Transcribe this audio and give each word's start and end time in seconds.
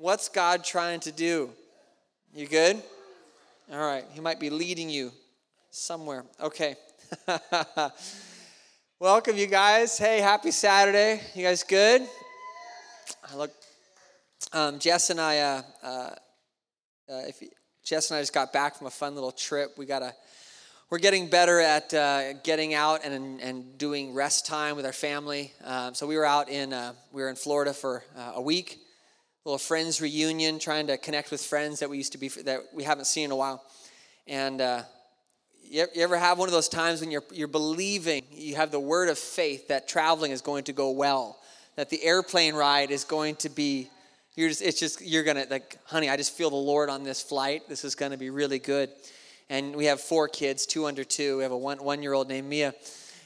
What's 0.00 0.30
God 0.30 0.64
trying 0.64 1.00
to 1.00 1.12
do? 1.12 1.50
You 2.34 2.48
good? 2.48 2.82
All 3.70 3.78
right. 3.78 4.02
He 4.14 4.20
might 4.22 4.40
be 4.40 4.48
leading 4.48 4.88
you 4.88 5.12
somewhere. 5.70 6.24
Okay. 6.40 6.74
Welcome, 8.98 9.36
you 9.36 9.46
guys. 9.46 9.98
Hey, 9.98 10.20
happy 10.22 10.52
Saturday. 10.52 11.20
You 11.34 11.44
guys 11.44 11.64
good? 11.64 12.00
I 13.30 13.36
look. 13.36 13.50
Um, 14.54 14.78
Jess 14.78 15.10
and 15.10 15.20
I, 15.20 15.38
uh, 15.38 15.62
uh, 15.82 15.86
uh, 15.86 16.12
if 17.28 17.42
Jess 17.84 18.10
and 18.10 18.16
I 18.16 18.22
just 18.22 18.32
got 18.32 18.54
back 18.54 18.76
from 18.76 18.86
a 18.86 18.90
fun 18.90 19.14
little 19.14 19.32
trip. 19.32 19.72
We 19.76 19.84
got 19.84 20.00
a 20.00 20.14
we're 20.88 20.98
getting 20.98 21.28
better 21.28 21.60
at 21.60 21.92
uh, 21.92 22.32
getting 22.42 22.72
out 22.72 23.04
and, 23.04 23.38
and 23.42 23.76
doing 23.76 24.14
rest 24.14 24.46
time 24.46 24.76
with 24.76 24.86
our 24.86 24.94
family. 24.94 25.52
Um, 25.62 25.94
so 25.94 26.06
we 26.06 26.16
were 26.16 26.24
out 26.24 26.48
in 26.48 26.72
uh, 26.72 26.94
we 27.12 27.20
were 27.20 27.28
in 27.28 27.36
Florida 27.36 27.74
for 27.74 28.02
uh, 28.16 28.32
a 28.36 28.40
week, 28.40 28.78
little 29.44 29.58
friends 29.58 30.00
reunion, 30.00 30.58
trying 30.58 30.86
to 30.86 30.98
connect 30.98 31.30
with 31.30 31.40
friends 31.40 31.80
that 31.80 31.88
we 31.88 31.96
used 31.96 32.12
to 32.12 32.18
be 32.18 32.28
that 32.28 32.60
we 32.74 32.82
haven't 32.82 33.06
seen 33.06 33.26
in 33.26 33.30
a 33.30 33.36
while. 33.36 33.64
And 34.26 34.60
uh, 34.60 34.82
you, 35.62 35.86
ever 35.96 36.18
have 36.18 36.38
one 36.38 36.48
of 36.48 36.52
those 36.52 36.68
times 36.68 37.00
when 37.00 37.10
you're 37.10 37.24
you're 37.32 37.48
believing 37.48 38.24
you 38.30 38.56
have 38.56 38.70
the 38.70 38.80
word 38.80 39.08
of 39.08 39.18
faith 39.18 39.68
that 39.68 39.88
traveling 39.88 40.32
is 40.32 40.40
going 40.40 40.64
to 40.64 40.72
go 40.72 40.90
well, 40.90 41.38
that 41.76 41.90
the 41.90 42.02
airplane 42.02 42.54
ride 42.54 42.90
is 42.90 43.04
going 43.04 43.36
to 43.36 43.48
be. 43.48 43.88
You're 44.36 44.48
just, 44.48 44.62
it's 44.62 44.78
just, 44.78 45.02
you're 45.02 45.24
gonna, 45.24 45.44
like, 45.50 45.76
honey, 45.84 46.08
I 46.08 46.16
just 46.16 46.34
feel 46.34 46.50
the 46.50 46.56
Lord 46.56 46.88
on 46.88 47.02
this 47.02 47.20
flight. 47.20 47.68
This 47.68 47.84
is 47.84 47.96
gonna 47.96 48.16
be 48.16 48.30
really 48.30 48.60
good 48.60 48.90
and 49.50 49.74
we 49.74 49.86
have 49.86 50.00
four 50.00 50.28
kids, 50.28 50.64
two 50.64 50.86
under 50.86 51.04
two. 51.04 51.38
We 51.38 51.42
have 51.42 51.52
a 51.52 51.58
one 51.58 51.82
one 51.82 52.02
year 52.02 52.14
old 52.14 52.28
named 52.28 52.48
Mia, 52.48 52.72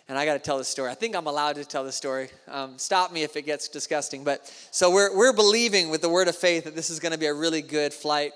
and 0.09 0.19
I 0.19 0.27
got 0.27 0.35
to 0.35 0.39
tell 0.39 0.59
the 0.59 0.65
story. 0.65 0.91
I 0.91 0.95
think 0.95 1.17
I'm 1.17 1.27
allowed 1.27 1.57
to 1.57 1.65
tell 1.65 1.85
the 1.85 1.93
story. 1.93 2.29
Um, 2.49 2.79
stop 2.79 3.12
me 3.12 3.23
if 3.23 3.37
it 3.37 3.43
gets 3.43 3.69
disgusting. 3.69 4.23
But 4.25 4.53
so 4.71 4.91
we're 4.91 5.17
we're 5.17 5.33
believing 5.33 5.89
with 5.89 6.03
the 6.03 6.09
word 6.09 6.29
of 6.29 6.37
faith 6.37 6.65
that 6.65 6.75
this 6.75 6.91
is 6.91 7.01
going 7.01 7.12
to 7.12 7.19
be 7.19 7.27
a 7.27 7.35
really 7.35 7.62
good 7.62 7.93
flight, 7.93 8.33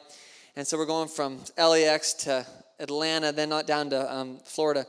and 0.57 0.67
so 0.67 0.79
we're 0.79 0.87
going 0.87 1.09
from 1.09 1.41
LAX 1.59 2.15
to 2.15 2.47
Atlanta, 2.81 3.33
then 3.33 3.49
not 3.49 3.67
down 3.67 3.91
to 3.91 4.15
um, 4.15 4.39
Florida, 4.45 4.87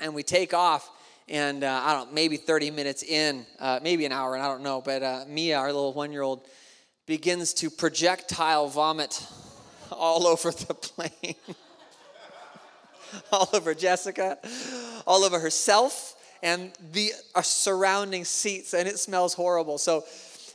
and 0.00 0.14
we 0.14 0.22
take 0.22 0.54
off. 0.54 0.90
And 1.28 1.62
uh, 1.62 1.82
I 1.84 1.94
don't 1.94 2.08
know, 2.08 2.14
maybe 2.14 2.36
30 2.36 2.72
minutes 2.72 3.02
in, 3.04 3.46
uh, 3.60 3.78
maybe 3.80 4.04
an 4.04 4.12
hour, 4.12 4.34
and 4.34 4.42
I 4.42 4.48
don't 4.48 4.62
know. 4.62 4.80
But 4.80 5.02
uh, 5.02 5.24
Mia, 5.28 5.56
our 5.56 5.72
little 5.72 5.92
one 5.92 6.10
year 6.10 6.22
old, 6.22 6.46
begins 7.06 7.54
to 7.54 7.70
projectile 7.70 8.68
vomit 8.68 9.24
all 9.92 10.26
over 10.26 10.50
the 10.50 10.74
plane. 10.74 11.36
all 13.32 13.48
over 13.52 13.74
Jessica, 13.74 14.38
all 15.06 15.24
over 15.24 15.38
herself, 15.38 16.16
and 16.42 16.72
the 16.92 17.12
uh, 17.34 17.42
surrounding 17.42 18.24
seats, 18.24 18.74
and 18.74 18.88
it 18.88 18.98
smells 18.98 19.34
horrible. 19.34 19.78
So 19.78 20.04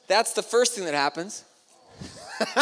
that's 0.08 0.34
the 0.34 0.44
first 0.44 0.74
thing 0.74 0.86
that 0.86 0.94
happens. 0.94 1.44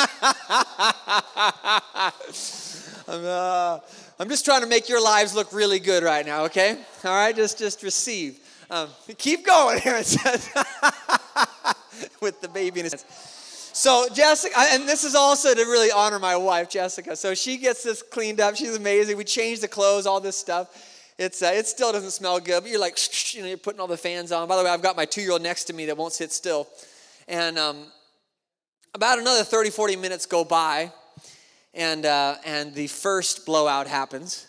I'm, 3.07 3.23
uh, 3.25 3.79
I'm 4.19 4.29
just 4.29 4.45
trying 4.45 4.61
to 4.61 4.67
make 4.67 4.87
your 4.87 5.03
lives 5.03 5.35
look 5.35 5.52
really 5.53 5.79
good 5.79 6.03
right 6.03 6.25
now, 6.25 6.45
okay? 6.45 6.77
All 7.03 7.11
right, 7.11 7.35
just 7.35 7.59
just 7.59 7.83
receive. 7.83 8.39
Um, 8.69 8.89
keep 9.17 9.45
going 9.45 9.80
here, 9.80 9.95
it 9.95 10.05
says, 10.07 10.49
with 12.21 12.41
the 12.41 12.47
baby 12.47 12.80
in 12.80 12.85
his 12.85 12.93
hands. 12.93 13.34
So 13.75 14.07
Jessica, 14.07 14.55
and 14.57 14.87
this 14.87 15.03
is 15.03 15.15
also 15.15 15.53
to 15.53 15.59
really 15.59 15.91
honor 15.91 16.17
my 16.17 16.37
wife, 16.37 16.69
Jessica. 16.69 17.13
So 17.13 17.35
she 17.35 17.57
gets 17.57 17.83
this 17.83 18.01
cleaned 18.01 18.39
up. 18.39 18.55
She's 18.55 18.73
amazing. 18.73 19.17
We 19.17 19.25
change 19.25 19.59
the 19.59 19.67
clothes, 19.67 20.05
all 20.07 20.21
this 20.21 20.37
stuff. 20.37 21.13
It's 21.17 21.43
uh, 21.43 21.51
it 21.53 21.67
still 21.67 21.91
doesn't 21.91 22.11
smell 22.11 22.39
good, 22.39 22.61
but 22.61 22.71
you're 22.71 22.79
like, 22.79 22.97
you 23.33 23.41
know, 23.41 23.49
you're 23.49 23.57
putting 23.57 23.81
all 23.81 23.87
the 23.87 23.97
fans 23.97 24.31
on. 24.31 24.47
By 24.47 24.55
the 24.55 24.63
way, 24.63 24.69
I've 24.69 24.81
got 24.81 24.95
my 24.95 25.03
two-year-old 25.03 25.41
next 25.41 25.65
to 25.65 25.73
me 25.73 25.87
that 25.87 25.97
won't 25.97 26.13
sit 26.13 26.31
still, 26.31 26.69
and 27.27 27.59
um, 27.59 27.87
about 28.93 29.19
another 29.19 29.43
30, 29.43 29.71
40 29.71 29.97
minutes 29.97 30.25
go 30.25 30.45
by, 30.45 30.89
and 31.73 32.05
uh, 32.05 32.35
and 32.45 32.73
the 32.73 32.87
first 32.87 33.45
blowout 33.45 33.87
happens, 33.87 34.47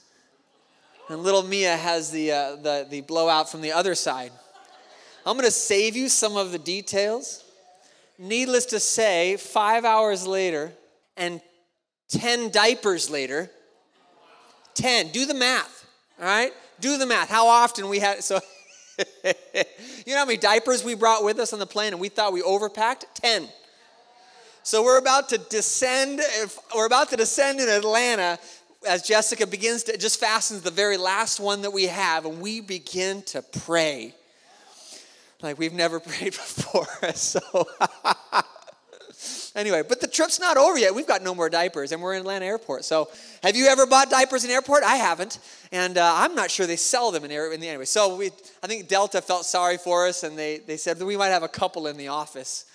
and 1.08 1.24
little 1.24 1.42
Mia 1.42 1.76
has 1.76 2.12
the 2.12 2.30
uh, 2.30 2.56
the 2.56 2.86
the 2.88 3.00
blowout 3.00 3.50
from 3.50 3.60
the 3.60 3.72
other 3.72 3.96
side. 3.96 4.30
I'm 5.26 5.36
to 5.36 5.50
save 5.50 5.96
you 5.96 6.08
some 6.08 6.36
of 6.36 6.52
the 6.52 6.60
details 6.60 7.42
needless 8.18 8.66
to 8.66 8.80
say, 8.80 9.36
five 9.36 9.84
hours 9.84 10.26
later 10.26 10.72
and 11.16 11.40
10 12.08 12.50
diapers 12.50 13.10
later, 13.10 13.50
10, 14.74 15.08
do 15.08 15.26
the 15.26 15.34
math, 15.34 15.86
all 16.20 16.26
right? 16.26 16.52
Do 16.80 16.98
the 16.98 17.06
math. 17.06 17.30
How 17.30 17.46
often 17.46 17.88
we 17.88 17.98
had, 17.98 18.22
so, 18.22 18.40
you 19.24 19.32
know 20.06 20.18
how 20.18 20.26
many 20.26 20.36
diapers 20.36 20.84
we 20.84 20.94
brought 20.94 21.24
with 21.24 21.38
us 21.38 21.52
on 21.52 21.58
the 21.58 21.66
plane 21.66 21.92
and 21.92 22.00
we 22.00 22.08
thought 22.08 22.32
we 22.32 22.42
overpacked? 22.42 23.04
10. 23.14 23.48
So 24.62 24.82
we're 24.82 24.98
about 24.98 25.28
to 25.30 25.38
descend, 25.38 26.20
we're 26.74 26.86
about 26.86 27.10
to 27.10 27.16
descend 27.16 27.60
in 27.60 27.68
Atlanta 27.68 28.38
as 28.86 29.02
Jessica 29.02 29.46
begins 29.46 29.84
to, 29.84 29.96
just 29.96 30.20
fastens 30.20 30.62
the 30.62 30.70
very 30.70 30.96
last 30.96 31.40
one 31.40 31.62
that 31.62 31.72
we 31.72 31.84
have 31.84 32.24
and 32.24 32.40
we 32.40 32.60
begin 32.60 33.22
to 33.22 33.42
pray 33.42 34.14
like 35.42 35.58
we've 35.58 35.72
never 35.72 36.00
prayed 36.00 36.32
before. 36.32 36.86
So, 37.14 37.40
anyway, 39.54 39.82
but 39.88 40.00
the 40.00 40.08
trip's 40.08 40.40
not 40.40 40.56
over 40.56 40.78
yet. 40.78 40.94
We've 40.94 41.06
got 41.06 41.22
no 41.22 41.34
more 41.34 41.48
diapers, 41.48 41.92
and 41.92 42.02
we're 42.02 42.14
in 42.14 42.20
Atlanta 42.20 42.44
Airport. 42.44 42.84
So, 42.84 43.08
have 43.42 43.56
you 43.56 43.66
ever 43.66 43.86
bought 43.86 44.10
diapers 44.10 44.44
in 44.44 44.50
airport? 44.50 44.82
I 44.82 44.96
haven't, 44.96 45.38
and 45.72 45.98
uh, 45.98 46.12
I'm 46.16 46.34
not 46.34 46.50
sure 46.50 46.66
they 46.66 46.76
sell 46.76 47.10
them 47.10 47.24
in 47.24 47.30
air. 47.30 47.52
In 47.52 47.60
the, 47.60 47.68
anyway, 47.68 47.84
so 47.84 48.16
we, 48.16 48.30
I 48.62 48.66
think 48.66 48.88
Delta 48.88 49.22
felt 49.22 49.46
sorry 49.46 49.78
for 49.78 50.06
us, 50.06 50.24
and 50.24 50.38
they 50.38 50.58
they 50.58 50.76
said 50.76 50.98
that 50.98 51.06
we 51.06 51.16
might 51.16 51.28
have 51.28 51.42
a 51.42 51.48
couple 51.48 51.86
in 51.86 51.96
the 51.96 52.08
office, 52.08 52.66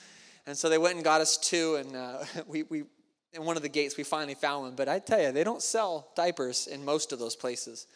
and 0.47 0.57
so 0.57 0.69
they 0.69 0.77
went 0.77 0.95
and 0.95 1.03
got 1.03 1.21
us 1.21 1.37
two, 1.37 1.75
and 1.75 1.95
uh, 1.95 2.23
we 2.47 2.63
we. 2.63 2.83
In 3.33 3.45
one 3.45 3.55
of 3.55 3.63
the 3.63 3.69
gates, 3.69 3.95
we 3.95 4.03
finally 4.03 4.35
found 4.35 4.63
one. 4.63 4.75
But 4.75 4.89
I 4.89 4.99
tell 4.99 5.21
you, 5.21 5.31
they 5.31 5.45
don't 5.45 5.61
sell 5.61 6.09
diapers 6.17 6.67
in 6.67 6.83
most 6.83 7.13
of 7.13 7.19
those 7.19 7.33
places. 7.33 7.87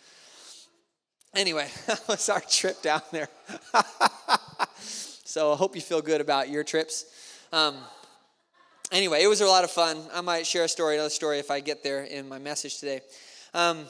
Anyway, 1.33 1.67
that 1.87 2.07
was 2.07 2.29
our 2.29 2.39
trip 2.39 2.81
down 2.81 3.01
there. 3.11 3.27
So 5.27 5.51
I 5.51 5.55
hope 5.55 5.75
you 5.75 5.81
feel 5.81 6.03
good 6.03 6.21
about 6.21 6.49
your 6.49 6.63
trips. 6.63 7.05
Um, 7.51 7.75
anyway, 8.91 9.23
it 9.23 9.27
was 9.27 9.41
a 9.41 9.47
lot 9.47 9.63
of 9.63 9.71
fun. 9.71 9.97
I 10.13 10.21
might 10.21 10.45
share 10.45 10.65
a 10.65 10.67
story, 10.67 10.93
another 10.95 11.09
story 11.09 11.39
if 11.39 11.49
I 11.49 11.61
get 11.61 11.81
there 11.81 12.03
in 12.03 12.29
my 12.29 12.37
message 12.37 12.79
today. 12.79 13.01
Um, 13.51 13.85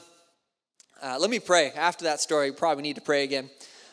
uh, 1.02 1.18
let 1.20 1.28
me 1.28 1.38
pray. 1.38 1.72
After 1.72 2.04
that 2.06 2.22
story, 2.22 2.52
probably 2.52 2.82
need 2.82 2.96
to 2.96 3.02
pray 3.02 3.22
again. 3.22 3.50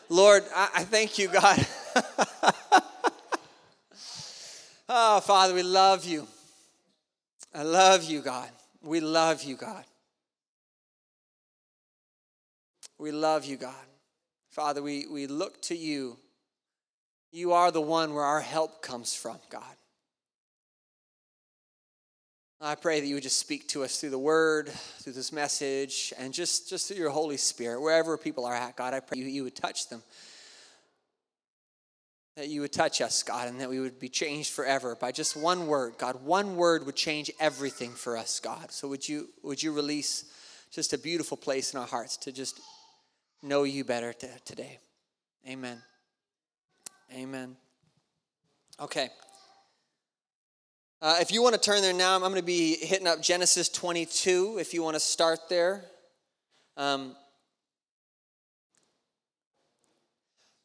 Lord, 0.08 0.42
I, 0.56 0.70
I 0.76 0.84
thank 0.84 1.18
you, 1.18 1.28
God. 1.28 1.66
oh, 4.88 5.20
Father, 5.20 5.52
we 5.52 5.62
love 5.62 6.06
you. 6.06 6.26
I 7.54 7.62
love 7.62 8.04
you, 8.04 8.22
God. 8.22 8.48
We 8.82 9.00
love 9.00 9.42
you, 9.42 9.56
God. 9.56 9.84
We 12.98 13.12
love 13.12 13.44
you, 13.44 13.58
God. 13.58 13.74
Father, 14.48 14.82
we, 14.82 15.06
we 15.06 15.26
look 15.26 15.60
to 15.62 15.76
you. 15.76 16.16
You 17.34 17.52
are 17.52 17.72
the 17.72 17.80
one 17.80 18.14
where 18.14 18.22
our 18.22 18.40
help 18.40 18.80
comes 18.80 19.12
from, 19.12 19.38
God. 19.50 19.74
I 22.60 22.76
pray 22.76 23.00
that 23.00 23.06
you 23.08 23.14
would 23.14 23.24
just 23.24 23.40
speak 23.40 23.66
to 23.70 23.82
us 23.82 24.00
through 24.00 24.10
the 24.10 24.18
word, 24.20 24.68
through 24.68 25.14
this 25.14 25.32
message, 25.32 26.12
and 26.16 26.32
just, 26.32 26.70
just 26.70 26.86
through 26.86 26.98
your 26.98 27.10
Holy 27.10 27.36
Spirit, 27.36 27.80
wherever 27.80 28.16
people 28.16 28.46
are 28.46 28.54
at, 28.54 28.76
God. 28.76 28.94
I 28.94 29.00
pray 29.00 29.18
you, 29.18 29.24
you 29.24 29.42
would 29.42 29.56
touch 29.56 29.88
them. 29.88 30.00
That 32.36 32.46
you 32.46 32.60
would 32.60 32.72
touch 32.72 33.00
us, 33.00 33.24
God, 33.24 33.48
and 33.48 33.60
that 33.60 33.68
we 33.68 33.80
would 33.80 33.98
be 33.98 34.08
changed 34.08 34.52
forever 34.52 34.94
by 34.94 35.10
just 35.10 35.36
one 35.36 35.66
word, 35.66 35.94
God. 35.98 36.22
One 36.22 36.54
word 36.54 36.86
would 36.86 36.94
change 36.94 37.32
everything 37.40 37.90
for 37.90 38.16
us, 38.16 38.38
God. 38.38 38.70
So 38.70 38.86
would 38.86 39.08
you 39.08 39.28
would 39.42 39.60
you 39.60 39.72
release 39.72 40.24
just 40.70 40.92
a 40.92 40.98
beautiful 40.98 41.36
place 41.36 41.74
in 41.74 41.80
our 41.80 41.86
hearts 41.86 42.16
to 42.18 42.30
just 42.30 42.60
know 43.42 43.64
you 43.64 43.82
better 43.82 44.12
t- 44.12 44.28
today. 44.44 44.78
Amen. 45.48 45.82
Amen. 47.12 47.56
Okay. 48.80 49.08
Uh, 51.02 51.16
if 51.20 51.30
you 51.30 51.42
want 51.42 51.54
to 51.54 51.60
turn 51.60 51.82
there 51.82 51.92
now, 51.92 52.14
I'm 52.14 52.20
going 52.22 52.34
to 52.34 52.42
be 52.42 52.76
hitting 52.76 53.06
up 53.06 53.20
Genesis 53.20 53.68
22 53.68 54.58
if 54.58 54.72
you 54.72 54.82
want 54.82 54.94
to 54.94 55.00
start 55.00 55.48
there. 55.48 55.84
Um, 56.76 57.14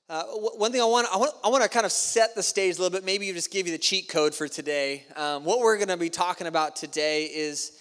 uh, 0.08 0.24
one 0.24 0.72
thing 0.72 0.82
I 0.82 0.86
want, 0.86 1.08
I 1.14 1.18
want, 1.18 1.32
I 1.44 1.50
want 1.50 1.64
to 1.64 1.70
kind 1.70 1.86
of 1.86 1.92
set 1.92 2.34
the 2.36 2.42
stage 2.42 2.78
a 2.78 2.82
little 2.82 2.98
bit. 2.98 3.06
Maybe 3.06 3.32
just 3.34 3.52
give 3.52 3.68
you 3.68 3.74
the 3.74 3.78
cheat 3.78 4.08
code 4.08 4.34
for 4.34 4.48
today. 4.48 5.04
Um, 5.16 5.44
what 5.44 5.60
we're 5.60 5.78
going 5.78 5.90
to 5.90 5.98
be 5.98 6.10
talking 6.10 6.48
about 6.48 6.76
today 6.76 7.26
is 7.26 7.74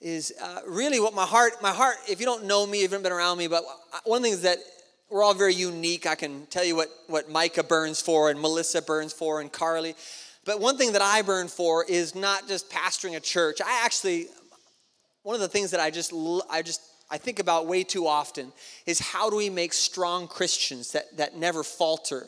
is 0.00 0.34
uh, 0.42 0.60
really 0.68 1.00
what 1.00 1.14
my 1.14 1.24
heart, 1.24 1.54
my 1.62 1.72
heart, 1.72 1.96
if 2.08 2.20
you 2.20 2.26
don't 2.26 2.44
know 2.44 2.66
me, 2.66 2.78
if 2.78 2.82
you 2.82 2.88
haven't 2.88 3.04
been 3.04 3.12
around 3.12 3.38
me, 3.38 3.46
but 3.46 3.64
one 4.04 4.20
thing 4.20 4.32
is 4.32 4.42
that 4.42 4.58
we're 5.10 5.22
all 5.22 5.34
very 5.34 5.54
unique. 5.54 6.06
I 6.06 6.14
can 6.14 6.46
tell 6.46 6.64
you 6.64 6.76
what, 6.76 6.88
what 7.06 7.30
Micah 7.30 7.62
burns 7.62 8.00
for 8.00 8.30
and 8.30 8.40
Melissa 8.40 8.82
burns 8.82 9.12
for 9.12 9.40
and 9.40 9.52
Carly. 9.52 9.94
But 10.44 10.60
one 10.60 10.76
thing 10.76 10.92
that 10.92 11.02
I 11.02 11.22
burn 11.22 11.48
for 11.48 11.84
is 11.84 12.14
not 12.14 12.48
just 12.48 12.70
pastoring 12.70 13.16
a 13.16 13.20
church. 13.20 13.60
I 13.64 13.82
actually, 13.84 14.28
one 15.22 15.34
of 15.34 15.40
the 15.40 15.48
things 15.48 15.70
that 15.70 15.80
I 15.80 15.90
just, 15.90 16.12
I 16.50 16.62
just, 16.62 16.82
I 17.10 17.18
think 17.18 17.38
about 17.38 17.66
way 17.66 17.84
too 17.84 18.06
often 18.06 18.52
is 18.86 18.98
how 18.98 19.30
do 19.30 19.36
we 19.36 19.50
make 19.50 19.72
strong 19.72 20.26
Christians 20.26 20.92
that, 20.92 21.16
that 21.16 21.36
never 21.36 21.62
falter? 21.62 22.26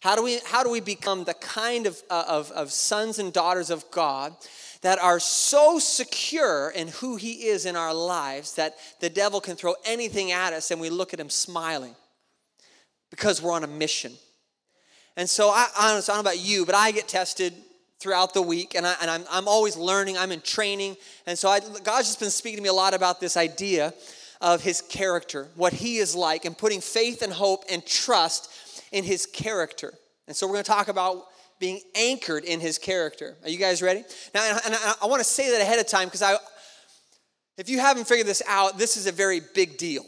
How 0.00 0.16
do 0.16 0.22
we, 0.22 0.38
how 0.46 0.62
do 0.62 0.70
we 0.70 0.80
become 0.80 1.24
the 1.24 1.34
kind 1.34 1.86
of, 1.86 2.02
uh, 2.08 2.24
of, 2.26 2.50
of 2.52 2.72
sons 2.72 3.18
and 3.18 3.32
daughters 3.32 3.68
of 3.68 3.90
God 3.90 4.34
that 4.82 4.98
are 4.98 5.20
so 5.20 5.78
secure 5.78 6.70
in 6.70 6.88
who 6.88 7.16
He 7.16 7.46
is 7.46 7.66
in 7.66 7.76
our 7.76 7.94
lives 7.94 8.54
that 8.54 8.76
the 9.00 9.10
devil 9.10 9.40
can 9.40 9.56
throw 9.56 9.74
anything 9.84 10.32
at 10.32 10.52
us 10.52 10.70
and 10.70 10.80
we 10.80 10.90
look 10.90 11.12
at 11.12 11.20
Him 11.20 11.30
smiling 11.30 11.94
because 13.10 13.42
we're 13.42 13.52
on 13.52 13.64
a 13.64 13.68
mission? 13.68 14.12
And 15.16 15.28
so, 15.28 15.48
I, 15.48 15.66
I 15.78 15.92
don't 15.92 16.08
know 16.08 16.20
about 16.20 16.38
you, 16.38 16.64
but 16.64 16.74
I 16.74 16.92
get 16.92 17.08
tested 17.08 17.52
throughout 17.98 18.32
the 18.32 18.42
week 18.42 18.74
and, 18.74 18.86
I, 18.86 18.94
and 19.02 19.10
I'm, 19.10 19.24
I'm 19.30 19.48
always 19.48 19.76
learning, 19.76 20.16
I'm 20.16 20.32
in 20.32 20.40
training. 20.40 20.96
And 21.26 21.38
so, 21.38 21.48
I, 21.48 21.60
God's 21.60 22.08
just 22.08 22.20
been 22.20 22.30
speaking 22.30 22.58
to 22.58 22.62
me 22.62 22.68
a 22.68 22.74
lot 22.74 22.94
about 22.94 23.20
this 23.20 23.36
idea 23.36 23.92
of 24.40 24.62
His 24.62 24.80
character, 24.80 25.48
what 25.56 25.72
He 25.72 25.98
is 25.98 26.14
like, 26.14 26.44
and 26.46 26.56
putting 26.56 26.80
faith 26.80 27.22
and 27.22 27.32
hope 27.32 27.64
and 27.70 27.84
trust 27.84 28.50
in 28.92 29.04
his 29.04 29.26
character. 29.26 29.92
And 30.26 30.36
so 30.36 30.46
we're 30.46 30.54
going 30.54 30.64
to 30.64 30.70
talk 30.70 30.88
about 30.88 31.24
being 31.60 31.80
anchored 31.94 32.44
in 32.44 32.58
his 32.58 32.78
character. 32.78 33.36
Are 33.44 33.50
you 33.50 33.58
guys 33.58 33.82
ready? 33.82 34.02
Now, 34.34 34.58
and 34.64 34.74
I, 35.00 35.06
want 35.06 35.20
to 35.20 35.28
say 35.28 35.52
that 35.52 35.60
ahead 35.60 35.78
of 35.78 35.86
time 35.86 36.08
because 36.08 36.22
I, 36.22 36.36
if 37.58 37.68
you 37.68 37.78
haven't 37.78 38.08
figured 38.08 38.26
this 38.26 38.42
out, 38.48 38.78
this 38.78 38.96
is 38.96 39.06
a 39.06 39.12
very 39.12 39.40
big 39.54 39.76
deal. 39.76 40.04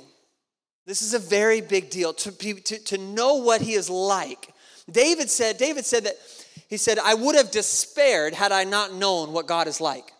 This 0.87 1.03
is 1.03 1.15
a 1.15 1.19
very 1.19 1.61
big 1.61 1.91
deal 1.91 2.15
to, 2.15 2.33
be, 2.33 2.55
to, 2.55 2.79
to 2.85 2.99
know 2.99 3.35
what 3.35 3.61
he 3.61 3.75
is 3.75 3.91
like. 3.91 4.49
David 4.91 5.31
said, 5.31 5.59
David 5.59 5.85
said 5.85 6.05
that, 6.05 6.17
he 6.69 6.79
said, 6.79 6.99
I 6.99 7.15
would 7.15 7.37
have 7.37 7.51
despaired 7.51 8.33
had 8.33 8.51
I 8.51 8.65
not 8.65 8.95
known 8.95 9.33
what 9.33 9.47
God 9.47 9.69
is 9.69 9.81
like. 9.81 10.11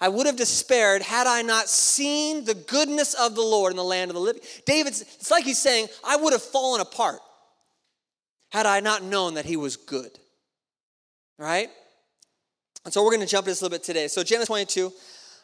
I 0.00 0.08
would 0.08 0.26
have 0.26 0.36
despaired 0.36 1.02
had 1.02 1.28
I 1.28 1.42
not 1.42 1.68
seen 1.68 2.44
the 2.44 2.54
goodness 2.54 3.14
of 3.14 3.36
the 3.36 3.42
Lord 3.42 3.72
in 3.72 3.76
the 3.76 3.84
land 3.84 4.10
of 4.10 4.16
the 4.16 4.20
living. 4.20 4.42
David's, 4.66 5.02
it's 5.02 5.30
like 5.30 5.44
he's 5.44 5.58
saying, 5.58 5.86
I 6.04 6.16
would 6.16 6.32
have 6.32 6.42
fallen 6.42 6.80
apart 6.80 7.20
had 8.50 8.66
I 8.66 8.80
not 8.80 9.04
known 9.04 9.34
that 9.34 9.46
he 9.46 9.56
was 9.56 9.76
good. 9.76 10.18
Right? 11.42 11.70
And 12.84 12.94
so 12.94 13.02
we're 13.02 13.10
going 13.10 13.20
to 13.22 13.26
jump 13.26 13.46
into 13.46 13.50
this 13.50 13.62
a 13.62 13.64
little 13.64 13.76
bit 13.76 13.82
today. 13.82 14.06
So 14.06 14.22
Genesis 14.22 14.46
22, 14.46 14.92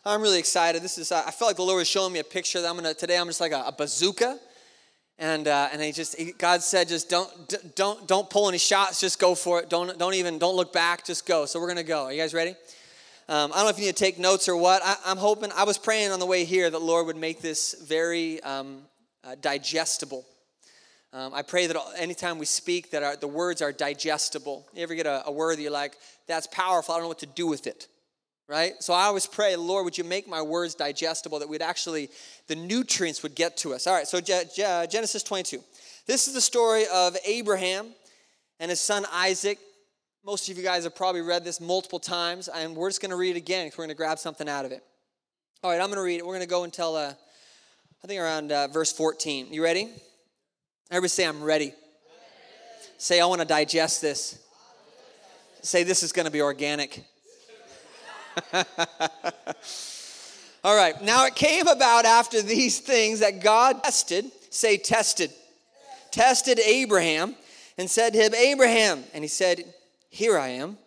I'm 0.04 0.22
really 0.22 0.38
excited. 0.38 0.80
This 0.80 0.96
is, 0.96 1.10
I 1.10 1.22
felt 1.32 1.48
like 1.48 1.56
the 1.56 1.64
Lord 1.64 1.78
was 1.78 1.88
showing 1.88 2.12
me 2.12 2.20
a 2.20 2.24
picture 2.24 2.60
that 2.60 2.68
I'm 2.68 2.74
going 2.74 2.84
to, 2.84 2.94
today 2.94 3.18
I'm 3.18 3.26
just 3.26 3.40
like 3.40 3.50
a, 3.50 3.64
a 3.66 3.72
bazooka. 3.72 4.38
And, 5.18 5.48
uh, 5.48 5.70
and 5.72 5.82
he 5.82 5.90
just, 5.90 6.16
he, 6.16 6.30
God 6.30 6.62
said, 6.62 6.86
just 6.86 7.10
don't, 7.10 7.74
don't, 7.74 8.06
don't 8.06 8.30
pull 8.30 8.48
any 8.48 8.58
shots, 8.58 9.00
just 9.00 9.18
go 9.18 9.34
for 9.34 9.58
it. 9.58 9.68
Don't, 9.68 9.98
don't 9.98 10.14
even, 10.14 10.38
don't 10.38 10.54
look 10.54 10.72
back, 10.72 11.04
just 11.04 11.26
go. 11.26 11.46
So 11.46 11.58
we're 11.58 11.66
going 11.66 11.78
to 11.78 11.82
go. 11.82 12.04
Are 12.04 12.12
you 12.12 12.22
guys 12.22 12.32
ready? 12.32 12.54
Um, 13.28 13.50
I 13.52 13.56
don't 13.56 13.64
know 13.64 13.70
if 13.70 13.78
you 13.80 13.86
need 13.86 13.96
to 13.96 14.04
take 14.04 14.20
notes 14.20 14.48
or 14.48 14.56
what. 14.56 14.82
I, 14.84 15.10
am 15.10 15.16
hoping, 15.16 15.50
I 15.56 15.64
was 15.64 15.78
praying 15.78 16.12
on 16.12 16.20
the 16.20 16.26
way 16.26 16.44
here 16.44 16.70
that 16.70 16.78
Lord 16.80 17.06
would 17.06 17.16
make 17.16 17.42
this 17.42 17.74
very 17.88 18.40
um, 18.44 18.82
uh, 19.24 19.34
digestible 19.40 20.24
um, 21.12 21.32
I 21.32 21.42
pray 21.42 21.66
that 21.66 21.76
anytime 21.96 22.38
we 22.38 22.44
speak, 22.44 22.90
that 22.90 23.02
our, 23.02 23.16
the 23.16 23.28
words 23.28 23.62
are 23.62 23.72
digestible. 23.72 24.66
You 24.74 24.82
ever 24.82 24.94
get 24.94 25.06
a, 25.06 25.26
a 25.26 25.32
word 25.32 25.56
that 25.56 25.62
you're 25.62 25.70
like, 25.70 25.96
that's 26.26 26.46
powerful, 26.48 26.94
I 26.94 26.98
don't 26.98 27.04
know 27.04 27.08
what 27.08 27.20
to 27.20 27.26
do 27.26 27.46
with 27.46 27.66
it, 27.66 27.88
right? 28.46 28.74
So 28.80 28.92
I 28.92 29.04
always 29.04 29.26
pray, 29.26 29.56
Lord, 29.56 29.86
would 29.86 29.96
you 29.96 30.04
make 30.04 30.28
my 30.28 30.42
words 30.42 30.74
digestible, 30.74 31.38
that 31.38 31.48
we'd 31.48 31.62
actually, 31.62 32.10
the 32.46 32.56
nutrients 32.56 33.22
would 33.22 33.34
get 33.34 33.56
to 33.58 33.72
us. 33.72 33.86
All 33.86 33.94
right, 33.94 34.06
so 34.06 34.20
Genesis 34.20 35.22
22. 35.22 35.62
This 36.06 36.28
is 36.28 36.34
the 36.34 36.40
story 36.40 36.84
of 36.92 37.16
Abraham 37.24 37.88
and 38.60 38.70
his 38.70 38.80
son 38.80 39.06
Isaac. 39.12 39.58
Most 40.24 40.50
of 40.50 40.58
you 40.58 40.62
guys 40.62 40.84
have 40.84 40.94
probably 40.94 41.22
read 41.22 41.42
this 41.42 41.58
multiple 41.58 42.00
times, 42.00 42.48
and 42.48 42.76
we're 42.76 42.90
just 42.90 43.00
going 43.00 43.10
to 43.10 43.16
read 43.16 43.30
it 43.30 43.38
again 43.38 43.66
because 43.66 43.78
we're 43.78 43.84
going 43.84 43.96
to 43.96 43.96
grab 43.96 44.18
something 44.18 44.48
out 44.48 44.66
of 44.66 44.72
it. 44.72 44.82
All 45.62 45.70
right, 45.70 45.80
I'm 45.80 45.86
going 45.86 45.96
to 45.96 46.02
read 46.02 46.18
it. 46.18 46.26
We're 46.26 46.34
going 46.34 46.40
to 46.40 46.48
go 46.48 46.64
until, 46.64 46.96
uh, 46.96 47.14
I 48.04 48.06
think, 48.06 48.20
around 48.20 48.52
uh, 48.52 48.68
verse 48.68 48.92
14. 48.92 49.52
You 49.52 49.62
ready? 49.62 49.88
Everybody 50.90 51.08
say, 51.08 51.24
I'm 51.26 51.42
ready. 51.42 51.74
Say, 52.96 53.20
I 53.20 53.26
want 53.26 53.42
to 53.42 53.46
digest 53.46 54.00
this. 54.00 54.42
Say, 55.60 55.82
this 55.82 56.02
is 56.02 56.12
going 56.12 56.24
to 56.24 56.32
be 56.32 56.40
organic. 56.40 57.04
All 60.64 60.74
right, 60.74 61.00
now 61.02 61.26
it 61.26 61.34
came 61.34 61.66
about 61.66 62.06
after 62.06 62.40
these 62.40 62.80
things 62.80 63.20
that 63.20 63.42
God 63.42 63.84
tested, 63.84 64.24
say, 64.50 64.78
tested, 64.78 65.30
tested 66.10 66.58
Abraham 66.58 67.36
and 67.76 67.90
said 67.90 68.14
to 68.14 68.18
him, 68.18 68.34
Abraham, 68.34 69.04
and 69.12 69.22
he 69.22 69.28
said, 69.28 69.62
Here 70.08 70.38
I 70.38 70.48
am. 70.48 70.78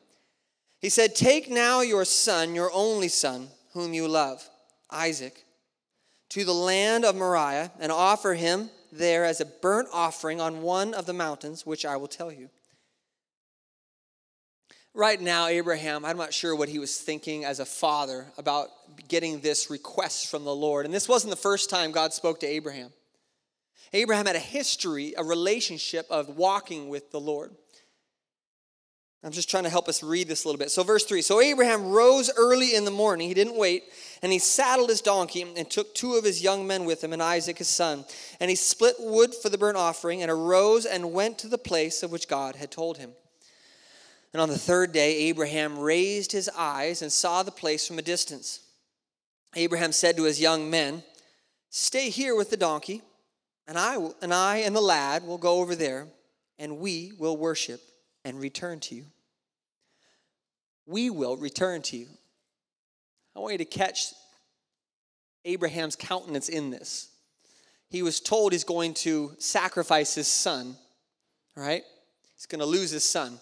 He 0.80 0.90
said, 0.90 1.16
Take 1.16 1.50
now 1.50 1.82
your 1.82 2.06
son, 2.06 2.56
your 2.56 2.72
only 2.74 3.08
son, 3.08 3.50
whom 3.74 3.94
you 3.94 4.08
love, 4.08 4.44
Isaac, 4.90 5.46
to 6.30 6.44
the 6.44 6.54
land 6.54 7.06
of 7.06 7.16
Moriah 7.16 7.72
and 7.80 7.92
offer 7.92 8.34
him 8.34 8.70
there 8.92 9.26
as 9.26 9.42
a 9.42 9.46
burnt 9.46 9.88
offering 9.94 10.42
on 10.42 10.62
one 10.62 10.94
of 10.94 11.06
the 11.06 11.14
mountains, 11.14 11.66
which 11.66 11.86
I 11.86 11.98
will 11.98 12.08
tell 12.08 12.32
you. 12.32 12.50
Right 14.94 15.22
now, 15.22 15.48
Abraham, 15.48 16.04
I'm 16.04 16.18
not 16.18 16.34
sure 16.34 16.54
what 16.54 16.68
he 16.68 16.78
was 16.78 16.98
thinking 16.98 17.46
as 17.46 17.62
a 17.62 17.66
father 17.66 18.26
about 18.38 18.68
getting 19.08 19.40
this 19.40 19.70
request 19.70 20.30
from 20.30 20.44
the 20.44 20.54
Lord. 20.54 20.86
And 20.86 20.94
this 20.94 21.08
wasn't 21.08 21.32
the 21.32 21.38
first 21.38 21.70
time 21.70 21.92
God 21.92 22.12
spoke 22.12 22.42
to 22.42 22.48
Abraham. 22.48 22.92
Abraham 23.94 24.26
had 24.26 24.36
a 24.36 24.40
history, 24.40 25.14
a 25.18 25.24
relationship 25.24 26.06
of 26.10 26.38
walking 26.38 26.90
with 26.90 27.12
the 27.12 27.22
Lord. 27.22 27.52
I'm 29.24 29.32
just 29.32 29.52
trying 29.52 29.66
to 29.66 29.70
help 29.70 29.88
us 29.88 30.02
read 30.02 30.28
this 30.28 30.44
a 30.44 30.48
little 30.48 30.58
bit. 30.58 30.72
So, 30.72 30.82
verse 30.82 31.06
3 31.06 31.22
So 31.22 31.42
Abraham 31.42 31.92
rose 31.92 32.32
early 32.36 32.74
in 32.74 32.86
the 32.86 32.92
morning, 32.92 33.28
he 33.28 33.36
didn't 33.36 33.56
wait, 33.56 33.84
and 34.24 34.32
he 34.32 34.40
saddled 34.40 34.90
his 34.90 35.02
donkey 35.02 35.44
and 35.44 35.70
took 35.70 35.94
two 35.94 36.16
of 36.16 36.24
his 36.24 36.42
young 36.42 36.66
men 36.66 36.86
with 36.86 37.04
him 37.04 37.14
and 37.14 37.22
Isaac 37.22 37.60
his 37.60 37.68
son. 37.68 38.04
And 38.40 38.50
he 38.50 38.56
split 38.56 38.96
wood 38.98 39.36
for 39.36 39.50
the 39.50 39.60
burnt 39.60 39.78
offering 39.78 40.24
and 40.24 40.32
arose 40.32 40.88
and 40.88 41.14
went 41.14 41.38
to 41.40 41.48
the 41.48 41.60
place 41.60 42.02
of 42.02 42.12
which 42.12 42.28
God 42.28 42.56
had 42.56 42.72
told 42.72 42.98
him. 42.98 43.12
And 44.34 44.42
on 44.42 44.50
the 44.50 44.58
third 44.58 44.92
day, 44.92 45.16
Abraham 45.28 45.78
raised 45.78 46.32
his 46.32 46.50
eyes 46.58 47.04
and 47.04 47.12
saw 47.12 47.44
the 47.44 47.52
place 47.52 47.88
from 47.88 48.00
a 48.00 48.04
distance. 48.04 48.62
Abraham 49.56 49.92
said 49.92 50.18
to 50.18 50.24
his 50.24 50.42
young 50.42 50.70
men, 50.70 51.04
Stay 51.70 52.10
here 52.10 52.36
with 52.36 52.50
the 52.50 52.58
donkey, 52.58 53.02
and 53.68 53.78
I, 53.78 53.98
and 54.22 54.34
I 54.34 54.58
and 54.58 54.76
the 54.76 54.82
lad 54.82 55.28
will 55.28 55.38
go 55.38 55.60
over 55.60 55.76
there, 55.76 56.08
and 56.58 56.80
we 56.80 57.12
will 57.20 57.38
worship 57.38 57.82
and 58.24 58.40
return 58.40 58.80
to 58.82 58.96
you. 58.96 59.06
We 60.86 61.10
will 61.10 61.38
return 61.38 61.82
to 61.84 61.98
you. 61.98 62.08
I 63.36 63.40
want 63.40 63.54
you 63.54 63.58
to 63.60 63.66
catch 63.66 64.14
Abraham's 65.46 65.96
countenance 65.96 66.50
in 66.50 66.70
this. 66.70 67.10
He 67.90 68.04
was 68.04 68.20
told 68.20 68.52
he's 68.52 68.64
going 68.64 68.94
to 68.96 69.34
sacrifice 69.38 70.16
his 70.16 70.28
son, 70.28 70.76
right? 71.56 71.84
He's 72.36 72.46
going 72.46 72.60
to 72.60 72.66
lose 72.66 72.92
his 72.92 73.04
son. 73.04 73.40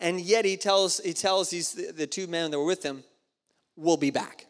And 0.00 0.20
yet 0.20 0.44
he 0.44 0.56
tells, 0.56 0.98
he 0.98 1.14
tells 1.14 1.50
these, 1.50 1.72
the, 1.72 2.06
two 2.06 2.26
men 2.26 2.50
that 2.50 2.58
were 2.58 2.66
with 2.66 2.82
him, 2.82 3.04
we'll 3.76 3.96
be 3.96 4.10
back. 4.10 4.46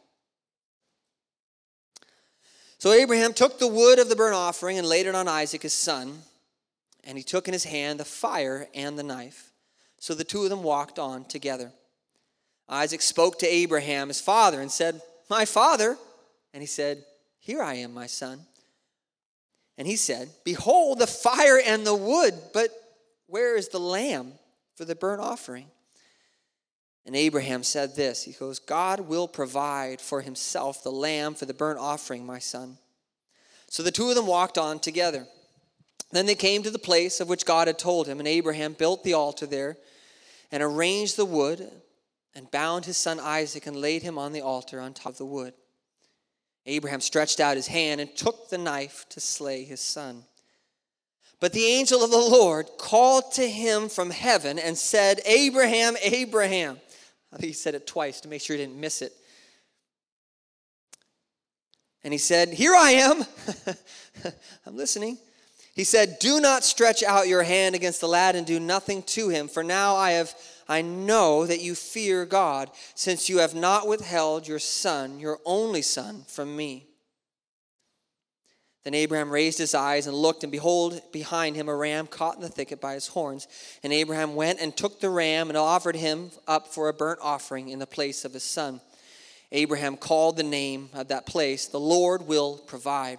So 2.79 2.93
Abraham 2.93 3.33
took 3.33 3.59
the 3.59 3.69
wood 3.69 3.99
of 3.99 4.09
the 4.09 4.17
burnt 4.17 4.35
offering 4.35 4.79
and 4.79 4.87
laid 4.87 5.07
it 5.07 5.15
on 5.15 5.29
Isaac 5.29 5.63
his 5.63 5.75
son, 5.75 6.23
and 7.05 7.17
he 7.17 7.25
took 7.25 7.49
in 7.49 7.53
his 7.53 7.65
hand 7.65 8.01
the 8.01 8.05
fire 8.05 8.69
and 8.75 8.99
the 8.99 9.03
knife. 9.03 9.51
So 10.07 10.15
the 10.15 10.23
two 10.23 10.45
of 10.45 10.51
them 10.51 10.63
walked 10.63 11.01
on 11.01 11.25
together. 11.25 11.73
Isaac 12.69 13.03
spoke 13.03 13.41
to 13.41 13.53
Abraham, 13.53 14.07
his 14.07 14.21
father, 14.21 14.61
and 14.61 14.71
said, 14.71 15.03
My 15.29 15.45
father. 15.45 15.97
And 16.55 16.63
he 16.63 16.69
said, 16.69 17.03
Here 17.41 17.61
I 17.61 17.75
am, 17.75 17.93
my 17.93 18.07
son. 18.07 18.39
And 19.77 19.89
he 19.89 19.97
said, 19.97 20.31
Behold 20.45 21.01
the 21.01 21.09
fire 21.09 21.59
and 21.59 21.85
the 21.85 21.97
wood, 21.97 22.35
but 22.55 22.71
where 23.27 23.57
is 23.57 23.71
the 23.71 23.81
lamb 23.81 24.35
for 24.77 24.85
the 24.85 24.95
burnt 24.95 25.21
offering? 25.21 25.67
And 27.05 27.17
Abraham 27.17 27.65
said 27.65 27.97
this 27.97 28.23
He 28.23 28.31
goes, 28.31 28.61
God 28.61 29.01
will 29.01 29.27
provide 29.27 30.01
for 30.01 30.21
himself 30.21 30.85
the 30.85 30.93
lamb 30.93 31.35
for 31.35 31.47
the 31.47 31.53
burnt 31.53 31.81
offering, 31.81 32.25
my 32.25 32.39
son. 32.39 32.79
So 33.69 33.83
the 33.83 33.91
two 33.91 34.09
of 34.09 34.15
them 34.15 34.29
walked 34.29 34.57
on 34.57 34.79
together. 34.79 35.27
Then 36.13 36.27
they 36.27 36.37
came 36.37 36.63
to 36.63 36.71
the 36.71 36.79
place 36.79 37.19
of 37.19 37.29
which 37.29 37.45
God 37.45 37.67
had 37.67 37.81
told 37.81 38.07
him, 38.07 38.21
and 38.21 38.29
Abraham 38.29 38.75
built 38.75 39.03
the 39.03 39.15
altar 39.15 39.47
there 39.47 39.77
and 40.57 40.63
arranged 40.63 41.19
the 41.19 41.25
wood 41.27 41.71
and 42.35 42.51
bound 42.51 42.87
his 42.87 42.97
son 42.97 43.21
Isaac 43.21 43.67
and 43.67 43.77
laid 43.77 44.03
him 44.03 44.17
on 44.17 44.33
the 44.33 44.41
altar 44.41 44.81
on 44.81 44.95
top 44.95 45.13
of 45.13 45.19
the 45.19 45.27
wood. 45.27 45.53
Abraham 46.65 47.03
stretched 47.03 47.41
out 47.41 47.57
his 47.57 47.67
hand 47.67 48.01
and 48.01 48.17
took 48.17 48.49
the 48.49 48.57
knife 48.57 49.05
to 49.11 49.21
slay 49.21 49.65
his 49.65 49.83
son. 49.83 50.25
But 51.41 51.53
the 51.53 51.67
angel 51.67 52.03
of 52.03 52.11
the 52.11 52.17
Lord 52.17 52.71
called 52.79 53.33
to 53.33 53.47
him 53.47 53.91
from 53.91 54.09
heaven 54.09 54.59
and 54.59 54.79
said, 54.79 55.21
Abraham, 55.27 55.95
Abraham. 56.03 56.81
I 57.35 57.37
think 57.37 57.49
he 57.49 57.53
said 57.53 57.75
it 57.75 57.87
twice 57.87 58.23
to 58.23 58.29
make 58.29 58.41
sure 58.41 58.57
he 58.57 58.63
didn't 58.63 58.81
miss 58.81 59.03
it. 59.03 59.13
And 62.03 62.15
he 62.15 62.19
said, 62.19 62.49
Here 62.49 62.75
I 62.75 62.93
am. 62.93 63.27
I'm 64.67 64.75
listening. 64.75 65.19
He 65.77 65.85
said, 65.85 66.19
Do 66.19 66.41
not 66.41 66.65
stretch 66.65 67.03
out 67.03 67.29
your 67.29 67.43
hand 67.43 67.75
against 67.75 68.01
the 68.01 68.09
lad 68.09 68.35
and 68.35 68.47
do 68.47 68.59
nothing 68.59 69.03
to 69.03 69.29
him, 69.29 69.47
for 69.47 69.63
now 69.63 69.95
I 69.95 70.13
have 70.13 70.35
I 70.69 70.83
know 70.83 71.47
that 71.47 71.61
you 71.61 71.75
fear 71.75 72.27
God, 72.27 72.71
since 72.95 73.29
you 73.29 73.39
have 73.39 73.55
not 73.55 73.87
withheld 73.87 74.49
your 74.49 74.59
son, 74.59 75.21
your 75.21 75.39
only 75.45 75.83
son, 75.83 76.25
from 76.27 76.57
me. 76.57 76.87
Then 78.83 78.95
Abraham 78.95 79.31
raised 79.31 79.59
his 79.59 79.75
eyes 79.75 80.07
and 80.07 80.17
looked, 80.17 80.43
and 80.43 80.51
behold, 80.51 81.01
behind 81.13 81.57
him 81.57 81.69
a 81.69 81.75
ram 81.75 82.07
caught 82.07 82.37
in 82.37 82.43
the 82.43 82.49
thicket 82.49 82.81
by 82.81 82.95
his 82.95 83.09
horns. 83.09 83.47
And 83.83 83.93
Abraham 83.93 84.35
went 84.35 84.61
and 84.61 84.77
took 84.77 85.01
the 85.01 85.11
ram 85.11 85.51
and 85.51 85.57
offered 85.57 85.97
him 85.97 86.31
up 86.49 86.69
for 86.69 86.89
a 86.89 86.95
burnt 86.95 87.21
offering 87.23 87.69
in 87.69 87.79
the 87.79 87.87
place 87.87 88.25
of 88.25 88.33
his 88.33 88.45
son. 88.45 88.81
Abraham 89.53 89.97
called 89.97 90.37
the 90.37 90.43
name 90.43 90.91
of 90.95 91.09
that 91.09 91.27
place, 91.27 91.67
The 91.67 91.81
Lord 91.81 92.27
will 92.27 92.59
provide. 92.59 93.19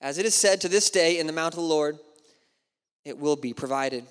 As 0.00 0.18
it 0.18 0.26
is 0.26 0.34
said 0.34 0.60
to 0.60 0.68
this 0.68 0.90
day 0.90 1.18
in 1.18 1.26
the 1.26 1.32
mount 1.32 1.54
of 1.54 1.60
the 1.60 1.66
Lord, 1.66 1.98
it 3.04 3.18
will 3.18 3.36
be 3.36 3.54
provided. 3.54 4.04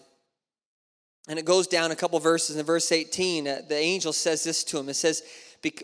And 1.28 1.40
it 1.40 1.46
goes 1.46 1.68
down 1.68 1.92
a 1.92 1.96
couple 1.96 2.20
verses. 2.20 2.56
In 2.56 2.66
verse 2.66 2.92
18, 2.92 3.48
uh, 3.48 3.62
the 3.68 3.78
angel 3.78 4.14
says 4.14 4.44
this 4.44 4.64
to 4.66 4.80
him. 4.80 4.90
It 4.90 4.94
says, 4.96 5.24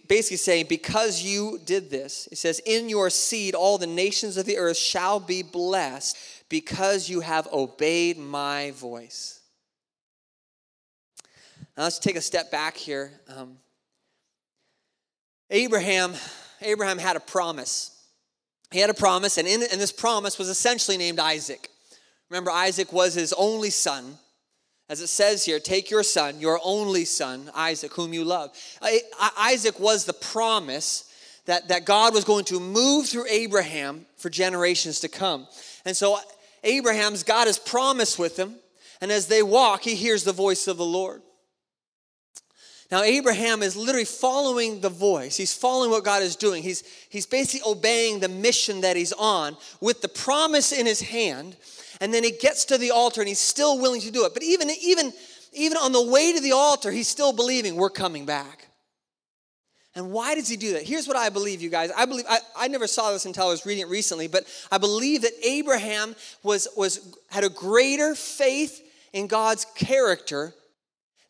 basically 0.07 0.37
saying, 0.37 0.67
Because 0.69 1.21
you 1.21 1.59
did 1.65 1.89
this, 1.89 2.27
it 2.31 2.37
says, 2.37 2.59
In 2.59 2.89
your 2.89 3.09
seed 3.09 3.55
all 3.55 3.77
the 3.77 3.87
nations 3.87 4.37
of 4.37 4.45
the 4.45 4.57
earth 4.57 4.77
shall 4.77 5.19
be 5.19 5.41
blessed 5.41 6.17
because 6.49 7.09
you 7.09 7.21
have 7.21 7.47
obeyed 7.51 8.17
my 8.17 8.71
voice. 8.71 9.41
Now 11.75 11.83
let's 11.83 11.99
take 11.99 12.15
a 12.15 12.21
step 12.21 12.51
back 12.51 12.77
here. 12.77 13.11
Um, 13.35 13.57
Abraham, 15.49 16.13
Abraham 16.61 16.97
had 16.97 17.15
a 17.15 17.19
promise. 17.19 18.00
He 18.71 18.79
had 18.79 18.89
a 18.89 18.93
promise, 18.93 19.37
and, 19.37 19.47
in, 19.47 19.63
and 19.63 19.81
this 19.81 19.91
promise 19.91 20.37
was 20.37 20.49
essentially 20.49 20.97
named 20.97 21.19
Isaac. 21.19 21.69
Remember, 22.29 22.51
Isaac 22.51 22.93
was 22.93 23.13
his 23.13 23.33
only 23.33 23.69
son. 23.69 24.17
As 24.89 25.01
it 25.01 25.07
says 25.07 25.45
here, 25.45 25.59
take 25.59 25.89
your 25.89 26.03
son, 26.03 26.39
your 26.39 26.59
only 26.63 27.05
son, 27.05 27.49
Isaac, 27.55 27.93
whom 27.93 28.13
you 28.13 28.23
love. 28.23 28.51
Isaac 29.37 29.79
was 29.79 30.05
the 30.05 30.13
promise 30.13 31.13
that, 31.45 31.67
that 31.69 31.85
God 31.85 32.13
was 32.13 32.23
going 32.23 32.45
to 32.45 32.59
move 32.59 33.07
through 33.07 33.25
Abraham 33.29 34.05
for 34.17 34.29
generations 34.29 34.99
to 35.01 35.07
come. 35.07 35.47
And 35.85 35.95
so 35.95 36.17
Abraham's 36.63 37.23
got 37.23 37.47
his 37.47 37.57
promise 37.57 38.19
with 38.19 38.37
him, 38.37 38.55
and 39.01 39.11
as 39.11 39.27
they 39.27 39.43
walk, 39.43 39.81
he 39.81 39.95
hears 39.95 40.23
the 40.23 40.33
voice 40.33 40.67
of 40.67 40.77
the 40.77 40.85
Lord. 40.85 41.21
Now, 42.91 43.03
Abraham 43.03 43.63
is 43.63 43.77
literally 43.77 44.05
following 44.05 44.81
the 44.81 44.89
voice. 44.89 45.37
He's 45.37 45.53
following 45.53 45.91
what 45.91 46.03
God 46.03 46.21
is 46.21 46.35
doing. 46.35 46.61
He's, 46.61 46.83
he's 47.09 47.25
basically 47.25 47.71
obeying 47.71 48.19
the 48.19 48.27
mission 48.27 48.81
that 48.81 48.97
he's 48.97 49.13
on 49.13 49.55
with 49.79 50.01
the 50.01 50.09
promise 50.09 50.73
in 50.73 50.85
his 50.85 50.99
hand 50.99 51.55
and 52.01 52.11
then 52.11 52.23
he 52.23 52.31
gets 52.31 52.65
to 52.65 52.79
the 52.79 52.91
altar 52.91 53.21
and 53.21 53.27
he's 53.27 53.39
still 53.39 53.79
willing 53.79 54.01
to 54.01 54.11
do 54.11 54.25
it. 54.25 54.33
But 54.33 54.43
even, 54.43 54.71
even, 54.81 55.13
even 55.53 55.77
on 55.77 55.91
the 55.91 56.01
way 56.01 56.33
to 56.33 56.41
the 56.41 56.51
altar, 56.51 56.91
he's 56.91 57.07
still 57.07 57.31
believing 57.31 57.75
we're 57.75 57.91
coming 57.91 58.25
back. 58.25 58.67
And 59.93 60.11
why 60.11 60.33
does 60.33 60.47
he 60.47 60.57
do 60.57 60.73
that? 60.73 60.83
Here's 60.83 61.07
what 61.07 61.15
I 61.15 61.29
believe, 61.29 61.61
you 61.61 61.69
guys. 61.69 61.91
I 61.95 62.05
believe 62.05 62.25
I, 62.27 62.39
I 62.57 62.67
never 62.69 62.87
saw 62.87 63.11
this 63.11 63.25
until 63.25 63.47
I 63.47 63.51
was 63.51 63.65
reading 63.65 63.83
it 63.83 63.89
recently, 63.89 64.27
but 64.27 64.45
I 64.71 64.79
believe 64.79 65.21
that 65.21 65.33
Abraham 65.43 66.15
was, 66.43 66.67
was 66.75 67.15
had 67.29 67.43
a 67.43 67.49
greater 67.49 68.15
faith 68.15 68.81
in 69.13 69.27
God's 69.27 69.65
character 69.75 70.55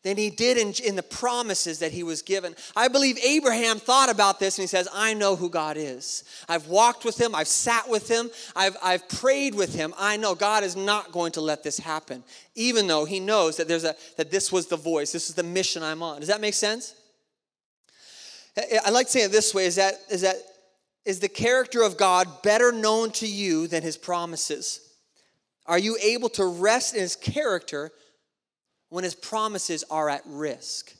than 0.02 0.16
he 0.16 0.30
did 0.30 0.58
in, 0.58 0.72
in 0.84 0.96
the 0.96 1.02
promises 1.02 1.78
that 1.78 1.92
he 1.92 2.02
was 2.02 2.22
given. 2.22 2.54
I 2.74 2.88
believe 2.88 3.18
Abraham 3.18 3.78
thought 3.78 4.10
about 4.10 4.40
this 4.40 4.58
and 4.58 4.64
he 4.64 4.66
says, 4.66 4.88
I 4.92 5.14
know 5.14 5.36
who 5.36 5.48
God 5.48 5.76
is. 5.76 6.24
I've 6.48 6.66
walked 6.66 7.04
with 7.04 7.20
him, 7.20 7.34
I've 7.34 7.48
sat 7.48 7.88
with 7.88 8.08
him, 8.08 8.30
I've, 8.56 8.76
I've 8.82 9.08
prayed 9.08 9.54
with 9.54 9.74
him. 9.74 9.94
I 9.98 10.16
know 10.16 10.34
God 10.34 10.64
is 10.64 10.74
not 10.74 11.12
going 11.12 11.32
to 11.32 11.40
let 11.40 11.62
this 11.62 11.78
happen, 11.78 12.24
even 12.54 12.86
though 12.86 13.04
he 13.04 13.20
knows 13.20 13.56
that, 13.56 13.68
there's 13.68 13.84
a, 13.84 13.94
that 14.16 14.30
this 14.30 14.50
was 14.50 14.66
the 14.66 14.76
voice, 14.76 15.12
this 15.12 15.28
is 15.28 15.36
the 15.36 15.42
mission 15.42 15.82
I'm 15.82 16.02
on. 16.02 16.18
Does 16.18 16.28
that 16.28 16.40
make 16.40 16.54
sense? 16.54 16.94
I 18.84 18.90
like 18.90 19.06
to 19.06 19.12
say 19.12 19.22
it 19.22 19.32
this 19.32 19.54
way 19.54 19.66
is 19.66 19.76
that, 19.76 19.94
is 20.10 20.22
that 20.22 20.36
is 21.04 21.18
the 21.18 21.28
character 21.28 21.82
of 21.82 21.96
God 21.96 22.42
better 22.42 22.70
known 22.70 23.10
to 23.12 23.26
you 23.26 23.66
than 23.66 23.82
his 23.82 23.96
promises? 23.96 24.80
Are 25.66 25.78
you 25.78 25.96
able 26.02 26.28
to 26.30 26.44
rest 26.44 26.94
in 26.94 27.00
his 27.00 27.16
character 27.16 27.90
when 28.92 29.04
his 29.04 29.14
promises 29.14 29.84
are 29.90 30.10
at 30.10 30.20
risk. 30.26 30.92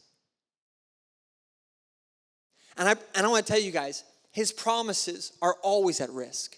And 2.79 2.89
I, 2.89 2.95
and 3.15 3.27
I 3.27 3.29
want 3.29 3.45
to 3.45 3.53
tell 3.53 3.61
you 3.61 3.71
guys, 3.71 4.03
his 4.31 4.51
promises 4.51 5.33
are 5.43 5.57
always 5.63 6.01
at 6.01 6.09
risk. 6.09 6.57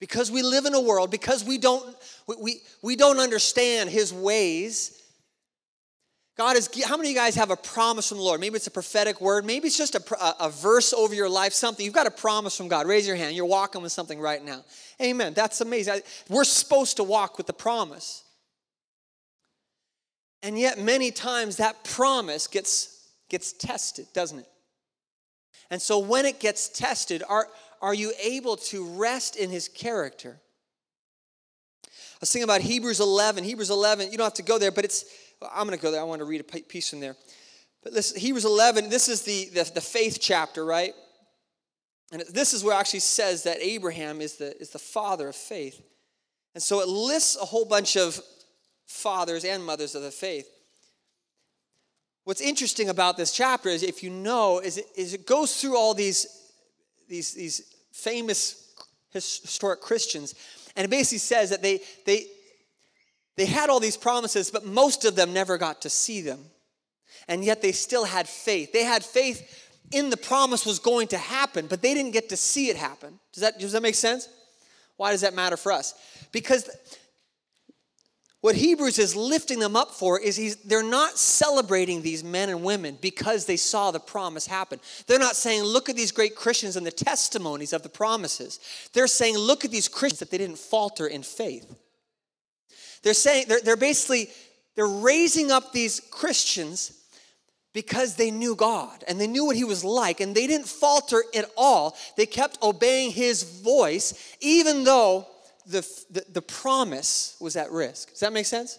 Because 0.00 0.28
we 0.28 0.42
live 0.42 0.64
in 0.66 0.74
a 0.74 0.80
world, 0.80 1.12
because 1.12 1.44
we 1.44 1.56
don't, 1.56 1.94
we, 2.26 2.62
we 2.82 2.96
don't 2.96 3.20
understand 3.20 3.90
his 3.90 4.12
ways. 4.12 5.00
God 6.36 6.56
is, 6.56 6.68
how 6.84 6.96
many 6.96 7.10
of 7.10 7.14
you 7.14 7.20
guys 7.20 7.36
have 7.36 7.52
a 7.52 7.56
promise 7.56 8.08
from 8.08 8.18
the 8.18 8.24
Lord? 8.24 8.40
Maybe 8.40 8.56
it's 8.56 8.66
a 8.66 8.72
prophetic 8.72 9.20
word. 9.20 9.44
Maybe 9.44 9.68
it's 9.68 9.78
just 9.78 9.94
a, 9.94 10.44
a 10.44 10.50
verse 10.50 10.92
over 10.92 11.14
your 11.14 11.28
life, 11.28 11.52
something. 11.52 11.84
You've 11.84 11.94
got 11.94 12.08
a 12.08 12.10
promise 12.10 12.56
from 12.56 12.66
God. 12.66 12.88
Raise 12.88 13.06
your 13.06 13.14
hand. 13.14 13.36
You're 13.36 13.46
walking 13.46 13.82
with 13.82 13.92
something 13.92 14.18
right 14.18 14.44
now. 14.44 14.64
Amen. 15.00 15.32
That's 15.32 15.60
amazing. 15.60 16.00
We're 16.28 16.42
supposed 16.42 16.96
to 16.96 17.04
walk 17.04 17.38
with 17.38 17.46
the 17.46 17.52
promise. 17.52 18.24
And 20.42 20.58
yet, 20.58 20.78
many 20.78 21.10
times 21.10 21.56
that 21.56 21.84
promise 21.84 22.46
gets, 22.46 23.08
gets 23.28 23.52
tested, 23.52 24.06
doesn't 24.14 24.38
it? 24.38 24.48
And 25.70 25.80
so, 25.80 25.98
when 25.98 26.24
it 26.24 26.40
gets 26.40 26.68
tested, 26.68 27.22
are, 27.28 27.46
are 27.82 27.94
you 27.94 28.12
able 28.22 28.56
to 28.56 28.84
rest 28.84 29.36
in 29.36 29.50
his 29.50 29.68
character? 29.68 30.40
I 31.86 32.20
was 32.20 32.32
thinking 32.32 32.44
about 32.44 32.60
Hebrews 32.60 33.00
11. 33.00 33.44
Hebrews 33.44 33.70
11, 33.70 34.10
you 34.10 34.18
don't 34.18 34.26
have 34.26 34.34
to 34.34 34.42
go 34.42 34.58
there, 34.58 34.70
but 34.70 34.84
it's, 34.84 35.04
I'm 35.54 35.66
going 35.66 35.78
to 35.78 35.82
go 35.82 35.90
there. 35.90 36.00
I 36.00 36.04
want 36.04 36.20
to 36.20 36.26
read 36.26 36.40
a 36.40 36.44
piece 36.44 36.90
from 36.90 37.00
there. 37.00 37.16
But 37.82 37.94
this, 37.94 38.14
Hebrews 38.14 38.44
11, 38.44 38.90
this 38.90 39.08
is 39.08 39.22
the, 39.22 39.46
the, 39.54 39.70
the 39.74 39.80
faith 39.80 40.18
chapter, 40.20 40.64
right? 40.64 40.92
And 42.12 42.22
this 42.30 42.52
is 42.52 42.62
where 42.64 42.76
it 42.76 42.80
actually 42.80 43.00
says 43.00 43.44
that 43.44 43.58
Abraham 43.60 44.20
is 44.20 44.36
the, 44.36 44.56
is 44.60 44.70
the 44.70 44.78
father 44.78 45.28
of 45.28 45.36
faith. 45.36 45.80
And 46.54 46.62
so 46.62 46.80
it 46.80 46.88
lists 46.88 47.36
a 47.40 47.44
whole 47.44 47.64
bunch 47.64 47.96
of 47.96 48.20
fathers 48.90 49.44
and 49.44 49.64
mothers 49.64 49.94
of 49.94 50.02
the 50.02 50.10
faith. 50.10 50.48
What's 52.24 52.40
interesting 52.40 52.88
about 52.88 53.16
this 53.16 53.32
chapter 53.32 53.68
is, 53.68 53.82
if 53.82 54.02
you 54.02 54.10
know, 54.10 54.58
is 54.58 54.78
it, 54.78 54.86
is 54.96 55.14
it 55.14 55.26
goes 55.26 55.60
through 55.60 55.76
all 55.76 55.94
these, 55.94 56.26
these, 57.08 57.32
these 57.34 57.74
famous 57.92 58.74
historic 59.12 59.80
Christians, 59.80 60.34
and 60.76 60.84
it 60.84 60.90
basically 60.90 61.18
says 61.18 61.50
that 61.50 61.62
they, 61.62 61.80
they, 62.04 62.26
they 63.36 63.46
had 63.46 63.70
all 63.70 63.80
these 63.80 63.96
promises, 63.96 64.50
but 64.50 64.66
most 64.66 65.04
of 65.04 65.16
them 65.16 65.32
never 65.32 65.56
got 65.56 65.82
to 65.82 65.90
see 65.90 66.20
them. 66.20 66.40
And 67.28 67.44
yet 67.44 67.62
they 67.62 67.72
still 67.72 68.04
had 68.04 68.28
faith. 68.28 68.72
They 68.72 68.84
had 68.84 69.04
faith 69.04 69.68
in 69.92 70.10
the 70.10 70.16
promise 70.16 70.66
was 70.66 70.78
going 70.78 71.08
to 71.08 71.18
happen, 71.18 71.66
but 71.68 71.80
they 71.80 71.94
didn't 71.94 72.12
get 72.12 72.28
to 72.30 72.36
see 72.36 72.68
it 72.70 72.76
happen. 72.76 73.18
Does 73.32 73.42
that, 73.42 73.58
does 73.58 73.72
that 73.72 73.82
make 73.82 73.94
sense? 73.94 74.28
Why 74.96 75.12
does 75.12 75.22
that 75.22 75.34
matter 75.34 75.56
for 75.56 75.72
us? 75.72 75.94
Because 76.32 76.68
what 78.40 78.54
Hebrews 78.54 78.98
is 78.98 79.14
lifting 79.14 79.58
them 79.58 79.76
up 79.76 79.90
for 79.90 80.18
is 80.18 80.56
they're 80.64 80.82
not 80.82 81.18
celebrating 81.18 82.00
these 82.00 82.24
men 82.24 82.48
and 82.48 82.62
women 82.62 82.96
because 83.02 83.44
they 83.44 83.58
saw 83.58 83.90
the 83.90 84.00
promise 84.00 84.46
happen. 84.46 84.80
They're 85.06 85.18
not 85.18 85.36
saying, 85.36 85.64
look 85.64 85.90
at 85.90 85.96
these 85.96 86.10
great 86.10 86.34
Christians 86.34 86.76
and 86.76 86.86
the 86.86 86.90
testimonies 86.90 87.74
of 87.74 87.82
the 87.82 87.90
promises. 87.90 88.58
They're 88.94 89.06
saying, 89.06 89.36
look 89.36 89.66
at 89.66 89.70
these 89.70 89.88
Christians 89.88 90.20
that 90.20 90.30
they 90.30 90.38
didn't 90.38 90.58
falter 90.58 91.06
in 91.06 91.22
faith. 91.22 91.70
They're 93.02 93.12
saying, 93.12 93.46
they're, 93.48 93.60
they're 93.60 93.76
basically, 93.76 94.30
they're 94.74 94.86
raising 94.86 95.50
up 95.50 95.72
these 95.72 96.00
Christians 96.10 96.92
because 97.74 98.16
they 98.16 98.30
knew 98.30 98.56
God 98.56 99.04
and 99.06 99.20
they 99.20 99.26
knew 99.26 99.44
what 99.44 99.56
He 99.56 99.64
was 99.64 99.84
like 99.84 100.20
and 100.20 100.34
they 100.34 100.46
didn't 100.46 100.66
falter 100.66 101.22
at 101.34 101.50
all. 101.58 101.94
They 102.16 102.26
kept 102.26 102.62
obeying 102.62 103.10
His 103.10 103.42
voice, 103.42 104.34
even 104.40 104.84
though 104.84 105.26
the, 105.66 105.80
the, 106.10 106.24
the 106.32 106.42
promise 106.42 107.36
was 107.40 107.56
at 107.56 107.70
risk. 107.70 108.10
Does 108.10 108.20
that 108.20 108.32
make 108.32 108.46
sense? 108.46 108.78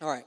All 0.00 0.08
right. 0.08 0.24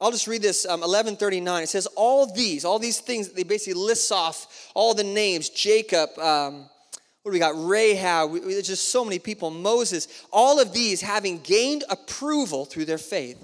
I'll 0.00 0.10
just 0.10 0.26
read 0.26 0.42
this 0.42 0.66
um, 0.66 0.80
1139. 0.80 1.62
It 1.62 1.68
says, 1.68 1.86
All 1.96 2.32
these, 2.32 2.64
all 2.64 2.78
these 2.78 3.00
things, 3.00 3.30
they 3.30 3.44
basically 3.44 3.80
lists 3.80 4.12
off 4.12 4.70
all 4.74 4.92
the 4.94 5.04
names 5.04 5.48
Jacob, 5.48 6.10
um, 6.18 6.68
what 7.22 7.32
do 7.32 7.34
we 7.34 7.38
got? 7.38 7.54
Rahab, 7.56 8.30
we, 8.30 8.40
there's 8.40 8.68
just 8.68 8.90
so 8.90 9.04
many 9.04 9.18
people, 9.18 9.50
Moses, 9.50 10.06
all 10.32 10.60
of 10.60 10.72
these 10.72 11.00
having 11.00 11.40
gained 11.40 11.82
approval 11.88 12.66
through 12.66 12.84
their 12.84 12.98
faith 12.98 13.42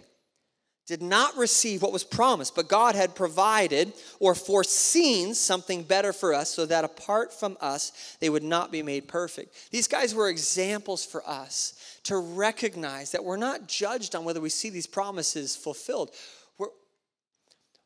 did 0.86 1.02
not 1.02 1.36
receive 1.36 1.80
what 1.80 1.92
was 1.92 2.04
promised, 2.04 2.54
but 2.54 2.68
God 2.68 2.94
had 2.94 3.14
provided 3.14 3.92
or 4.18 4.34
foreseen 4.34 5.34
something 5.34 5.84
better 5.84 6.12
for 6.12 6.34
us 6.34 6.50
so 6.50 6.66
that 6.66 6.84
apart 6.84 7.32
from 7.32 7.56
us, 7.60 8.16
they 8.20 8.28
would 8.28 8.42
not 8.42 8.72
be 8.72 8.82
made 8.82 9.06
perfect. 9.06 9.70
These 9.70 9.86
guys 9.86 10.14
were 10.14 10.28
examples 10.28 11.04
for 11.04 11.26
us 11.28 11.98
to 12.04 12.16
recognize 12.16 13.12
that 13.12 13.24
we're 13.24 13.36
not 13.36 13.68
judged 13.68 14.16
on 14.16 14.24
whether 14.24 14.40
we 14.40 14.48
see 14.48 14.70
these 14.70 14.88
promises 14.88 15.54
fulfilled. 15.54 16.10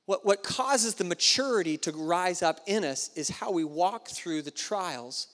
What, 0.06 0.24
what 0.24 0.44
causes 0.44 0.94
the 0.94 1.04
maturity 1.04 1.76
to 1.78 1.92
rise 1.92 2.40
up 2.40 2.60
in 2.66 2.84
us 2.84 3.10
is 3.16 3.28
how 3.28 3.50
we 3.50 3.64
walk 3.64 4.08
through 4.08 4.42
the 4.42 4.52
trials 4.52 5.26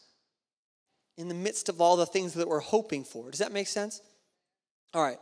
in 1.18 1.28
the 1.28 1.34
midst 1.34 1.68
of 1.68 1.80
all 1.80 1.96
the 1.96 2.06
things 2.06 2.32
that 2.34 2.48
we're 2.48 2.60
hoping 2.60 3.04
for. 3.04 3.30
Does 3.30 3.40
that 3.40 3.52
make 3.52 3.68
sense? 3.68 4.00
All 4.94 5.02
right. 5.02 5.18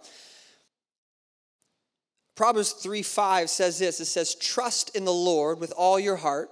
Proverbs 2.41 2.73
3 2.73 3.03
5 3.03 3.51
says 3.51 3.79
this 3.79 4.01
it 4.01 4.07
says, 4.07 4.35
Trust 4.35 4.97
in 4.97 5.05
the 5.05 5.13
Lord 5.13 5.61
with 5.61 5.75
all 5.77 6.01
your 6.01 6.17
heart 6.17 6.49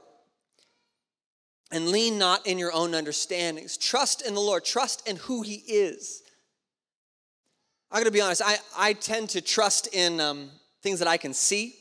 and 1.73 1.89
lean 1.89 2.19
not 2.19 2.47
in 2.47 2.59
your 2.59 2.71
own 2.75 2.95
understandings. 2.95 3.79
Trust 3.79 4.21
in 4.21 4.35
the 4.35 4.41
Lord, 4.41 4.67
trust 4.67 5.09
in 5.09 5.17
who 5.17 5.41
He 5.41 5.55
is. 5.67 6.21
I'm 7.91 8.03
gonna 8.03 8.11
be 8.11 8.21
honest, 8.21 8.43
I, 8.45 8.59
I 8.77 8.93
tend 8.93 9.31
to 9.31 9.41
trust 9.41 9.89
in 9.95 10.21
um, 10.21 10.51
things 10.83 10.99
that 10.99 11.09
I 11.09 11.17
can 11.17 11.33
see. 11.33 11.75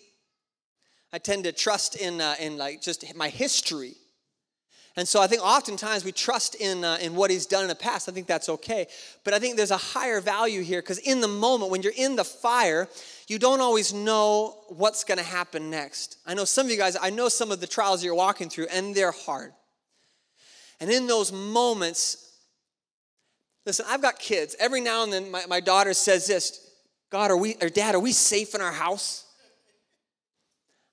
I 1.11 1.17
tend 1.17 1.43
to 1.43 1.51
trust 1.51 1.97
in, 1.97 2.21
uh, 2.21 2.35
in 2.39 2.57
like 2.57 2.81
just 2.81 3.13
my 3.13 3.27
history. 3.27 3.95
And 4.95 5.05
so 5.05 5.21
I 5.21 5.27
think 5.27 5.43
oftentimes 5.43 6.05
we 6.05 6.13
trust 6.13 6.55
in, 6.55 6.85
uh, 6.85 6.97
in 7.01 7.13
what 7.13 7.29
he's 7.29 7.45
done 7.45 7.63
in 7.63 7.67
the 7.67 7.75
past. 7.75 8.07
I 8.07 8.13
think 8.13 8.25
that's 8.25 8.47
okay. 8.47 8.87
But 9.25 9.33
I 9.33 9.39
think 9.39 9.57
there's 9.57 9.69
a 9.69 9.77
higher 9.77 10.21
value 10.21 10.61
here 10.61 10.81
because 10.81 10.97
in 10.97 11.19
the 11.19 11.27
moment, 11.27 11.71
when 11.71 11.83
you're 11.83 11.93
in 11.95 12.15
the 12.15 12.23
fire, 12.23 12.87
you 13.27 13.37
don't 13.37 13.59
always 13.59 13.93
know 13.93 14.55
what's 14.69 15.03
going 15.03 15.17
to 15.17 15.23
happen 15.23 15.69
next. 15.69 16.17
I 16.25 16.33
know 16.33 16.45
some 16.45 16.65
of 16.65 16.71
you 16.71 16.77
guys, 16.77 16.95
I 16.99 17.09
know 17.09 17.27
some 17.27 17.51
of 17.51 17.59
the 17.59 17.67
trials 17.67 18.03
you're 18.03 18.15
walking 18.15 18.49
through, 18.49 18.67
and 18.71 18.95
they're 18.95 19.11
hard. 19.11 19.51
And 20.79 20.89
in 20.89 21.07
those 21.07 21.31
moments, 21.31 22.31
listen, 23.65 23.85
I've 23.89 24.01
got 24.01 24.17
kids. 24.19 24.55
Every 24.59 24.79
now 24.79 25.03
and 25.03 25.11
then, 25.11 25.29
my, 25.29 25.45
my 25.47 25.59
daughter 25.59 25.93
says 25.93 26.25
this 26.27 26.71
God, 27.09 27.31
are 27.31 27.37
we, 27.37 27.55
or 27.61 27.69
Dad, 27.69 27.95
are 27.95 27.99
we 27.99 28.13
safe 28.13 28.55
in 28.55 28.61
our 28.61 28.71
house? 28.71 29.25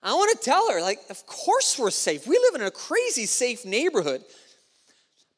I 0.03 0.13
want 0.13 0.39
to 0.39 0.45
tell 0.45 0.71
her, 0.71 0.81
like, 0.83 1.01
of 1.11 1.25
course 1.27 1.79
we're 1.79 1.91
safe. 1.91 2.27
We 2.27 2.37
live 2.37 2.61
in 2.61 2.67
a 2.67 2.71
crazy 2.71 3.27
safe 3.27 3.65
neighborhood. 3.65 4.23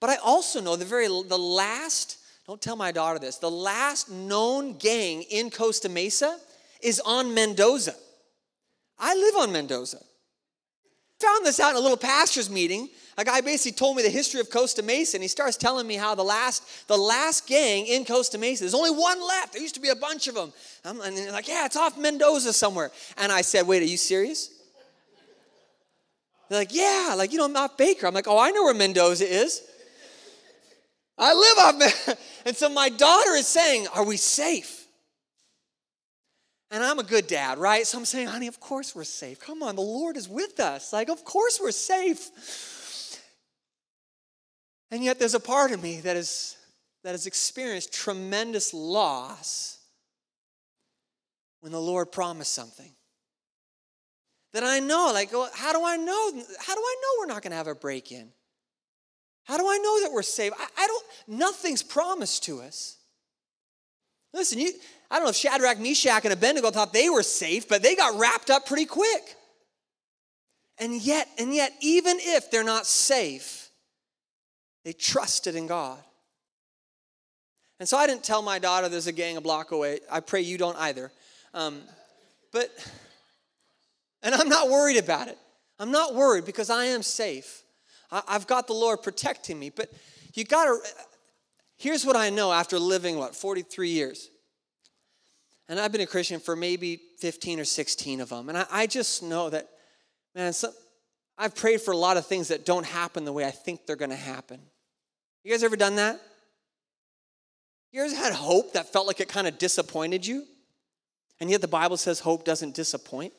But 0.01 0.11
I 0.11 0.17
also 0.17 0.61
know 0.61 0.77
the 0.77 0.85
very 0.85 1.07
the 1.07 1.39
last, 1.39 2.19
don't 2.47 2.61
tell 2.61 2.77
my 2.77 2.91
daughter 2.91 3.19
this, 3.19 3.37
the 3.37 3.51
last 3.51 4.11
known 4.11 4.77
gang 4.77 5.23
in 5.23 5.51
Costa 5.51 5.89
Mesa 5.89 6.39
is 6.83 7.01
on 7.01 7.35
Mendoza. 7.35 7.95
I 8.99 9.15
live 9.15 9.37
on 9.37 9.53
Mendoza. 9.53 9.99
Found 11.21 11.47
this 11.47 11.61
out 11.61 11.71
in 11.71 11.77
a 11.77 11.81
little 11.81 11.97
pastors 11.97 12.51
meeting. 12.51 12.91
A 13.17 13.25
guy 13.25 13.41
basically 13.41 13.73
told 13.73 13.97
me 13.97 14.03
the 14.03 14.11
history 14.11 14.41
of 14.41 14.51
Costa 14.51 14.83
Mesa, 14.83 15.17
and 15.17 15.23
he 15.23 15.29
starts 15.29 15.57
telling 15.57 15.87
me 15.87 15.95
how 15.95 16.15
the 16.15 16.23
last, 16.23 16.89
the 16.89 16.97
last 16.97 17.47
gang 17.47 17.87
in 17.87 18.05
Costa 18.05 18.37
Mesa, 18.37 18.65
there's 18.65 18.75
only 18.75 18.91
one 18.91 19.27
left. 19.27 19.55
There 19.55 19.63
used 19.63 19.75
to 19.77 19.81
be 19.81 19.89
a 19.89 19.97
bunch 19.97 20.29
of 20.29 20.35
them. 20.35 20.53
I'm, 20.85 21.01
and 21.01 21.17
they're 21.17 21.33
like, 21.33 21.49
yeah, 21.49 21.65
it's 21.65 21.77
off 21.77 21.97
Mendoza 21.97 22.53
somewhere. 22.53 22.91
And 23.17 23.33
I 23.33 23.41
said, 23.41 23.67
wait, 23.67 23.83
are 23.83 23.87
you 23.87 23.97
serious? 23.97 24.51
They're 26.51 26.59
like, 26.59 26.75
yeah, 26.75 27.15
like, 27.17 27.33
you 27.33 27.39
know, 27.39 27.47
I'm 27.47 27.53
not 27.53 27.79
Baker. 27.79 28.07
I'm 28.07 28.15
like, 28.15 28.29
oh, 28.29 28.39
I 28.39 28.51
know 28.51 28.65
where 28.65 28.75
Mendoza 28.75 29.27
is. 29.27 29.63
I 31.17 31.33
live 31.33 31.59
off 31.59 31.79
Mendoza. 31.79 32.19
And 32.47 32.57
so 32.57 32.69
my 32.69 32.91
daughter 32.91 33.33
is 33.33 33.49
saying, 33.49 33.89
are 33.93 34.05
we 34.05 34.17
safe? 34.17 34.86
And 36.71 36.83
I'm 36.83 36.99
a 36.99 37.05
good 37.05 37.27
dad, 37.27 37.59
right? 37.59 37.87
So 37.87 37.99
I'm 37.99 38.05
saying, 38.05 38.29
honey, 38.29 38.49
of 38.49 38.59
course 38.59 38.95
we're 38.95 39.05
safe. 39.05 39.39
Come 39.39 39.63
on, 39.63 39.77
the 39.77 39.83
Lord 39.83 40.17
is 40.17 40.29
with 40.29 40.59
us. 40.59 40.93
Like, 40.93 41.09
of 41.09 41.25
course 41.25 41.61
we're 41.63 41.71
safe. 41.71 43.21
And 44.91 45.05
yet 45.05 45.19
there's 45.19 45.35
a 45.35 45.41
part 45.41 45.73
of 45.73 45.83
me 45.83 46.01
that, 46.01 46.17
is, 46.17 46.57
that 47.05 47.13
has 47.13 47.27
experienced 47.27 47.93
tremendous 47.93 48.75
loss 48.75 49.79
when 51.61 51.73
the 51.73 51.81
Lord 51.81 52.13
promised 52.13 52.53
something 52.53 52.93
that 54.53 54.65
I 54.65 54.81
know. 54.81 55.11
Like, 55.13 55.31
how 55.55 55.73
do 55.73 55.85
I 55.85 55.97
know? 55.97 56.33
How 56.59 56.75
do 56.75 56.81
I 56.81 56.97
know 57.03 57.09
we're 57.21 57.27
not 57.27 57.43
going 57.43 57.51
to 57.51 57.57
have 57.57 57.67
a 57.67 57.75
break 57.75 58.11
in? 58.11 58.29
How 59.45 59.59
do 59.59 59.69
I 59.69 59.79
know 59.79 60.03
that 60.03 60.13
we're 60.13 60.23
safe? 60.23 60.53
I, 60.59 60.67
I, 60.79 60.87
don't, 60.87 61.05
nothing's 61.29 61.83
promised 61.83 62.45
to 62.45 62.61
us. 62.61 62.97
Listen, 64.33 64.59
you, 64.59 64.73
I 65.11 65.17
don't 65.17 65.25
know 65.25 65.31
if 65.31 65.37
Shadrach, 65.37 65.79
Meshach, 65.79 66.25
and 66.25 66.33
Abednego 66.33 66.71
thought 66.71 66.93
they 66.93 67.09
were 67.09 67.23
safe, 67.23 67.69
but 67.69 67.83
they 67.83 67.95
got 67.95 68.19
wrapped 68.19 68.51
up 68.51 68.67
pretty 68.67 68.87
quick. 68.87 69.37
And 70.79 71.01
yet, 71.01 71.29
and 71.39 71.55
yet, 71.55 71.73
even 71.81 72.17
if 72.21 72.51
they're 72.51 72.65
not 72.65 72.87
safe, 72.87 73.71
they 74.85 74.93
trusted 74.93 75.55
in 75.55 75.67
God. 75.67 75.99
And 77.79 77.89
so 77.89 77.97
I 77.97 78.07
didn't 78.07 78.25
tell 78.25 78.43
my 78.43 78.59
daughter 78.59 78.89
there's 78.89 79.07
a 79.07 79.13
gang 79.13 79.37
a 79.37 79.41
block 79.41 79.71
away. 79.71 80.01
I 80.11 80.21
pray 80.21 80.41
you 80.41 80.59
don't 80.59 80.77
either. 80.77 81.13
Um, 81.55 81.81
but 82.53 82.71
and 84.23 84.35
I'm 84.35 84.49
not 84.49 84.69
worried 84.71 84.97
about 84.97 85.29
it. 85.29 85.39
I'm 85.79 85.91
not 85.91 86.15
worried 86.15 86.45
because 86.45 86.71
I 86.71 86.87
am 86.87 87.03
safe. 87.03 87.63
I, 88.11 88.23
have 88.29 88.47
got 88.47 88.67
the 88.67 88.73
Lord 88.73 89.03
protecting 89.03 89.59
me. 89.59 89.71
But 89.71 89.93
you 90.35 90.45
got 90.45 90.65
to, 90.65 90.79
here's 91.77 92.05
what 92.05 92.17
I 92.17 92.31
know 92.31 92.53
after 92.53 92.79
living, 92.79 93.19
what, 93.19 93.35
43 93.35 93.91
years. 93.91 94.31
And 95.69 95.81
I've 95.81 95.93
been 95.93 96.01
a 96.01 96.07
Christian 96.07 96.41
for 96.41 96.55
maybe 96.55 97.01
15 97.19 97.61
or 97.61 97.65
16 97.65 98.21
of 98.21 98.29
them. 98.29 98.49
And 98.49 98.59
I, 98.59 98.67
I 98.71 98.87
just 98.87 99.23
know 99.23 99.51
that, 99.51 99.69
man, 100.35 100.53
some, 100.53 100.73
I've 101.37 101.55
prayed 101.55 101.81
for 101.81 101.93
a 101.93 101.97
lot 101.97 102.17
of 102.17 102.27
things 102.27 102.49
that 102.49 102.65
don't 102.65 102.87
happen 102.87 103.25
the 103.25 103.33
way 103.33 103.45
I 103.45 103.51
think 103.51 103.87
they're 103.87 103.97
going 103.97 104.11
to 104.11 104.17
happen. 104.17 104.61
You 105.43 105.51
guys 105.51 105.63
ever 105.63 105.77
done 105.77 105.97
that? 105.97 106.21
You 107.93 108.05
ever 108.05 108.15
had 108.15 108.33
hope 108.33 108.75
that 108.75 108.93
felt 108.93 109.07
like 109.07 109.21
it 109.21 109.29
kind 109.29 109.47
of 109.47 109.59
disappointed 109.59 110.27
you? 110.27 110.45
And 111.41 111.51
yet 111.51 111.61
the 111.61 111.69
Bible 111.69 111.97
says 111.97 112.21
hope 112.21 112.45
doesn't 112.45 112.75
disappoint. 112.75 113.33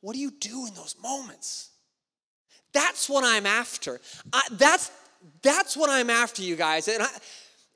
What 0.00 0.14
do 0.14 0.20
you 0.20 0.30
do 0.30 0.66
in 0.66 0.74
those 0.74 0.96
moments? 1.02 1.70
That's 2.72 3.08
what 3.08 3.24
I'm 3.24 3.46
after. 3.46 4.00
I, 4.32 4.42
that's 4.52 4.90
that's 5.42 5.76
what 5.76 5.90
I'm 5.90 6.10
after, 6.10 6.42
you 6.42 6.54
guys. 6.54 6.86
And 6.86 7.02
I, 7.02 7.08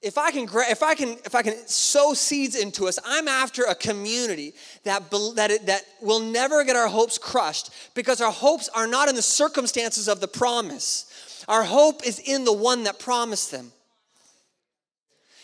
if 0.03 0.19
I 0.19 0.31
can 0.33 0.49
if 0.53 0.83
I 0.83 0.95
can 0.95 1.11
if 1.25 1.35
I 1.35 1.43
can 1.43 1.55
sow 1.67 2.13
seeds 2.13 2.57
into 2.57 2.89
us, 2.89 2.99
I'm 3.05 3.29
after 3.29 3.63
a 3.65 3.75
community 3.75 4.55
that 4.85 5.11
that 5.37 5.51
it, 5.51 5.67
that 5.67 5.83
will 6.01 6.21
never 6.21 6.65
get 6.65 6.77
our 6.77 6.89
hopes 6.89 7.19
crushed 7.19 7.71
because 7.95 8.21
our 8.21 8.33
hopes 8.33 8.69
are 8.75 8.87
not 8.87 9.09
in 9.09 9.15
the 9.15 9.23
circumstances 9.23 10.09
of 10.09 10.21
the 10.21 10.29
promise. 10.29 11.45
Our 11.49 11.63
hope 11.63 12.07
is 12.07 12.19
in 12.19 12.45
the 12.45 12.53
one 12.53 12.85
that 12.85 12.99
promised 12.99 13.51
them. 13.51 13.73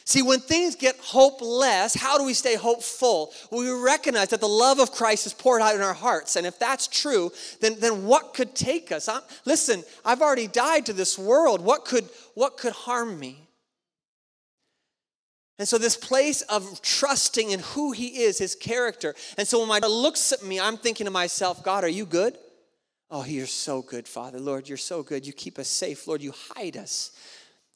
See, 0.04 0.22
when 0.22 0.40
things 0.40 0.74
get 0.74 0.96
hopeless, 1.00 1.94
how 1.94 2.16
do 2.16 2.24
we 2.24 2.32
stay 2.32 2.56
hopeful? 2.56 3.30
We 3.52 3.70
recognize 3.70 4.28
that 4.28 4.40
the 4.40 4.48
love 4.48 4.78
of 4.78 4.90
Christ 4.90 5.26
is 5.26 5.34
poured 5.34 5.60
out 5.60 5.74
in 5.74 5.82
our 5.82 5.92
hearts. 5.92 6.36
And 6.36 6.46
if 6.46 6.58
that's 6.58 6.86
true, 6.86 7.30
then, 7.60 7.78
then 7.78 8.06
what 8.06 8.32
could 8.32 8.54
take 8.54 8.90
us? 8.90 9.06
I'm, 9.06 9.20
listen, 9.44 9.84
I've 10.06 10.22
already 10.22 10.46
died 10.46 10.86
to 10.86 10.94
this 10.94 11.18
world. 11.18 11.60
What 11.60 11.84
could, 11.84 12.08
what 12.32 12.56
could 12.56 12.72
harm 12.72 13.20
me? 13.20 13.47
And 15.58 15.66
so, 15.66 15.78
this 15.78 15.96
place 15.96 16.42
of 16.42 16.80
trusting 16.82 17.50
in 17.50 17.60
who 17.60 17.92
He 17.92 18.22
is, 18.22 18.38
His 18.38 18.54
character. 18.54 19.14
And 19.36 19.46
so, 19.46 19.58
when 19.60 19.68
my 19.68 19.80
daughter 19.80 19.92
looks 19.92 20.32
at 20.32 20.42
me, 20.42 20.60
I'm 20.60 20.76
thinking 20.76 21.06
to 21.06 21.10
myself, 21.10 21.64
God, 21.64 21.84
are 21.84 21.88
you 21.88 22.06
good? 22.06 22.38
Oh, 23.10 23.24
you're 23.24 23.46
so 23.46 23.82
good, 23.82 24.06
Father. 24.06 24.38
Lord, 24.38 24.68
you're 24.68 24.76
so 24.76 25.02
good. 25.02 25.26
You 25.26 25.32
keep 25.32 25.58
us 25.58 25.68
safe. 25.68 26.06
Lord, 26.06 26.22
you 26.22 26.32
hide 26.54 26.76
us 26.76 27.12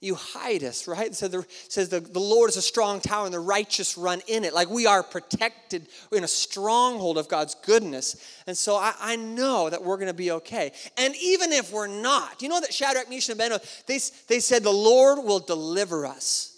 you 0.03 0.17
hide 0.17 0.65
us, 0.65 0.89
right? 0.89 1.15
So 1.15 1.29
the 1.29 1.47
says 1.69 1.89
the, 1.89 2.01
the 2.01 2.19
Lord 2.19 2.51
is 2.51 2.57
a 2.57 2.63
strong 2.63 3.01
tower 3.01 3.25
and 3.25 3.33
the 3.33 3.39
righteous 3.39 3.97
run 3.97 4.21
in 4.27 4.45
it. 4.45 4.53
Like 4.53 4.69
we 4.69 4.85
are 4.85 5.03
protected. 5.03 5.87
We're 6.11 6.19
in 6.19 6.25
a 6.25 6.29
stronghold 6.29 7.19
of 7.19 7.29
God's 7.29 7.55
goodness. 7.55 8.17
And 8.49 8.59
so 8.59 8.75
I, 8.75 8.95
I 9.01 9.17
know 9.17 9.71
that 9.71 9.83
we're 9.83 9.97
going 9.97 10.09
to 10.09 10.15
be 10.15 10.33
okay. 10.33 10.73
And 10.99 11.15
even 11.23 11.53
if 11.53 11.73
we're 11.73 11.87
not, 11.87 12.43
you 12.43 12.49
know 12.49 12.61
that 12.61 12.75
Shadrach, 12.75 13.09
Meshach, 13.09 13.29
and 13.31 13.41
Abednego, 13.41 13.65
they, 13.87 14.01
they 14.27 14.41
said 14.41 14.65
the 14.65 14.71
Lord 14.71 15.25
will 15.25 15.39
deliver 15.39 16.05
us. 16.05 16.52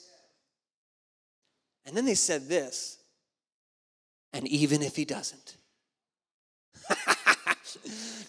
And 1.87 1.97
then 1.97 2.05
they 2.05 2.15
said 2.15 2.49
this, 2.49 2.99
and 4.33 4.47
even 4.49 4.83
if 4.83 4.97
he 4.97 5.05
doesn't. 5.05 5.57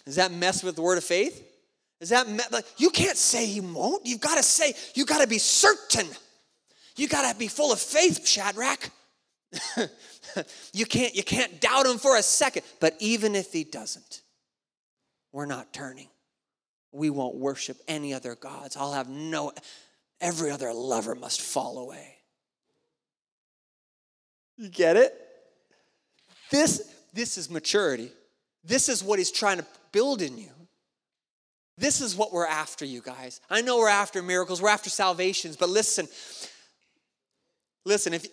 Does 0.04 0.16
that 0.16 0.32
mess 0.32 0.62
with 0.62 0.76
the 0.76 0.82
word 0.82 0.98
of 0.98 1.04
faith? 1.04 1.42
Is 2.00 2.10
that 2.10 2.28
like 2.52 2.66
you 2.76 2.90
can't 2.90 3.16
say 3.16 3.46
he 3.46 3.60
won't? 3.60 4.06
You've 4.06 4.20
got 4.20 4.36
to 4.36 4.42
say, 4.42 4.74
you've 4.94 5.08
got 5.08 5.22
to 5.22 5.26
be 5.26 5.38
certain. 5.38 6.06
You 6.96 7.08
got 7.08 7.30
to 7.30 7.38
be 7.38 7.48
full 7.48 7.72
of 7.72 7.80
faith, 7.80 8.26
Shadrach. 8.26 8.90
you 10.72 10.86
can't 10.86 11.14
you 11.14 11.22
can't 11.22 11.60
doubt 11.60 11.86
him 11.86 11.98
for 11.98 12.16
a 12.16 12.22
second. 12.22 12.62
But 12.80 12.96
even 12.98 13.34
if 13.34 13.52
he 13.52 13.64
doesn't, 13.64 14.22
we're 15.32 15.46
not 15.46 15.72
turning. 15.72 16.08
We 16.92 17.10
won't 17.10 17.36
worship 17.36 17.78
any 17.88 18.14
other 18.14 18.34
gods. 18.34 18.76
I'll 18.76 18.92
have 18.92 19.08
no 19.08 19.52
every 20.20 20.50
other 20.50 20.72
lover 20.72 21.14
must 21.14 21.40
fall 21.40 21.78
away. 21.78 22.15
You 24.56 24.68
get 24.68 24.96
it? 24.96 25.14
This 26.50 26.92
this 27.16 27.38
is 27.38 27.50
maturity. 27.50 28.10
This 28.62 28.88
is 28.88 29.02
what 29.02 29.18
he's 29.18 29.30
trying 29.30 29.58
to 29.58 29.66
build 29.90 30.20
in 30.20 30.36
you. 30.36 30.50
This 31.78 32.00
is 32.00 32.14
what 32.14 32.32
we're 32.32 32.46
after, 32.46 32.84
you 32.84 33.00
guys. 33.00 33.40
I 33.50 33.62
know 33.62 33.78
we're 33.78 33.88
after 33.88 34.22
miracles, 34.22 34.60
we're 34.60 34.68
after 34.68 34.90
salvations, 34.90 35.56
but 35.56 35.68
listen, 35.68 36.08
listen, 37.84 38.14
if, 38.14 38.26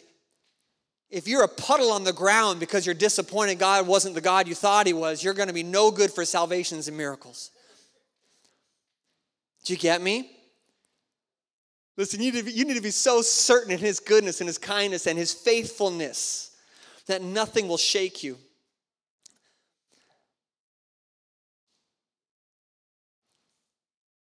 if 1.09 1.27
you're 1.27 1.43
a 1.43 1.47
puddle 1.47 1.91
on 1.91 2.03
the 2.03 2.13
ground 2.13 2.59
because 2.59 2.85
you're 2.85 2.95
disappointed 2.95 3.59
God 3.59 3.85
wasn't 3.87 4.15
the 4.15 4.21
God 4.21 4.47
you 4.47 4.55
thought 4.55 4.87
He 4.87 4.93
was, 4.93 5.23
you're 5.23 5.33
going 5.33 5.49
to 5.49 5.53
be 5.53 5.63
no 5.63 5.91
good 5.91 6.11
for 6.11 6.25
salvations 6.25 6.87
and 6.87 6.97
miracles. 6.97 7.51
Do 9.65 9.73
you 9.73 9.79
get 9.79 10.01
me? 10.01 10.29
Listen, 11.95 12.21
you 12.21 12.31
need, 12.31 12.39
to 12.39 12.45
be, 12.45 12.51
you 12.51 12.65
need 12.65 12.75
to 12.75 12.81
be 12.81 12.91
so 12.91 13.21
certain 13.21 13.71
in 13.71 13.79
His 13.79 13.99
goodness 13.99 14.41
and 14.41 14.47
His 14.47 14.57
kindness 14.57 15.05
and 15.05 15.17
His 15.17 15.33
faithfulness 15.33 16.55
that 17.05 17.21
nothing 17.21 17.67
will 17.67 17.77
shake 17.77 18.23
you. 18.23 18.37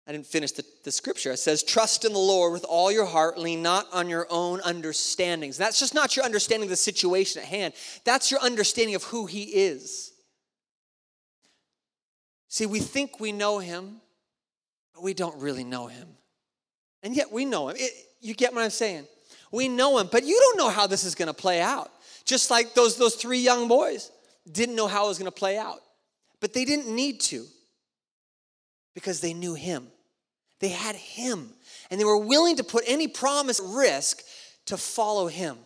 I 0.09 0.13
didn't 0.13 0.27
finish 0.27 0.53
the, 0.53 0.65
the 0.85 0.93
scripture. 0.93 1.33
It 1.33 1.39
says, 1.39 1.63
Trust 1.65 2.05
in 2.05 2.13
the 2.13 2.19
Lord 2.19 2.53
with 2.53 2.65
all 2.65 2.93
your 2.93 3.07
heart, 3.07 3.39
lean 3.39 3.63
not 3.63 3.87
on 3.93 4.09
your 4.09 4.27
own 4.31 4.61
understandings. 4.61 5.57
That's 5.57 5.81
just 5.81 5.95
not 5.95 6.15
your 6.15 6.25
understanding 6.25 6.67
of 6.67 6.71
the 6.71 6.77
situation 6.77 7.43
at 7.43 7.49
hand, 7.49 7.75
that's 8.05 8.31
your 8.31 8.41
understanding 8.41 8.95
of 8.95 9.05
who 9.05 9.27
He 9.27 9.43
is. 9.45 10.13
See, 12.49 12.67
we 12.67 12.81
think 12.81 13.19
we 13.19 13.33
know 13.33 13.59
Him, 13.59 14.01
but 14.95 15.03
we 15.03 15.13
don't 15.13 15.41
really 15.41 15.65
know 15.65 15.89
Him. 15.89 16.16
And 17.03 17.15
yet 17.15 17.31
we 17.31 17.45
know 17.45 17.69
Him. 17.69 17.77
It, 17.79 17.93
you 18.21 18.35
get 18.35 18.55
what 18.55 18.63
I'm 18.63 18.71
saying? 18.71 19.07
We 19.53 19.69
know 19.69 19.99
Him, 19.99 20.09
but 20.11 20.25
you 20.25 20.39
don't 20.39 20.59
know 20.59 20.71
how 20.71 20.87
this 20.87 21.05
is 21.05 21.15
going 21.15 21.29
to 21.29 21.35
play 21.35 21.61
out. 21.61 21.91
Just 22.25 22.51
like 22.51 22.75
those, 22.75 22.97
those 22.97 23.15
three 23.15 23.39
young 23.39 23.69
boys 23.69 24.11
didn't 24.51 24.75
know 24.77 24.87
how 24.87 25.05
it 25.05 25.09
was 25.09 25.19
going 25.19 25.31
to 25.31 25.37
play 25.37 25.57
out, 25.57 25.81
but 26.41 26.53
they 26.53 26.65
didn't 26.65 26.95
need 26.95 27.21
to 27.21 27.45
because 28.95 29.21
they 29.21 29.35
knew 29.35 29.55
Him. 29.55 29.89
They 30.61 30.69
had 30.69 30.97
him, 30.97 31.51
and 31.91 32.01
they 32.01 32.05
were 32.05 32.17
willing 32.17 32.57
to 32.57 32.65
put 32.65 32.85
any 32.87 33.09
promise 33.09 33.61
at 33.61 33.67
risk 33.67 34.23
to 34.67 34.77
follow 34.77 35.27
him. 35.27 35.59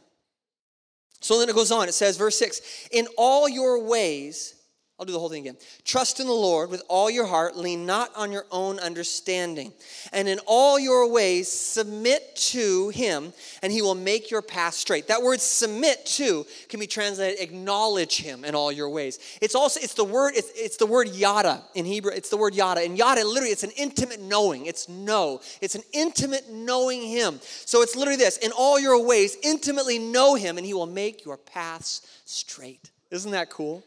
So 1.21 1.39
then 1.39 1.49
it 1.49 1.55
goes 1.55 1.71
on. 1.71 1.89
It 1.89 1.95
says, 1.95 2.17
verse 2.17 2.39
6 2.39 2.89
In 2.91 3.07
all 3.17 3.49
your 3.49 3.85
ways, 3.85 4.55
I'll 5.01 5.07
do 5.07 5.15
the 5.15 5.19
whole 5.19 5.31
thing 5.31 5.47
again. 5.47 5.57
Trust 5.87 6.21
in 6.21 6.27
the 6.27 6.33
Lord 6.35 6.69
with 6.69 6.83
all 6.87 7.11
your 7.11 7.25
heart, 7.25 7.57
lean 7.57 7.87
not 7.87 8.15
on 8.15 8.31
your 8.31 8.45
own 8.51 8.79
understanding. 8.79 9.73
And 10.13 10.29
in 10.29 10.39
all 10.45 10.79
your 10.79 11.11
ways, 11.11 11.51
submit 11.51 12.37
to 12.37 12.91
Him, 12.91 13.33
and 13.63 13.73
He 13.73 13.81
will 13.81 13.95
make 13.95 14.31
your 14.31 14.43
path 14.43 14.75
straight. 14.75 15.09
That 15.09 15.23
word 15.23 15.41
submit 15.41 16.05
to 16.05 16.45
can 16.69 16.81
be 16.81 16.87
translated 16.87 17.41
acknowledge 17.41 18.19
Him 18.19 18.45
in 18.45 18.55
all 18.55 18.71
your 18.71 18.91
ways. 18.91 19.19
It's 19.41 19.55
also, 19.55 19.81
it's 19.81 19.95
the 19.95 20.05
word, 20.05 20.35
it's, 20.37 20.51
it's 20.55 20.77
the 20.77 20.85
word 20.85 21.09
yada 21.09 21.63
in 21.75 21.87
Hebrew. 21.87 22.13
It's 22.13 22.29
the 22.29 22.37
word 22.37 22.55
yada. 22.55 22.83
And 22.83 22.99
yada, 22.99 23.25
literally, 23.25 23.53
it's 23.53 23.65
an 23.65 23.73
intimate 23.79 24.21
knowing. 24.21 24.67
It's 24.67 24.87
know. 24.87 25.41
It's 25.63 25.77
an 25.77 25.83
intimate 25.95 26.51
knowing 26.51 27.01
Him. 27.01 27.41
So 27.43 27.81
it's 27.81 27.97
literally 27.97 28.19
this 28.19 28.37
in 28.37 28.53
all 28.53 28.79
your 28.79 29.03
ways, 29.03 29.39
intimately 29.43 29.99
know 29.99 30.35
Him, 30.35 30.59
and 30.59 30.67
He 30.67 30.75
will 30.75 30.85
make 30.85 31.25
your 31.25 31.39
paths 31.39 32.03
straight. 32.27 32.91
Isn't 33.11 33.33
that 33.33 33.49
cool? 33.49 33.83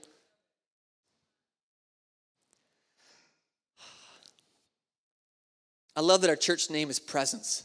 I 5.95 6.01
love 6.01 6.21
that 6.21 6.29
our 6.29 6.35
church 6.35 6.69
name 6.69 6.89
is 6.89 6.99
Presence. 6.99 7.63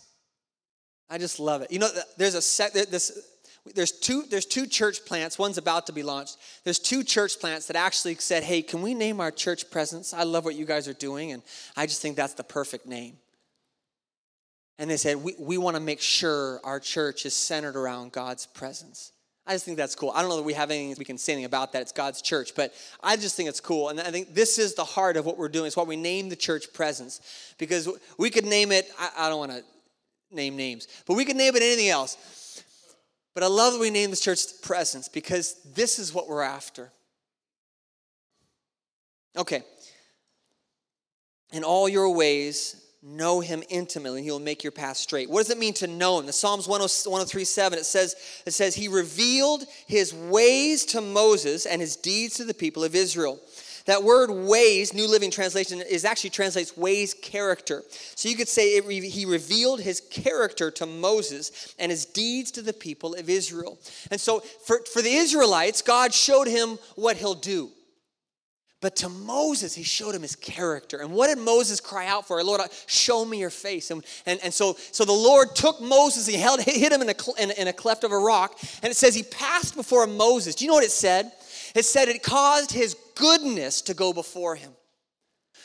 I 1.11 1.19
just 1.19 1.41
love 1.41 1.62
it. 1.62 1.71
You 1.73 1.79
know, 1.79 1.88
there's 2.17 2.35
a 2.35 2.43
set, 2.43 2.75
this, 2.75 3.27
there's 3.75 3.93
two, 3.93 4.25
there's 4.31 4.45
two 4.45 4.67
church 4.67 5.05
plants. 5.07 5.38
One's 5.38 5.59
about 5.59 5.87
to 5.87 5.93
be 5.93 6.03
launched. 6.03 6.37
There's 6.64 6.79
two 6.79 7.03
church 7.03 7.41
plants 7.41 7.67
that 7.67 7.77
actually 7.77 8.17
said, 8.17 8.43
hey, 8.43 8.62
can 8.62 8.83
we 8.83 8.95
name 8.95 9.21
our 9.21 9.31
church 9.31 9.71
Presence? 9.71 10.12
I 10.12 10.25
love 10.25 10.45
what 10.45 10.55
you 10.55 10.67
guys 10.67 10.87
are 10.88 10.95
doing, 10.95 11.33
and 11.33 11.43
I 11.77 11.87
just 11.87 12.03
think 12.03 12.17
that's 12.17 12.35
the 12.35 12.45
perfect 12.45 12.87
name. 12.87 13.17
And 14.79 14.88
they 14.91 14.97
said, 14.97 15.17
we, 15.17 15.35
we 15.38 15.59
want 15.59 15.77
to 15.77 15.83
make 15.83 16.01
sure 16.01 16.61
our 16.62 16.79
church 16.79 17.27
is 17.27 17.35
centered 17.35 17.77
around 17.77 18.12
God's 18.12 18.47
presence. 18.47 19.12
I 19.49 19.53
just 19.53 19.65
think 19.65 19.79
that's 19.79 19.95
cool. 19.95 20.13
I 20.15 20.21
don't 20.21 20.29
know 20.29 20.37
that 20.37 20.43
we 20.43 20.53
have 20.53 20.71
anything 20.71 20.95
we 20.99 21.07
can 21.07 21.17
say 21.17 21.33
anything 21.33 21.47
about 21.47 21.73
that. 21.73 21.81
It's 21.81 21.91
God's 21.91 22.21
church, 22.21 22.55
but 22.55 22.75
I 23.03 23.17
just 23.17 23.35
think 23.35 23.49
it's 23.49 23.61
cool. 23.61 23.89
And 23.89 23.99
I 23.99 24.11
think 24.11 24.35
this 24.35 24.59
is 24.59 24.75
the 24.75 24.85
heart 24.85 25.17
of 25.17 25.25
what 25.25 25.39
we're 25.39 25.49
doing. 25.49 25.67
It's 25.67 25.77
why 25.77 25.85
we 25.85 25.97
name 25.97 26.29
the 26.29 26.37
church 26.37 26.71
presence. 26.75 27.55
Because 27.57 27.89
we 28.19 28.29
could 28.29 28.45
name 28.45 28.71
it, 28.71 28.91
I, 28.99 29.09
I 29.17 29.29
don't 29.31 29.39
want 29.39 29.53
to 29.53 29.65
name 30.31 30.55
names, 30.55 30.87
but 31.07 31.15
we 31.15 31.25
could 31.25 31.37
name 31.37 31.57
it 31.57 31.63
anything 31.63 31.89
else. 31.89 32.63
But 33.33 33.43
I 33.43 33.47
love 33.47 33.73
that 33.73 33.81
we 33.81 33.89
name 33.89 34.11
this 34.11 34.21
church 34.21 34.41
presence 34.61 35.09
because 35.09 35.55
this 35.75 35.99
is 35.99 36.13
what 36.13 36.29
we're 36.29 36.43
after. 36.43 36.93
Okay. 39.35 39.63
In 41.53 41.65
all 41.65 41.89
your 41.89 42.15
ways, 42.15 42.85
know 43.03 43.41
him 43.41 43.63
intimately 43.69 44.19
and 44.19 44.25
he 44.25 44.31
will 44.31 44.41
make 44.41 44.65
your 44.65 44.73
path 44.73 44.97
straight. 44.97 45.31
What 45.31 45.41
does 45.41 45.51
it 45.51 45.59
mean 45.59 45.75
to 45.75 45.87
know 45.87 46.19
him? 46.19 46.27
The 46.27 46.33
psalms 46.33 46.67
103 46.67 47.45
7 47.45 47.79
it 47.79 47.85
says 47.85 48.17
it 48.45 48.53
says 48.53 48.75
he 48.75 48.89
revealed 48.89 49.65
his 49.87 50.13
ways 50.13 50.85
to 50.87 51.01
moses 51.01 51.65
and 51.65 51.81
his 51.81 51.95
deeds 51.97 52.35
to 52.37 52.45
the 52.45 52.55
people 52.55 52.83
of 52.83 52.95
israel. 52.95 53.41
That 53.87 54.03
word 54.03 54.31
ways 54.31 54.93
new 54.93 55.09
living 55.09 55.31
translation 55.31 55.81
is 55.81 56.05
actually 56.05 56.31
translates 56.31 56.77
ways 56.77 57.15
character. 57.15 57.85
So 57.89 58.29
you 58.29 58.37
could 58.37 58.49
say 58.49 58.77
it, 58.77 58.85
he 58.85 59.25
revealed 59.25 59.81
his 59.81 60.01
character 60.01 60.71
to 60.73 60.85
moses 60.85 61.75
and 61.79 61.91
his 61.91 62.05
deeds 62.05 62.51
to 62.53 62.63
the 62.63 62.73
people 62.73 63.15
of 63.15 63.31
israel. 63.31 63.79
And 64.11 64.21
so 64.21 64.41
for, 64.41 64.81
for 64.93 65.03
the 65.03 65.15
israelites 65.15 65.83
god 65.83 66.13
showed 66.13 66.49
him 66.49 66.79
what 66.97 67.17
he'll 67.17 67.35
do 67.35 67.71
but 68.81 68.95
to 68.97 69.09
Moses, 69.09 69.75
he 69.75 69.83
showed 69.83 70.14
him 70.14 70.23
his 70.23 70.37
character. 70.37 70.99
And 70.99 71.11
what 71.11 71.27
did 71.27 71.38
Moses 71.38 71.81
cry 71.81 72.07
out 72.07 72.29
for? 72.29 72.43
Lord, 72.45 72.61
show 72.87 73.25
me 73.25 73.41
your 73.41 73.51
face. 73.51 73.91
And, 73.91 74.05
and, 74.25 74.38
and 74.45 74.55
so, 74.55 74.77
so 74.93 75.05
the 75.05 75.12
Lord 75.12 75.57
took 75.57 75.81
Moses, 75.81 76.27
he 76.27 76.37
held, 76.37 76.61
hit 76.61 76.93
him 76.93 77.03
in 77.03 77.09
a, 77.09 77.43
in, 77.43 77.51
in 77.53 77.69
a 77.69 77.73
cleft 77.73 78.05
of 78.05 78.12
a 78.12 78.19
rock, 78.19 78.57
and 78.83 78.91
it 78.91 78.95
says 78.95 79.17
he 79.17 79.25
passed 79.25 79.75
before 79.75 80.07
Moses. 80.07 80.55
Do 80.55 80.64
you 80.64 80.71
know 80.71 80.77
what 80.77 80.85
it 80.85 80.93
said? 80.93 81.33
It 81.75 81.85
said 81.85 82.09
it 82.09 82.23
caused 82.23 82.71
his 82.71 82.97
goodness 83.17 83.83
to 83.83 83.95
go 83.95 84.12
before 84.12 84.55
him. 84.55 84.71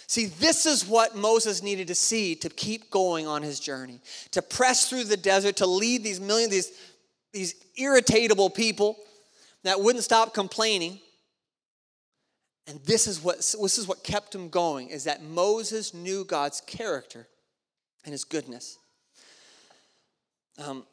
See, 0.07 0.25
this 0.25 0.65
is 0.65 0.85
what 0.85 1.15
Moses 1.15 1.61
needed 1.61 1.87
to 1.87 1.95
see 1.95 2.35
to 2.35 2.49
keep 2.49 2.89
going 2.89 3.27
on 3.27 3.41
his 3.43 3.59
journey, 3.59 3.99
to 4.31 4.41
press 4.41 4.89
through 4.89 5.05
the 5.05 5.17
desert, 5.17 5.57
to 5.57 5.67
lead 5.67 6.03
these 6.03 6.19
million, 6.19 6.49
these, 6.49 6.71
these 7.31 7.55
irritatable 7.79 8.53
people 8.53 8.97
that 9.63 9.79
wouldn't 9.79 10.03
stop 10.03 10.33
complaining 10.33 10.99
and 12.67 12.79
this 12.85 13.07
is 13.07 13.21
what 13.21 13.37
this 13.37 13.77
is 13.77 13.87
what 13.87 14.03
kept 14.03 14.33
him 14.33 14.49
going 14.49 14.89
is 14.89 15.03
that 15.03 15.21
Moses 15.21 15.93
knew 15.93 16.23
God's 16.23 16.61
character 16.61 17.27
and 18.05 18.11
his 18.11 18.23
goodness. 18.23 18.77
Um, 20.57 20.85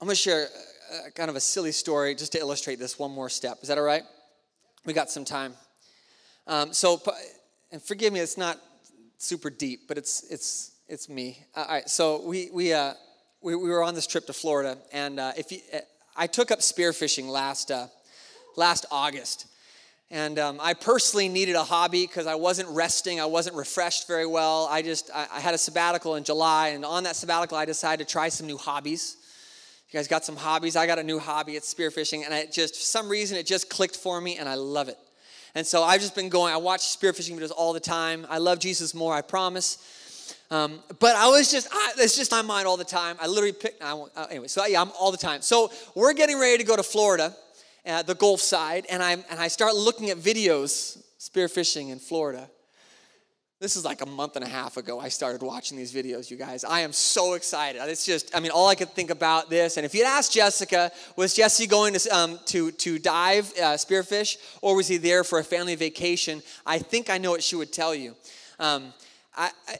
I'm 0.00 0.06
going 0.06 0.14
to 0.14 0.20
share 0.20 0.46
a, 1.04 1.08
a 1.08 1.10
kind 1.10 1.30
of 1.30 1.36
a 1.36 1.40
silly 1.40 1.72
story 1.72 2.14
just 2.14 2.32
to 2.32 2.38
illustrate 2.38 2.78
this 2.78 2.98
one 2.98 3.10
more 3.10 3.28
step. 3.28 3.58
Is 3.62 3.68
that 3.68 3.78
all 3.78 3.84
right? 3.84 4.02
We 4.84 4.92
got 4.92 5.10
some 5.10 5.24
time. 5.24 5.54
Um, 6.46 6.72
so, 6.72 7.02
and 7.72 7.82
forgive 7.82 8.12
me, 8.12 8.20
it's 8.20 8.38
not 8.38 8.60
super 9.18 9.50
deep, 9.50 9.88
but 9.88 9.98
it's 9.98 10.22
it's 10.30 10.72
it's 10.88 11.08
me. 11.08 11.44
All 11.56 11.66
right. 11.66 11.88
So 11.88 12.22
we 12.24 12.50
we 12.52 12.72
uh, 12.72 12.92
we, 13.40 13.56
we 13.56 13.68
were 13.68 13.82
on 13.82 13.94
this 13.94 14.06
trip 14.06 14.26
to 14.26 14.32
Florida, 14.32 14.78
and 14.92 15.18
uh, 15.18 15.32
if 15.36 15.50
you, 15.50 15.58
I 16.16 16.28
took 16.28 16.52
up 16.52 16.60
spearfishing 16.60 17.28
last 17.28 17.72
uh, 17.72 17.88
last 18.56 18.86
August. 18.92 19.46
And 20.10 20.38
um, 20.38 20.58
I 20.62 20.74
personally 20.74 21.28
needed 21.28 21.56
a 21.56 21.64
hobby 21.64 22.06
because 22.06 22.28
I 22.28 22.36
wasn't 22.36 22.68
resting, 22.68 23.20
I 23.20 23.26
wasn't 23.26 23.56
refreshed 23.56 24.06
very 24.06 24.26
well. 24.26 24.68
I 24.70 24.82
just, 24.82 25.10
I, 25.12 25.26
I, 25.32 25.40
had 25.40 25.52
a 25.52 25.58
sabbatical 25.58 26.14
in 26.14 26.22
July, 26.22 26.68
and 26.68 26.84
on 26.84 27.02
that 27.04 27.16
sabbatical, 27.16 27.56
I 27.56 27.64
decided 27.64 28.06
to 28.06 28.12
try 28.12 28.28
some 28.28 28.46
new 28.46 28.56
hobbies. 28.56 29.16
You 29.90 29.98
guys 29.98 30.06
got 30.06 30.24
some 30.24 30.36
hobbies? 30.36 30.76
I 30.76 30.86
got 30.86 31.00
a 31.00 31.02
new 31.02 31.18
hobby, 31.18 31.56
it's 31.56 31.72
spearfishing, 31.72 32.24
and 32.24 32.32
it 32.32 32.52
just, 32.52 32.76
for 32.76 32.82
some 32.82 33.08
reason, 33.08 33.36
it 33.36 33.46
just 33.46 33.68
clicked 33.68 33.96
for 33.96 34.20
me, 34.20 34.36
and 34.36 34.48
I 34.48 34.54
love 34.54 34.88
it. 34.88 34.98
And 35.56 35.66
so 35.66 35.82
I've 35.82 36.00
just 36.00 36.14
been 36.14 36.28
going, 36.28 36.54
I 36.54 36.58
watch 36.58 36.82
spearfishing 36.82 37.36
videos 37.36 37.50
all 37.50 37.72
the 37.72 37.80
time. 37.80 38.26
I 38.28 38.38
love 38.38 38.60
Jesus 38.60 38.94
more, 38.94 39.12
I 39.12 39.22
promise. 39.22 39.78
Um, 40.50 40.80
but 41.00 41.16
I 41.16 41.28
was 41.28 41.50
just, 41.50 41.66
I, 41.72 41.94
it's 41.98 42.16
just 42.16 42.32
on 42.32 42.46
mine 42.46 42.66
all 42.66 42.76
the 42.76 42.84
time. 42.84 43.16
I 43.20 43.26
literally 43.26 43.52
picked, 43.52 43.82
I 43.82 43.92
uh, 43.92 44.26
anyway, 44.30 44.46
so 44.46 44.64
yeah, 44.66 44.80
I'm 44.80 44.92
all 45.00 45.10
the 45.10 45.18
time. 45.18 45.42
So 45.42 45.72
we're 45.96 46.12
getting 46.12 46.38
ready 46.38 46.58
to 46.58 46.64
go 46.64 46.76
to 46.76 46.84
Florida 46.84 47.34
uh, 47.86 48.02
the 48.02 48.14
Gulf 48.14 48.40
side, 48.40 48.86
and 48.90 49.02
I, 49.02 49.12
and 49.12 49.38
I 49.38 49.48
start 49.48 49.74
looking 49.74 50.10
at 50.10 50.18
videos, 50.18 51.02
spearfishing 51.18 51.90
in 51.90 51.98
Florida. 51.98 52.50
This 53.58 53.74
is 53.74 53.86
like 53.86 54.02
a 54.02 54.06
month 54.06 54.36
and 54.36 54.44
a 54.44 54.48
half 54.48 54.76
ago. 54.76 55.00
I 55.00 55.08
started 55.08 55.42
watching 55.42 55.78
these 55.78 55.90
videos, 55.90 56.30
you 56.30 56.36
guys. 56.36 56.62
I 56.62 56.80
am 56.80 56.92
so 56.92 57.32
excited. 57.32 57.80
It's 57.88 58.04
just, 58.04 58.36
I 58.36 58.40
mean, 58.40 58.50
all 58.50 58.68
I 58.68 58.74
could 58.74 58.90
think 58.90 59.08
about 59.08 59.48
this. 59.48 59.78
And 59.78 59.86
if 59.86 59.94
you'd 59.94 60.04
asked 60.04 60.34
Jessica, 60.34 60.92
was 61.16 61.32
Jesse 61.32 61.66
going 61.66 61.94
to, 61.94 62.08
um, 62.10 62.38
to, 62.46 62.70
to 62.72 62.98
dive 62.98 63.50
uh, 63.56 63.76
spearfish, 63.76 64.36
or 64.60 64.76
was 64.76 64.88
he 64.88 64.98
there 64.98 65.24
for 65.24 65.38
a 65.38 65.44
family 65.44 65.74
vacation? 65.74 66.42
I 66.66 66.78
think 66.78 67.08
I 67.08 67.16
know 67.16 67.30
what 67.30 67.42
she 67.42 67.56
would 67.56 67.72
tell 67.72 67.94
you. 67.94 68.14
Um, 68.58 68.92
I, 69.34 69.50
I 69.68 69.78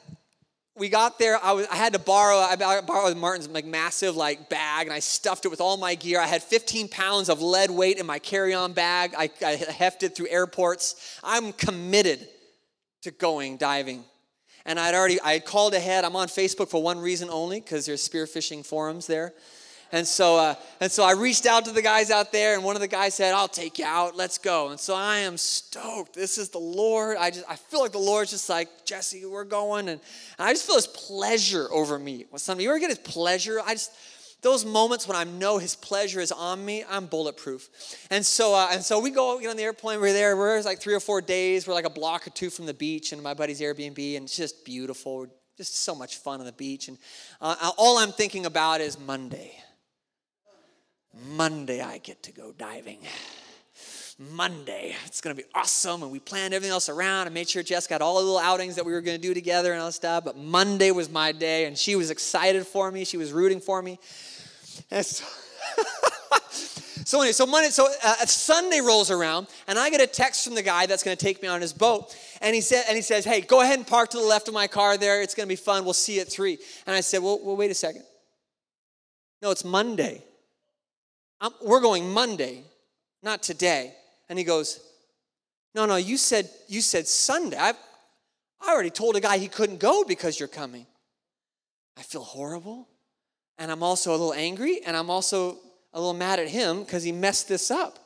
we 0.76 0.90
got 0.90 1.18
there. 1.18 1.42
I, 1.42 1.52
was, 1.52 1.66
I 1.68 1.76
had 1.76 1.94
to 1.94 1.98
borrow. 1.98 2.36
I 2.36 2.80
borrowed 2.82 3.16
Martin's 3.16 3.48
like 3.48 3.64
massive 3.64 4.14
like 4.14 4.48
bag, 4.48 4.86
and 4.86 4.92
I 4.92 4.98
stuffed 4.98 5.46
it 5.46 5.48
with 5.48 5.60
all 5.60 5.76
my 5.76 5.94
gear. 5.94 6.20
I 6.20 6.26
had 6.26 6.42
15 6.42 6.88
pounds 6.88 7.28
of 7.28 7.40
lead 7.40 7.70
weight 7.70 7.98
in 7.98 8.06
my 8.06 8.18
carry-on 8.18 8.74
bag. 8.74 9.14
I, 9.16 9.30
I 9.44 9.56
hefted 9.56 10.14
through 10.14 10.28
airports. 10.28 11.18
I'm 11.24 11.52
committed 11.52 12.28
to 13.02 13.10
going 13.10 13.56
diving, 13.56 14.04
and 14.66 14.78
I'd 14.78 14.94
already 14.94 15.20
I 15.20 15.34
had 15.34 15.46
called 15.46 15.72
ahead. 15.72 16.04
I'm 16.04 16.16
on 16.16 16.28
Facebook 16.28 16.68
for 16.68 16.82
one 16.82 16.98
reason 16.98 17.30
only, 17.30 17.60
because 17.60 17.86
there's 17.86 18.06
spearfishing 18.06 18.64
forums 18.64 19.06
there. 19.06 19.32
And 19.92 20.07
so, 20.07 20.37
uh, 20.37 20.55
and 20.81 20.90
so 20.90 21.05
I 21.05 21.12
reached 21.12 21.46
out 21.46 21.64
to 21.66 21.72
the 21.72 21.83
guys 21.83 22.11
out 22.11 22.33
there, 22.33 22.55
and 22.55 22.64
one 22.64 22.75
of 22.75 22.81
the 22.81 22.88
guys 22.88 23.14
said, 23.14 23.35
"I'll 23.35 23.49
take 23.49 23.79
you 23.79 23.85
out. 23.85 24.16
Let's 24.16 24.37
go." 24.37 24.70
And 24.70 24.81
so 24.81 24.94
I 24.94 25.18
am 25.18 25.37
stoked. 25.37 26.14
This 26.14 26.38
is 26.38 26.49
the 26.49 26.59
Lord. 26.59 27.16
I 27.16 27.31
just 27.31 27.44
I 27.49 27.57
feel 27.57 27.81
like 27.81 27.92
the 27.92 27.99
Lord's 27.99 28.31
just 28.31 28.49
like 28.49 28.85
Jesse, 28.85 29.25
we're 29.25 29.44
going, 29.44 29.88
and, 29.88 30.01
I 30.38 30.53
just 30.53 30.66
feel 30.66 30.77
His 30.77 30.88
pleasure 30.88 31.68
over 31.70 31.99
me. 31.99 32.27
With 32.31 32.42
some, 32.42 32.59
you 32.59 32.68
ever 32.68 32.79
get 32.79 32.90
His 32.90 32.99
pleasure? 32.99 33.61
I 33.64 33.75
just 33.75 33.92
those 34.42 34.64
moments 34.64 35.09
when 35.09 35.16
I 35.16 35.25
know 35.25 35.59
His 35.59 35.75
pleasure 35.75 36.20
is 36.20 36.33
on 36.33 36.64
me, 36.64 36.85
I'm 36.88 37.07
bulletproof. 37.07 37.68
And 38.11 38.25
so, 38.25 38.55
uh, 38.55 38.68
and 38.72 38.83
so 38.83 39.01
we 39.01 39.11
go 39.11 39.38
get 39.40 39.51
on 39.51 39.57
the 39.57 39.62
airplane. 39.62 40.01
We're 40.01 40.12
there. 40.12 40.37
We're 40.37 40.61
like 40.62 40.81
three 40.81 40.94
or 40.94 41.01
four 41.01 41.20
days. 41.20 41.66
We're 41.66 41.75
like 41.75 41.87
a 41.87 41.90
block 41.90 42.27
or 42.27 42.31
two 42.31 42.51
from 42.51 42.66
the 42.66 42.75
beach, 42.75 43.12
and 43.12 43.22
my 43.22 43.35
buddy's 43.35 43.61
Airbnb, 43.61 44.16
and 44.16 44.25
it's 44.25 44.37
just 44.37 44.64
beautiful. 44.64 45.27
Just 45.57 45.77
so 45.85 45.94
much 45.94 46.18
fun 46.18 46.40
on 46.40 46.46
the 46.46 46.53
beach. 46.53 46.88
And 46.88 46.99
uh, 47.40 47.70
all 47.79 47.96
I'm 47.99 48.12
thinking 48.12 48.44
about 48.44 48.83
is 48.83 48.99
Monday. 48.99 49.59
Monday, 51.33 51.81
I 51.81 51.98
get 51.98 52.22
to 52.24 52.33
go 52.33 52.52
diving. 52.52 52.98
Monday. 54.18 54.94
It's 55.05 55.20
going 55.20 55.37
to 55.37 55.42
be 55.42 55.48
awesome. 55.55 56.02
And 56.02 56.11
we 56.11 56.18
planned 56.18 56.55
everything 56.55 56.72
else 56.72 56.88
around 56.88 57.26
and 57.26 57.35
made 57.35 57.48
sure 57.48 57.62
Jess 57.62 57.87
got 57.87 58.00
all 58.00 58.14
the 58.14 58.24
little 58.24 58.38
outings 58.38 58.76
that 58.76 58.87
we 58.87 58.92
were 58.92 59.02
going 59.02 59.20
to 59.20 59.22
do 59.22 59.35
together 59.35 59.72
and 59.72 59.81
all 59.81 59.88
that 59.88 59.92
stuff. 59.92 60.24
But 60.24 60.38
Monday 60.38 60.90
was 60.90 61.11
my 61.11 61.33
day, 61.33 61.66
and 61.66 61.76
she 61.76 61.96
was 61.96 62.11
excited 62.11 62.66
for 62.66 62.90
me. 62.90 63.05
She 63.05 63.18
was 63.18 63.33
rooting 63.33 63.61
for 63.61 63.83
me. 63.83 63.98
And 64.90 65.05
so, 65.05 65.24
so 67.05 67.20
anyway, 67.20 67.33
so 67.33 67.46
Monday, 67.46 67.70
so 67.70 67.88
uh, 68.02 68.14
Sunday 68.26 68.81
rolls 68.81 69.11
around, 69.11 69.48
and 69.66 69.79
I 69.79 69.90
get 69.90 70.00
a 70.00 70.07
text 70.07 70.44
from 70.44 70.55
the 70.55 70.62
guy 70.62 70.87
that's 70.87 71.02
going 71.02 71.16
to 71.16 71.22
take 71.22 71.42
me 71.42 71.48
on 71.48 71.61
his 71.61 71.72
boat, 71.72 72.16
and 72.40 72.55
he 72.55 72.61
said, 72.61 72.85
and 72.88 72.96
he 72.96 73.02
says, 73.02 73.24
"Hey, 73.24 73.40
go 73.40 73.62
ahead 73.62 73.79
and 73.79 73.87
park 73.87 74.11
to 74.11 74.18
the 74.18 74.22
left 74.22 74.48
of 74.48 74.55
my 74.55 74.66
car 74.66 74.96
there. 74.96 75.22
It's 75.22 75.35
going 75.35 75.46
to 75.46 75.52
be 75.52 75.57
fun. 75.57 75.85
We'll 75.85 75.94
see 75.94 76.16
you 76.16 76.20
at 76.22 76.31
three. 76.31 76.59
And 76.87 76.94
I 76.94 77.00
said, 77.00 77.22
"Well, 77.22 77.40
well 77.42 77.57
wait 77.57 77.70
a 77.70 77.74
second. 77.74 78.02
No, 79.42 79.50
it's 79.50 79.64
Monday. 79.64 80.22
We're 81.62 81.81
going 81.81 82.12
Monday, 82.12 82.64
not 83.22 83.42
today." 83.42 83.94
And 84.29 84.38
he 84.38 84.44
goes, 84.44 84.81
No, 85.75 85.87
no, 85.87 85.96
you 85.96 86.16
said 86.16 86.49
you 86.68 86.81
said 86.81 87.07
Sunday. 87.07 87.57
I've, 87.57 87.77
I 88.61 88.72
already 88.72 88.90
told 88.90 89.16
a 89.16 89.20
guy 89.20 89.38
he 89.38 89.49
couldn't 89.49 89.79
go 89.79 90.05
because 90.05 90.38
you're 90.40 90.49
coming. 90.49 90.87
I 91.96 92.03
feel 92.03 92.22
horrible. 92.22 92.88
And 93.59 93.70
I'm 93.70 93.83
also 93.83 94.11
a 94.11 94.12
little 94.12 94.35
angry, 94.35 94.81
and 94.85 94.96
I'm 94.96 95.09
also 95.09 95.59
a 95.94 95.99
little 95.99 96.14
mad 96.14 96.38
at 96.38 96.49
him 96.49 96.81
because 96.81 97.03
he 97.03 97.12
messed 97.12 97.49
this 97.49 97.70
up. 97.70 97.99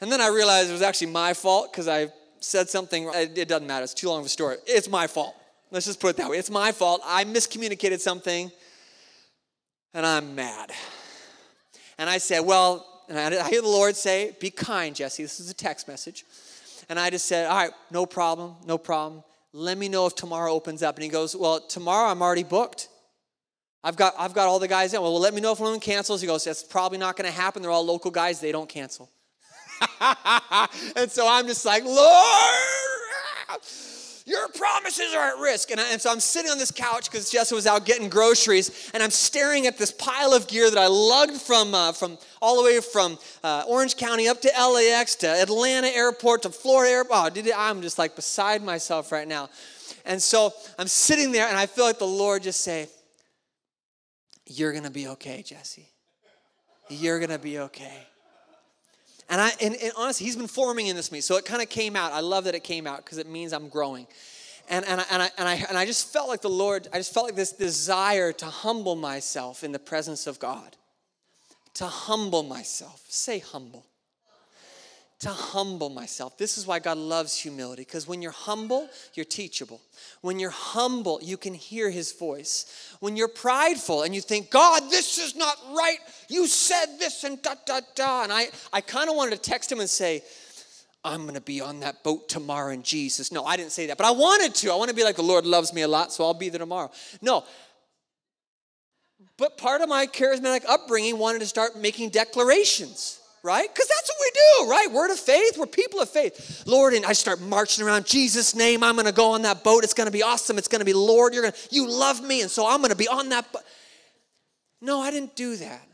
And 0.00 0.12
then 0.12 0.20
I 0.20 0.28
realized 0.28 0.68
it 0.68 0.72
was 0.72 0.82
actually 0.82 1.08
my 1.08 1.34
fault 1.34 1.72
because 1.72 1.88
I 1.88 2.08
said 2.40 2.68
something. 2.68 3.10
It 3.14 3.48
doesn't 3.48 3.66
matter. 3.66 3.84
It's 3.84 3.94
too 3.94 4.08
long 4.08 4.20
of 4.20 4.26
a 4.26 4.30
story. 4.30 4.56
It's 4.66 4.88
my 4.88 5.06
fault. 5.06 5.34
Let's 5.70 5.86
just 5.86 6.00
put 6.00 6.10
it 6.10 6.16
that 6.18 6.30
way. 6.30 6.38
It's 6.38 6.50
my 6.50 6.72
fault. 6.72 7.02
I 7.04 7.24
miscommunicated 7.24 8.00
something, 8.00 8.50
and 9.92 10.06
I'm 10.06 10.34
mad. 10.34 10.70
And 11.98 12.10
I 12.10 12.18
said, 12.18 12.40
Well, 12.40 12.86
I 13.08 13.48
hear 13.48 13.62
the 13.62 13.68
Lord 13.68 13.96
say, 13.96 14.36
Be 14.40 14.50
kind, 14.50 14.94
Jesse. 14.94 15.22
This 15.22 15.40
is 15.40 15.50
a 15.50 15.54
text 15.54 15.88
message. 15.88 16.24
And 16.88 16.98
I 16.98 17.10
just 17.10 17.26
said, 17.26 17.46
All 17.46 17.56
right, 17.56 17.70
no 17.90 18.06
problem, 18.06 18.56
no 18.66 18.78
problem. 18.78 19.22
Let 19.52 19.78
me 19.78 19.88
know 19.88 20.06
if 20.06 20.14
tomorrow 20.14 20.52
opens 20.52 20.82
up. 20.82 20.96
And 20.96 21.04
he 21.04 21.08
goes, 21.08 21.34
Well, 21.34 21.60
tomorrow 21.60 22.10
I'm 22.10 22.22
already 22.22 22.44
booked. 22.44 22.88
I've 23.82 23.96
got, 23.96 24.14
I've 24.18 24.34
got 24.34 24.48
all 24.48 24.58
the 24.58 24.68
guys 24.68 24.94
in. 24.94 25.00
Well, 25.00 25.18
let 25.18 25.32
me 25.32 25.40
know 25.40 25.52
if 25.52 25.60
one 25.60 25.78
cancels. 25.80 26.20
He 26.20 26.26
goes, 26.26 26.44
That's 26.44 26.62
probably 26.62 26.98
not 26.98 27.16
going 27.16 27.30
to 27.30 27.36
happen. 27.36 27.62
They're 27.62 27.70
all 27.70 27.84
local 27.84 28.10
guys. 28.10 28.40
They 28.40 28.52
don't 28.52 28.68
cancel. 28.68 29.10
and 30.96 31.10
so 31.10 31.28
I'm 31.28 31.46
just 31.46 31.64
like, 31.64 31.84
Lord, 31.84 32.54
your 34.26 34.48
promises 34.48 35.14
are 35.14 35.28
at 35.28 35.38
risk. 35.38 35.70
And, 35.70 35.80
I, 35.80 35.92
and 35.92 36.00
so 36.02 36.10
I'm 36.10 36.18
sitting 36.18 36.50
on 36.50 36.58
this 36.58 36.72
couch 36.72 37.08
because 37.08 37.30
Jessica 37.30 37.54
was 37.54 37.66
out 37.66 37.86
getting 37.86 38.08
groceries, 38.08 38.90
and 38.92 39.00
I'm 39.00 39.10
staring 39.10 39.68
at 39.68 39.78
this 39.78 39.92
pile 39.92 40.34
of 40.34 40.48
gear 40.48 40.68
that 40.68 40.78
I 40.78 40.88
lugged 40.88 41.40
from, 41.40 41.74
uh, 41.74 41.92
from 41.92 42.18
all 42.42 42.56
the 42.56 42.64
way 42.64 42.80
from 42.80 43.18
uh, 43.44 43.64
Orange 43.68 43.96
County 43.96 44.26
up 44.26 44.40
to 44.42 44.48
LAX 44.48 45.14
to 45.16 45.28
Atlanta 45.28 45.86
Airport 45.86 46.42
to 46.42 46.50
Florida 46.50 46.90
Airport. 46.90 47.38
Oh, 47.38 47.52
I'm 47.56 47.82
just 47.82 47.98
like 48.00 48.16
beside 48.16 48.64
myself 48.64 49.12
right 49.12 49.28
now. 49.28 49.48
And 50.04 50.20
so 50.20 50.52
I'm 50.76 50.88
sitting 50.88 51.30
there, 51.30 51.46
and 51.46 51.56
I 51.56 51.66
feel 51.66 51.84
like 51.84 51.98
the 51.98 52.04
Lord 52.04 52.42
just 52.42 52.60
say, 52.60 52.88
You're 54.46 54.72
going 54.72 54.84
to 54.84 54.90
be 54.90 55.06
okay, 55.08 55.42
Jesse. 55.42 55.88
You're 56.88 57.18
going 57.20 57.30
to 57.30 57.38
be 57.38 57.60
okay. 57.60 58.06
And 59.28 59.40
I 59.40 59.50
and, 59.60 59.74
and 59.76 59.92
honestly, 59.96 60.26
he's 60.26 60.36
been 60.36 60.46
forming 60.46 60.86
in 60.86 60.96
this 60.96 61.10
me. 61.10 61.20
So 61.20 61.36
it 61.36 61.44
kind 61.44 61.62
of 61.62 61.68
came 61.68 61.96
out. 61.96 62.12
I 62.12 62.20
love 62.20 62.44
that 62.44 62.54
it 62.54 62.64
came 62.64 62.86
out 62.86 63.04
because 63.04 63.18
it 63.18 63.28
means 63.28 63.52
I'm 63.52 63.68
growing. 63.68 64.06
And, 64.68 64.84
and, 64.84 65.00
I, 65.00 65.04
and, 65.12 65.22
I, 65.22 65.30
and, 65.38 65.48
I, 65.48 65.54
and 65.68 65.78
I 65.78 65.86
just 65.86 66.12
felt 66.12 66.28
like 66.28 66.42
the 66.42 66.50
Lord, 66.50 66.88
I 66.92 66.96
just 66.96 67.14
felt 67.14 67.26
like 67.26 67.36
this 67.36 67.52
desire 67.52 68.32
to 68.32 68.46
humble 68.46 68.96
myself 68.96 69.62
in 69.62 69.70
the 69.70 69.78
presence 69.78 70.26
of 70.26 70.40
God. 70.40 70.76
To 71.74 71.86
humble 71.86 72.42
myself. 72.42 73.04
Say 73.08 73.38
humble 73.38 73.86
to 75.20 75.30
humble 75.30 75.88
myself. 75.88 76.36
This 76.36 76.58
is 76.58 76.66
why 76.66 76.78
God 76.78 76.98
loves 76.98 77.36
humility, 77.38 77.82
because 77.82 78.06
when 78.06 78.20
you're 78.20 78.32
humble, 78.32 78.88
you're 79.14 79.24
teachable. 79.24 79.80
When 80.20 80.38
you're 80.38 80.50
humble, 80.50 81.20
you 81.22 81.38
can 81.38 81.54
hear 81.54 81.90
his 81.90 82.12
voice. 82.12 82.94
When 83.00 83.16
you're 83.16 83.28
prideful 83.28 84.02
and 84.02 84.14
you 84.14 84.20
think, 84.20 84.50
God, 84.50 84.90
this 84.90 85.18
is 85.18 85.34
not 85.34 85.56
right, 85.70 85.98
you 86.28 86.46
said 86.46 86.98
this 86.98 87.24
and 87.24 87.40
da 87.40 87.54
da 87.64 87.80
da. 87.94 88.24
And 88.24 88.32
I, 88.32 88.48
I 88.72 88.82
kind 88.82 89.08
of 89.08 89.16
wanted 89.16 89.36
to 89.36 89.50
text 89.50 89.72
him 89.72 89.80
and 89.80 89.88
say, 89.88 90.22
I'm 91.02 91.22
going 91.22 91.34
to 91.34 91.40
be 91.40 91.60
on 91.60 91.80
that 91.80 92.02
boat 92.02 92.28
tomorrow 92.28 92.72
in 92.72 92.82
Jesus. 92.82 93.32
No, 93.32 93.44
I 93.44 93.56
didn't 93.56 93.72
say 93.72 93.86
that, 93.86 93.96
but 93.96 94.06
I 94.06 94.10
wanted 94.10 94.54
to. 94.56 94.72
I 94.72 94.76
want 94.76 94.90
to 94.90 94.96
be 94.96 95.04
like, 95.04 95.16
the 95.16 95.22
Lord 95.22 95.46
loves 95.46 95.72
me 95.72 95.82
a 95.82 95.88
lot, 95.88 96.12
so 96.12 96.24
I'll 96.24 96.34
be 96.34 96.48
there 96.50 96.58
tomorrow. 96.58 96.90
No. 97.22 97.44
But 99.38 99.56
part 99.56 99.80
of 99.80 99.88
my 99.88 100.06
charismatic 100.06 100.64
upbringing 100.68 101.16
wanted 101.16 101.38
to 101.38 101.46
start 101.46 101.78
making 101.78 102.10
declarations 102.10 103.20
right? 103.46 103.72
Because 103.72 103.88
that's 103.88 104.10
what 104.10 104.18
we 104.20 104.30
do, 104.66 104.70
right? 104.70 104.92
Word 104.92 105.10
of 105.10 105.18
faith, 105.18 105.56
we're 105.56 105.66
people 105.66 106.00
of 106.00 106.10
faith. 106.10 106.64
Lord, 106.66 106.92
and 106.92 107.06
I 107.06 107.12
start 107.12 107.40
marching 107.40 107.86
around 107.86 108.04
Jesus' 108.04 108.54
name. 108.54 108.82
I'm 108.82 108.96
gonna 108.96 109.12
go 109.12 109.32
on 109.32 109.42
that 109.42 109.62
boat. 109.62 109.84
It's 109.84 109.94
gonna 109.94 110.10
be 110.10 110.22
awesome. 110.22 110.58
It's 110.58 110.68
gonna 110.68 110.84
be 110.84 110.92
Lord, 110.92 111.32
you're 111.32 111.44
gonna, 111.44 111.54
you 111.70 111.88
love 111.88 112.22
me, 112.22 112.42
and 112.42 112.50
so 112.50 112.66
I'm 112.66 112.82
gonna 112.82 112.96
be 112.96 113.08
on 113.08 113.28
that 113.30 113.50
boat. 113.52 113.62
No, 114.80 115.00
I 115.00 115.10
didn't 115.10 115.36
do 115.36 115.56
that. 115.56 115.88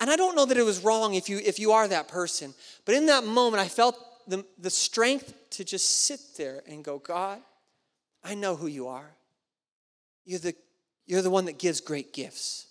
And 0.00 0.10
I 0.10 0.16
don't 0.16 0.34
know 0.34 0.46
that 0.46 0.56
it 0.56 0.64
was 0.64 0.82
wrong 0.82 1.14
if 1.14 1.28
you 1.28 1.38
if 1.38 1.58
you 1.58 1.72
are 1.72 1.86
that 1.88 2.08
person, 2.08 2.52
but 2.84 2.94
in 2.94 3.06
that 3.06 3.24
moment 3.24 3.62
I 3.62 3.68
felt 3.68 3.96
the, 4.26 4.44
the 4.58 4.70
strength 4.70 5.34
to 5.50 5.64
just 5.64 6.06
sit 6.06 6.20
there 6.36 6.62
and 6.66 6.84
go, 6.84 6.98
God, 6.98 7.40
I 8.24 8.34
know 8.34 8.56
who 8.56 8.66
you 8.66 8.88
are. 8.88 9.10
You're 10.24 10.38
the, 10.38 10.54
you're 11.06 11.22
the 11.22 11.30
one 11.30 11.46
that 11.46 11.58
gives 11.58 11.80
great 11.80 12.12
gifts. 12.12 12.66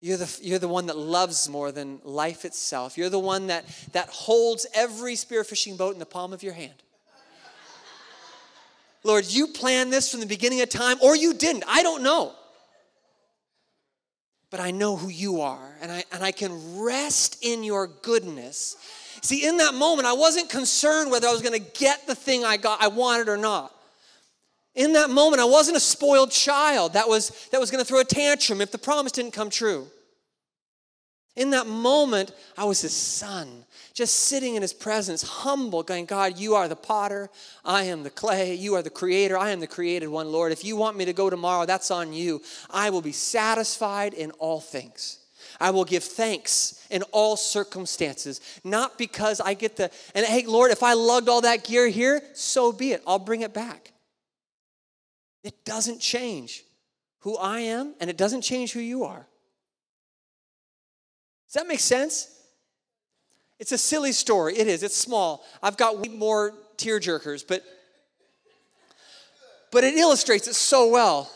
You're 0.00 0.16
the, 0.16 0.38
you're 0.42 0.60
the 0.60 0.68
one 0.68 0.86
that 0.86 0.96
loves 0.96 1.48
more 1.48 1.72
than 1.72 2.00
life 2.04 2.44
itself. 2.44 2.96
You're 2.96 3.10
the 3.10 3.18
one 3.18 3.48
that, 3.48 3.64
that 3.92 4.08
holds 4.08 4.66
every 4.72 5.14
spearfishing 5.14 5.76
boat 5.76 5.92
in 5.92 5.98
the 5.98 6.06
palm 6.06 6.32
of 6.32 6.42
your 6.42 6.52
hand. 6.52 6.82
Lord, 9.02 9.26
you 9.26 9.48
planned 9.48 9.92
this 9.92 10.10
from 10.10 10.20
the 10.20 10.26
beginning 10.26 10.60
of 10.60 10.68
time, 10.68 10.98
or 11.02 11.16
you 11.16 11.34
didn't. 11.34 11.64
I 11.66 11.82
don't 11.82 12.02
know. 12.02 12.32
But 14.50 14.60
I 14.60 14.70
know 14.70 14.96
who 14.96 15.08
you 15.08 15.40
are, 15.40 15.76
and 15.82 15.90
I, 15.92 16.04
and 16.12 16.22
I 16.22 16.32
can 16.32 16.80
rest 16.80 17.38
in 17.42 17.64
your 17.64 17.86
goodness. 17.86 18.76
See, 19.22 19.46
in 19.46 19.58
that 19.58 19.74
moment, 19.74 20.06
I 20.06 20.12
wasn't 20.14 20.48
concerned 20.48 21.10
whether 21.10 21.26
I 21.26 21.32
was 21.32 21.42
going 21.42 21.60
to 21.60 21.70
get 21.78 22.06
the 22.06 22.14
thing 22.14 22.44
I 22.44 22.56
got, 22.56 22.82
I 22.82 22.88
wanted 22.88 23.28
or 23.28 23.36
not. 23.36 23.74
In 24.78 24.92
that 24.92 25.10
moment, 25.10 25.42
I 25.42 25.44
wasn't 25.44 25.76
a 25.76 25.80
spoiled 25.80 26.30
child 26.30 26.92
that 26.92 27.08
was, 27.08 27.48
that 27.50 27.58
was 27.58 27.68
going 27.68 27.84
to 27.84 27.84
throw 27.84 27.98
a 27.98 28.04
tantrum 28.04 28.60
if 28.60 28.70
the 28.70 28.78
promise 28.78 29.10
didn't 29.10 29.32
come 29.32 29.50
true. 29.50 29.88
In 31.34 31.50
that 31.50 31.66
moment, 31.66 32.32
I 32.56 32.64
was 32.64 32.80
his 32.82 32.94
son, 32.94 33.64
just 33.92 34.14
sitting 34.14 34.54
in 34.54 34.62
his 34.62 34.72
presence, 34.72 35.22
humble, 35.22 35.82
going, 35.82 36.04
God, 36.04 36.38
you 36.38 36.54
are 36.54 36.68
the 36.68 36.76
potter, 36.76 37.28
I 37.64 37.84
am 37.84 38.04
the 38.04 38.10
clay, 38.10 38.54
you 38.54 38.74
are 38.76 38.82
the 38.82 38.88
creator, 38.88 39.36
I 39.36 39.50
am 39.50 39.58
the 39.58 39.66
created 39.66 40.06
one, 40.06 40.30
Lord. 40.30 40.52
If 40.52 40.64
you 40.64 40.76
want 40.76 40.96
me 40.96 41.04
to 41.06 41.12
go 41.12 41.28
tomorrow, 41.28 41.66
that's 41.66 41.90
on 41.90 42.12
you. 42.12 42.40
I 42.70 42.90
will 42.90 43.02
be 43.02 43.10
satisfied 43.10 44.14
in 44.14 44.30
all 44.32 44.60
things. 44.60 45.18
I 45.58 45.70
will 45.70 45.84
give 45.84 46.04
thanks 46.04 46.86
in 46.88 47.02
all 47.10 47.36
circumstances, 47.36 48.40
not 48.62 48.96
because 48.96 49.40
I 49.40 49.54
get 49.54 49.76
the, 49.76 49.90
and 50.14 50.24
hey, 50.24 50.46
Lord, 50.46 50.70
if 50.70 50.84
I 50.84 50.92
lugged 50.92 51.28
all 51.28 51.40
that 51.40 51.64
gear 51.64 51.88
here, 51.88 52.22
so 52.34 52.70
be 52.70 52.92
it. 52.92 53.02
I'll 53.08 53.18
bring 53.18 53.40
it 53.40 53.52
back. 53.52 53.92
It 55.42 55.64
doesn't 55.64 56.00
change 56.00 56.64
who 57.20 57.36
I 57.36 57.60
am, 57.60 57.94
and 58.00 58.08
it 58.08 58.16
doesn't 58.16 58.42
change 58.42 58.72
who 58.72 58.80
you 58.80 59.04
are. 59.04 59.26
Does 61.46 61.54
that 61.54 61.66
make 61.66 61.80
sense? 61.80 62.34
It's 63.58 63.72
a 63.72 63.78
silly 63.78 64.12
story. 64.12 64.56
It 64.56 64.68
is. 64.68 64.82
It's 64.82 64.96
small. 64.96 65.44
I've 65.62 65.76
got 65.76 65.98
way 65.98 66.08
more 66.08 66.54
tear 66.76 67.00
jerkers, 67.00 67.44
but 67.46 67.64
but 69.70 69.84
it 69.84 69.94
illustrates 69.94 70.48
it 70.48 70.54
so 70.54 70.88
well. 70.88 71.30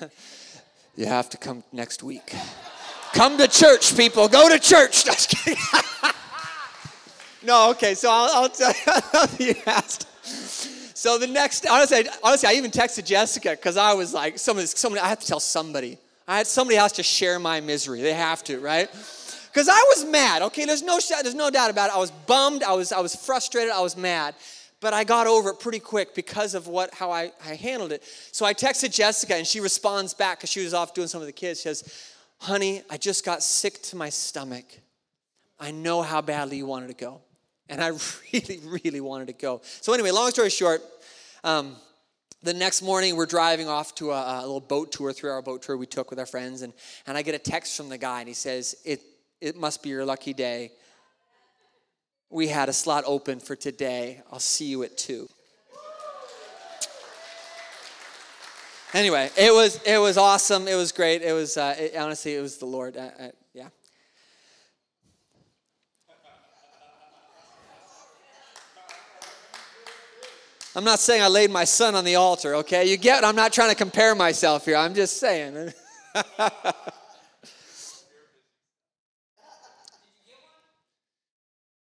you 0.96 1.06
have 1.06 1.30
to 1.30 1.36
come 1.36 1.62
next 1.72 2.02
week. 2.02 2.34
come 3.12 3.38
to 3.38 3.46
church, 3.46 3.96
people. 3.96 4.26
Go 4.28 4.48
to 4.48 4.58
church. 4.58 5.04
No, 7.44 7.70
okay, 7.70 7.94
so 7.94 8.08
I'll, 8.10 8.44
I'll 8.44 8.48
tell 8.48 8.72
you, 9.38 9.48
you 9.48 9.54
asked. 9.66 10.08
So 10.96 11.18
the 11.18 11.26
next, 11.26 11.66
honestly, 11.66 12.06
honestly, 12.22 12.48
I 12.48 12.52
even 12.52 12.70
texted 12.70 13.04
Jessica 13.04 13.50
because 13.50 13.76
I 13.76 13.92
was 13.92 14.14
like, 14.14 14.38
somebody, 14.38 14.66
somebody, 14.66 15.02
I 15.02 15.08
have 15.08 15.20
to 15.20 15.26
tell 15.26 15.40
somebody. 15.40 15.98
I 16.26 16.38
had 16.38 16.46
somebody 16.46 16.78
has 16.78 16.92
to 16.92 17.02
share 17.02 17.38
my 17.38 17.60
misery. 17.60 18.00
They 18.00 18.14
have 18.14 18.42
to, 18.44 18.58
right? 18.60 18.88
Because 18.90 19.68
I 19.68 19.78
was 19.94 20.06
mad. 20.06 20.40
Okay, 20.42 20.64
there's 20.64 20.82
no, 20.82 20.98
there's 21.22 21.34
no 21.34 21.50
doubt 21.50 21.70
about 21.70 21.90
it. 21.90 21.96
I 21.96 21.98
was 21.98 22.10
bummed. 22.10 22.62
I 22.62 22.72
was, 22.72 22.90
I 22.92 23.00
was 23.00 23.14
frustrated. 23.14 23.70
I 23.70 23.80
was 23.80 23.96
mad. 23.96 24.34
but 24.80 24.92
I 24.92 25.04
got 25.04 25.26
over 25.26 25.50
it 25.50 25.60
pretty 25.60 25.78
quick 25.80 26.14
because 26.14 26.54
of 26.54 26.66
what 26.66 26.92
how 26.94 27.10
I, 27.10 27.32
I 27.44 27.54
handled 27.54 27.92
it. 27.92 28.02
So 28.32 28.44
I 28.46 28.54
texted 28.54 28.92
Jessica 28.92 29.34
and 29.34 29.46
she 29.46 29.60
responds 29.60 30.14
back 30.14 30.38
because 30.38 30.50
she 30.50 30.62
was 30.62 30.74
off 30.74 30.94
doing 30.94 31.08
some 31.08 31.20
of 31.20 31.26
the 31.26 31.32
kids. 31.32 31.60
She 31.60 31.68
says, 31.68 32.12
Honey, 32.38 32.82
I 32.90 32.96
just 32.96 33.24
got 33.24 33.42
sick 33.42 33.80
to 33.82 33.96
my 33.96 34.08
stomach. 34.08 34.64
I 35.58 35.70
know 35.70 36.02
how 36.02 36.20
badly 36.20 36.56
you 36.58 36.66
wanted 36.66 36.88
to 36.88 36.94
go. 36.94 37.20
And 37.68 37.82
I 37.82 37.88
really, 38.32 38.60
really 38.64 39.00
wanted 39.00 39.28
to 39.28 39.32
go. 39.32 39.60
So, 39.64 39.92
anyway, 39.92 40.10
long 40.10 40.30
story 40.30 40.50
short, 40.50 40.82
um, 41.42 41.76
the 42.42 42.54
next 42.54 42.82
morning 42.82 43.16
we're 43.16 43.26
driving 43.26 43.68
off 43.68 43.94
to 43.96 44.10
a, 44.10 44.40
a 44.40 44.42
little 44.42 44.60
boat 44.60 44.92
tour, 44.92 45.12
three 45.12 45.30
hour 45.30 45.40
boat 45.40 45.62
tour 45.62 45.76
we 45.76 45.86
took 45.86 46.10
with 46.10 46.18
our 46.18 46.26
friends. 46.26 46.62
And, 46.62 46.72
and 47.06 47.16
I 47.16 47.22
get 47.22 47.34
a 47.34 47.38
text 47.38 47.76
from 47.76 47.88
the 47.88 47.98
guy 47.98 48.20
and 48.20 48.28
he 48.28 48.34
says, 48.34 48.76
it, 48.84 49.00
it 49.40 49.56
must 49.56 49.82
be 49.82 49.88
your 49.88 50.04
lucky 50.04 50.34
day. 50.34 50.72
We 52.30 52.48
had 52.48 52.68
a 52.68 52.72
slot 52.72 53.04
open 53.06 53.40
for 53.40 53.56
today. 53.56 54.20
I'll 54.30 54.40
see 54.40 54.66
you 54.66 54.82
at 54.82 54.98
two. 54.98 55.28
Anyway, 58.92 59.28
it 59.36 59.52
was 59.52 59.82
it 59.82 59.98
was 59.98 60.16
awesome. 60.16 60.68
It 60.68 60.76
was 60.76 60.92
great. 60.92 61.20
It 61.22 61.32
was 61.32 61.56
uh, 61.56 61.74
it, 61.76 61.96
honestly, 61.96 62.36
it 62.36 62.40
was 62.40 62.58
the 62.58 62.66
Lord. 62.66 62.96
I, 62.96 63.06
I, 63.06 63.30
yeah. 63.52 63.68
I'm 70.76 70.82
not 70.82 70.98
saying 70.98 71.22
I 71.22 71.28
laid 71.28 71.52
my 71.52 71.62
son 71.64 71.94
on 71.94 72.04
the 72.04 72.16
altar, 72.16 72.56
okay? 72.56 72.90
You 72.90 72.96
get 72.96 73.22
I'm 73.22 73.36
not 73.36 73.52
trying 73.52 73.70
to 73.70 73.76
compare 73.76 74.16
myself 74.16 74.64
here. 74.64 74.76
I'm 74.76 74.94
just 74.94 75.20
saying. 75.20 75.54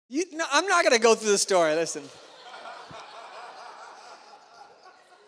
you, 0.10 0.26
no, 0.34 0.44
I'm 0.52 0.66
not 0.66 0.84
going 0.84 0.96
to 0.96 1.02
go 1.02 1.14
through 1.14 1.32
the 1.32 1.38
story. 1.38 1.76
Listen. 1.76 2.02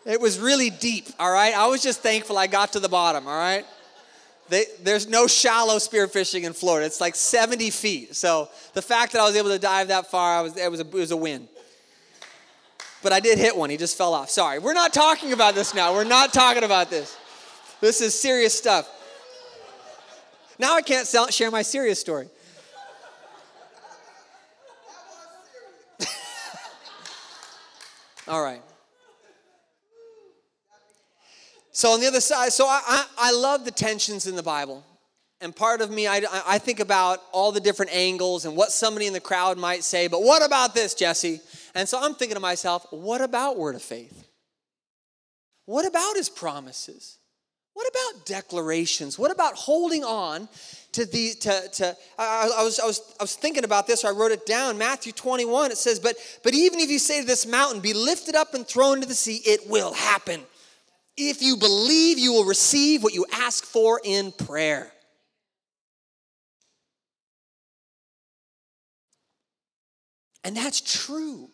It 0.04 0.20
was 0.20 0.40
really 0.40 0.72
deep, 0.72 1.10
all 1.20 1.32
right? 1.32 1.56
I 1.56 1.68
was 1.68 1.84
just 1.84 2.02
thankful 2.02 2.36
I 2.40 2.48
got 2.48 2.74
to 2.74 2.80
the 2.80 2.90
bottom, 2.90 3.28
all 3.28 3.38
right? 3.38 3.68
They, 4.50 4.66
there's 4.82 5.08
no 5.08 5.28
shallow 5.28 5.76
spearfishing 5.76 6.46
in 6.46 6.54
Florida. 6.54 6.88
It's 6.88 7.00
like 7.00 7.14
70 7.16 7.70
feet. 7.70 8.16
So 8.16 8.50
the 8.74 8.82
fact 8.82 9.12
that 9.14 9.22
I 9.22 9.26
was 9.26 9.36
able 9.36 9.52
to 9.52 9.60
dive 9.60 9.90
that 9.90 10.10
far, 10.10 10.40
I 10.40 10.42
was, 10.42 10.58
it, 10.58 10.72
was 10.72 10.80
a, 10.80 10.88
it 10.88 10.94
was 10.94 11.12
a 11.12 11.18
win 11.18 11.48
but 13.02 13.12
I 13.12 13.20
did 13.20 13.38
hit 13.38 13.56
one. 13.56 13.70
He 13.70 13.78
just 13.78 13.98
fell 13.98 14.14
off. 14.14 14.30
Sorry. 14.30 14.60
We're 14.60 14.74
not 14.74 14.94
talking 14.94 15.34
about 15.34 15.56
this 15.56 15.74
now. 15.74 15.94
We're 15.94 16.04
not 16.04 16.34
talking 16.34 16.64
about 16.64 16.90
this. 16.90 17.18
This 17.80 18.02
is 18.02 18.20
serious 18.20 18.58
stuff. 18.58 18.90
Now 20.60 20.76
I 20.76 20.82
can't 20.84 21.08
sell, 21.08 21.28
share 21.30 21.50
my 21.50 21.64
serious 21.64 22.00
story. 22.00 22.28
All 28.28 28.44
right. 28.44 28.62
So 31.72 31.90
on 31.92 32.00
the 32.00 32.08
other 32.08 32.22
side, 32.22 32.54
so 32.54 32.68
I, 32.68 32.82
I, 32.86 33.06
I, 33.18 33.32
love 33.32 33.66
the 33.66 33.72
tensions 33.72 34.28
in 34.28 34.36
the 34.36 34.44
Bible. 34.44 34.84
And 35.40 35.56
part 35.56 35.82
of 35.82 35.90
me, 35.90 36.06
I, 36.06 36.22
I 36.46 36.60
think 36.60 36.80
about 36.80 37.24
all 37.32 37.52
the 37.52 37.60
different 37.60 37.96
angles 37.96 38.46
and 38.46 38.56
what 38.56 38.72
somebody 38.72 39.08
in 39.08 39.14
the 39.14 39.20
crowd 39.20 39.58
might 39.58 39.84
say, 39.84 40.08
but 40.08 40.22
what 40.22 40.46
about 40.46 40.76
this, 40.76 40.94
Jesse? 40.94 41.42
And 41.74 41.88
so 41.88 42.00
I'm 42.02 42.16
thinking 42.16 42.36
to 42.36 42.42
myself, 42.42 42.86
what 42.92 43.22
about 43.22 43.58
word 43.58 43.76
of 43.76 43.82
faith? 43.82 44.28
What 45.66 45.86
about 45.86 46.16
his 46.16 46.30
promises? 46.30 47.18
What 47.74 47.88
about 47.88 48.26
declarations? 48.26 49.18
What 49.18 49.32
about 49.32 49.56
holding 49.56 50.04
on 50.04 50.50
to 50.92 51.06
the 51.06 51.34
to, 51.40 51.70
to 51.74 51.98
I, 52.20 52.52
I, 52.58 52.64
was, 52.64 52.80
I 52.80 52.86
was 52.86 53.16
I 53.20 53.24
was 53.24 53.36
thinking 53.36 53.64
about 53.64 53.88
this, 53.88 54.02
so 54.02 54.10
I 54.10 54.12
wrote 54.12 54.32
it 54.32 54.46
down. 54.46 54.78
Matthew 54.78 55.14
21, 55.14 55.72
it 55.72 55.78
says, 55.78 56.00
But 56.00 56.18
but 56.44 56.54
even 56.54 56.82
if 56.82 56.90
you 56.92 57.00
say 57.00 57.22
to 57.22 57.28
this 57.28 57.46
mountain, 57.46 57.80
be 57.80 57.94
lifted 57.94 58.36
up 58.36 58.54
and 58.54 58.68
thrown 58.68 58.96
into 58.96 59.08
the 59.08 59.16
sea, 59.16 59.42
it 59.46 59.70
will 59.70 59.94
happen. 59.94 60.42
If 61.16 61.42
you 61.42 61.56
believe, 61.56 62.20
you 62.20 62.34
will 62.34 62.46
receive 62.46 63.04
what 63.04 63.14
you 63.14 63.26
ask 63.32 63.64
for 63.64 64.02
in 64.04 64.34
prayer. 64.34 64.92
And 70.44 70.58
that's 70.58 70.82
true. 70.82 71.51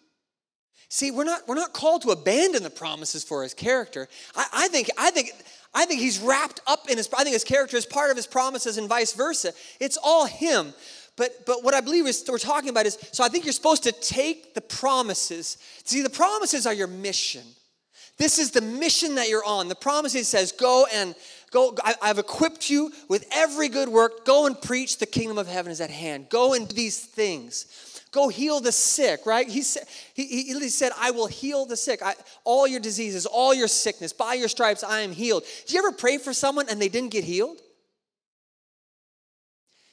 See, 0.90 1.12
we're 1.12 1.26
not, 1.26 1.48
we're 1.48 1.56
not 1.56 1.74
called 1.74 2.04
to 2.04 2.12
abandon 2.12 2.64
the 2.64 2.70
promises 2.70 3.24
for 3.24 3.44
his 3.44 3.54
character. 3.54 4.08
I, 4.36 4.46
I, 4.54 4.68
think, 4.70 4.90
I, 4.98 5.12
think, 5.12 5.32
I 5.74 5.86
think 5.86 6.00
he's 6.00 6.20
wrapped 6.20 6.62
up 6.66 6.90
in 6.90 6.98
his, 6.98 7.10
I 7.18 7.24
think 7.24 7.34
his 7.34 7.44
character 7.44 7.76
is 7.76 7.86
part 7.86 8.10
of 8.10 8.16
his 8.16 8.28
promises 8.28 8.78
and 8.78 8.88
vice 8.88 9.14
versa. 9.14 9.54
It's 9.80 9.98
all 10.02 10.26
him. 10.26 10.74
But, 11.18 11.46
but 11.46 11.64
what 11.64 11.74
I 11.74 11.82
believe 11.82 12.06
is 12.06 12.24
we're 12.30 12.38
talking 12.38 12.70
about 12.70 12.86
is 12.86 12.98
so 13.12 13.24
I 13.24 13.28
think 13.28 13.44
you're 13.44 13.52
supposed 13.52 13.84
to 13.84 13.92
take 13.92 14.54
the 14.54 14.62
promises. 14.62 15.58
See, 15.84 16.04
the 16.04 16.10
promises 16.10 16.66
are 16.66 16.74
your 16.74 16.88
mission. 16.88 17.44
This 18.18 18.40
is 18.40 18.52
the 18.52 18.62
mission 18.62 19.16
that 19.16 19.28
you're 19.30 19.46
on. 19.46 19.68
The 19.68 19.76
promises 19.76 20.28
says, 20.28 20.52
go 20.52 20.88
and 20.94 21.16
go. 21.52 21.76
I, 21.84 21.96
I've 22.02 22.18
equipped 22.18 22.70
you 22.70 22.92
with 23.08 23.26
every 23.32 23.68
good 23.68 23.90
work. 23.90 24.26
Go 24.26 24.48
and 24.48 24.60
preach 24.60 24.98
the 24.98 25.06
kingdom 25.06 25.38
of 25.38 25.48
heaven 25.48 25.72
is 25.72 25.82
at 25.82 25.92
hand. 25.92 26.30
Go 26.30 26.54
and 26.54 26.68
do 26.68 26.76
these 26.76 27.00
things. 27.00 27.66
Go 28.18 28.30
heal 28.30 28.60
the 28.60 28.72
sick, 28.72 29.28
right? 29.28 29.48
He 29.48 29.62
said, 29.62 29.84
he, 30.16 30.26
he 30.26 30.70
said 30.70 30.92
I 30.98 31.12
will 31.12 31.28
heal 31.28 31.68
the 31.68 31.78
sick. 31.78 32.02
I, 32.02 32.16
all 32.46 32.66
your 32.66 32.80
diseases, 32.80 33.28
all 33.28 33.54
your 33.54 33.68
sickness, 33.68 34.12
by 34.12 34.34
your 34.34 34.48
stripes, 34.48 34.84
I 34.84 35.02
am 35.02 35.12
healed. 35.12 35.44
Did 35.68 35.74
you 35.74 35.80
ever 35.86 35.92
pray 35.92 36.18
for 36.18 36.34
someone 36.34 36.66
and 36.68 36.82
they 36.82 36.90
didn't 36.90 37.12
get 37.12 37.24
healed? 37.24 37.62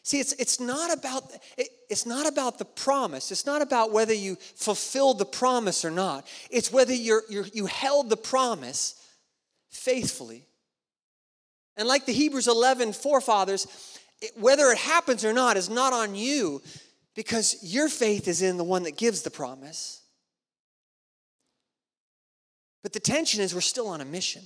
See, 0.04 0.20
it's, 0.20 0.32
it's, 0.38 0.58
not 0.58 0.90
about, 0.90 1.24
it, 1.58 1.68
it's 1.90 2.06
not 2.06 2.26
about 2.26 2.58
the 2.58 2.64
promise. 2.64 3.30
It's 3.30 3.44
not 3.44 3.60
about 3.60 3.92
whether 3.92 4.14
you 4.14 4.36
fulfilled 4.56 5.18
the 5.18 5.26
promise 5.26 5.84
or 5.84 5.90
not. 5.90 6.26
It's 6.50 6.72
whether 6.72 6.94
you're, 6.94 7.24
you're, 7.28 7.46
you 7.52 7.66
held 7.66 8.08
the 8.08 8.16
promise 8.16 9.06
faithfully. 9.68 10.46
And 11.76 11.86
like 11.86 12.06
the 12.06 12.14
Hebrews 12.14 12.48
11 12.48 12.94
forefathers, 12.94 13.66
it, 14.22 14.30
whether 14.40 14.70
it 14.70 14.78
happens 14.78 15.26
or 15.26 15.34
not 15.34 15.58
is 15.58 15.68
not 15.68 15.92
on 15.92 16.14
you 16.14 16.62
because 17.14 17.56
your 17.62 17.88
faith 17.88 18.28
is 18.28 18.42
in 18.42 18.56
the 18.56 18.64
one 18.64 18.82
that 18.84 18.96
gives 18.96 19.22
the 19.22 19.30
promise. 19.30 20.02
But 22.82 22.92
the 22.92 23.00
tension 23.00 23.40
is 23.40 23.54
we're 23.54 23.60
still 23.60 23.88
on 23.88 24.00
a 24.00 24.04
mission. 24.04 24.42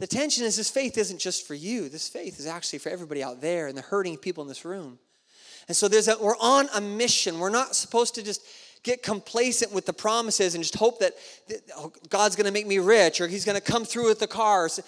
The 0.00 0.06
tension 0.06 0.44
is 0.44 0.56
this 0.56 0.70
faith 0.70 0.96
isn't 0.96 1.18
just 1.18 1.46
for 1.46 1.54
you. 1.54 1.88
This 1.88 2.08
faith 2.08 2.40
is 2.40 2.46
actually 2.46 2.78
for 2.78 2.88
everybody 2.88 3.22
out 3.22 3.40
there 3.40 3.66
and 3.66 3.76
the 3.76 3.82
hurting 3.82 4.16
people 4.16 4.42
in 4.42 4.48
this 4.48 4.64
room. 4.64 4.98
And 5.68 5.76
so 5.76 5.88
there's 5.88 6.08
a, 6.08 6.16
we're 6.18 6.38
on 6.38 6.68
a 6.74 6.80
mission. 6.80 7.38
We're 7.38 7.50
not 7.50 7.76
supposed 7.76 8.14
to 8.14 8.22
just 8.22 8.42
get 8.82 9.02
complacent 9.02 9.72
with 9.72 9.84
the 9.84 9.92
promises 9.92 10.54
and 10.54 10.64
just 10.64 10.74
hope 10.74 11.00
that, 11.00 11.12
that 11.48 11.60
oh, 11.76 11.92
God's 12.08 12.34
going 12.34 12.46
to 12.46 12.52
make 12.52 12.66
me 12.66 12.78
rich 12.78 13.20
or 13.20 13.28
He's 13.28 13.44
going 13.44 13.60
to 13.60 13.62
come 13.62 13.84
through 13.84 14.08
with 14.08 14.20
the 14.20 14.26
cars. 14.26 14.80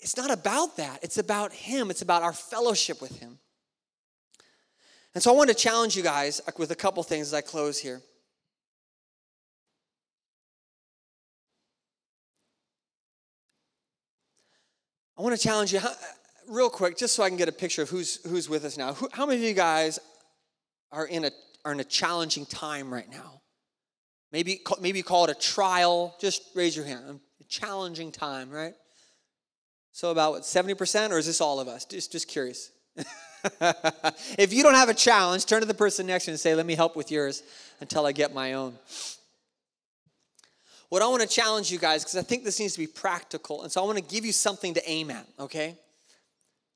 It's 0.00 0.18
not 0.18 0.30
about 0.30 0.76
that. 0.76 1.02
It's 1.02 1.16
about 1.16 1.52
Him. 1.52 1.90
It's 1.90 2.02
about 2.02 2.22
our 2.22 2.34
fellowship 2.34 3.00
with 3.00 3.18
Him. 3.18 3.38
And 5.16 5.22
so 5.22 5.32
I 5.32 5.34
want 5.34 5.48
to 5.48 5.56
challenge 5.56 5.96
you 5.96 6.02
guys 6.02 6.42
with 6.58 6.72
a 6.72 6.74
couple 6.74 7.02
things 7.02 7.28
as 7.28 7.32
I 7.32 7.40
close 7.40 7.78
here. 7.78 8.02
I 15.16 15.22
want 15.22 15.34
to 15.34 15.42
challenge 15.42 15.72
you 15.72 15.80
real 16.50 16.68
quick, 16.68 16.98
just 16.98 17.14
so 17.14 17.22
I 17.22 17.30
can 17.30 17.38
get 17.38 17.48
a 17.48 17.52
picture 17.52 17.80
of 17.80 17.88
who's 17.88 18.22
who's 18.28 18.50
with 18.50 18.66
us 18.66 18.76
now. 18.76 18.92
Who, 18.92 19.08
how 19.10 19.24
many 19.24 19.38
of 19.38 19.44
you 19.48 19.54
guys 19.54 19.98
are 20.92 21.06
in 21.06 21.24
a 21.24 21.30
are 21.64 21.72
in 21.72 21.80
a 21.80 21.84
challenging 21.84 22.44
time 22.44 22.92
right 22.92 23.10
now? 23.10 23.40
Maybe 24.32 24.60
maybe 24.82 25.00
call 25.00 25.24
it 25.24 25.30
a 25.30 25.40
trial. 25.40 26.14
Just 26.20 26.42
raise 26.54 26.76
your 26.76 26.84
hand. 26.84 27.20
A 27.40 27.44
challenging 27.44 28.12
time, 28.12 28.50
right? 28.50 28.74
So 29.92 30.10
about 30.10 30.32
what 30.32 30.44
seventy 30.44 30.74
percent, 30.74 31.14
or 31.14 31.16
is 31.16 31.24
this 31.24 31.40
all 31.40 31.58
of 31.58 31.68
us? 31.68 31.86
Just 31.86 32.12
just 32.12 32.28
curious. 32.28 32.70
if 34.38 34.52
you 34.52 34.62
don't 34.62 34.74
have 34.74 34.88
a 34.88 34.94
challenge, 34.94 35.46
turn 35.46 35.60
to 35.60 35.66
the 35.66 35.74
person 35.74 36.06
next 36.06 36.24
to 36.24 36.30
you 36.30 36.32
and 36.32 36.40
say, 36.40 36.54
Let 36.54 36.66
me 36.66 36.74
help 36.74 36.96
with 36.96 37.10
yours 37.10 37.42
until 37.80 38.06
I 38.06 38.12
get 38.12 38.34
my 38.34 38.54
own. 38.54 38.76
What 40.88 41.02
I 41.02 41.08
want 41.08 41.22
to 41.22 41.28
challenge 41.28 41.70
you 41.70 41.78
guys, 41.78 42.04
because 42.04 42.16
I 42.16 42.22
think 42.22 42.44
this 42.44 42.60
needs 42.60 42.74
to 42.74 42.78
be 42.78 42.86
practical, 42.86 43.62
and 43.62 43.72
so 43.72 43.82
I 43.82 43.84
want 43.84 43.98
to 43.98 44.04
give 44.04 44.24
you 44.24 44.32
something 44.32 44.74
to 44.74 44.88
aim 44.88 45.10
at, 45.10 45.26
okay? 45.40 45.76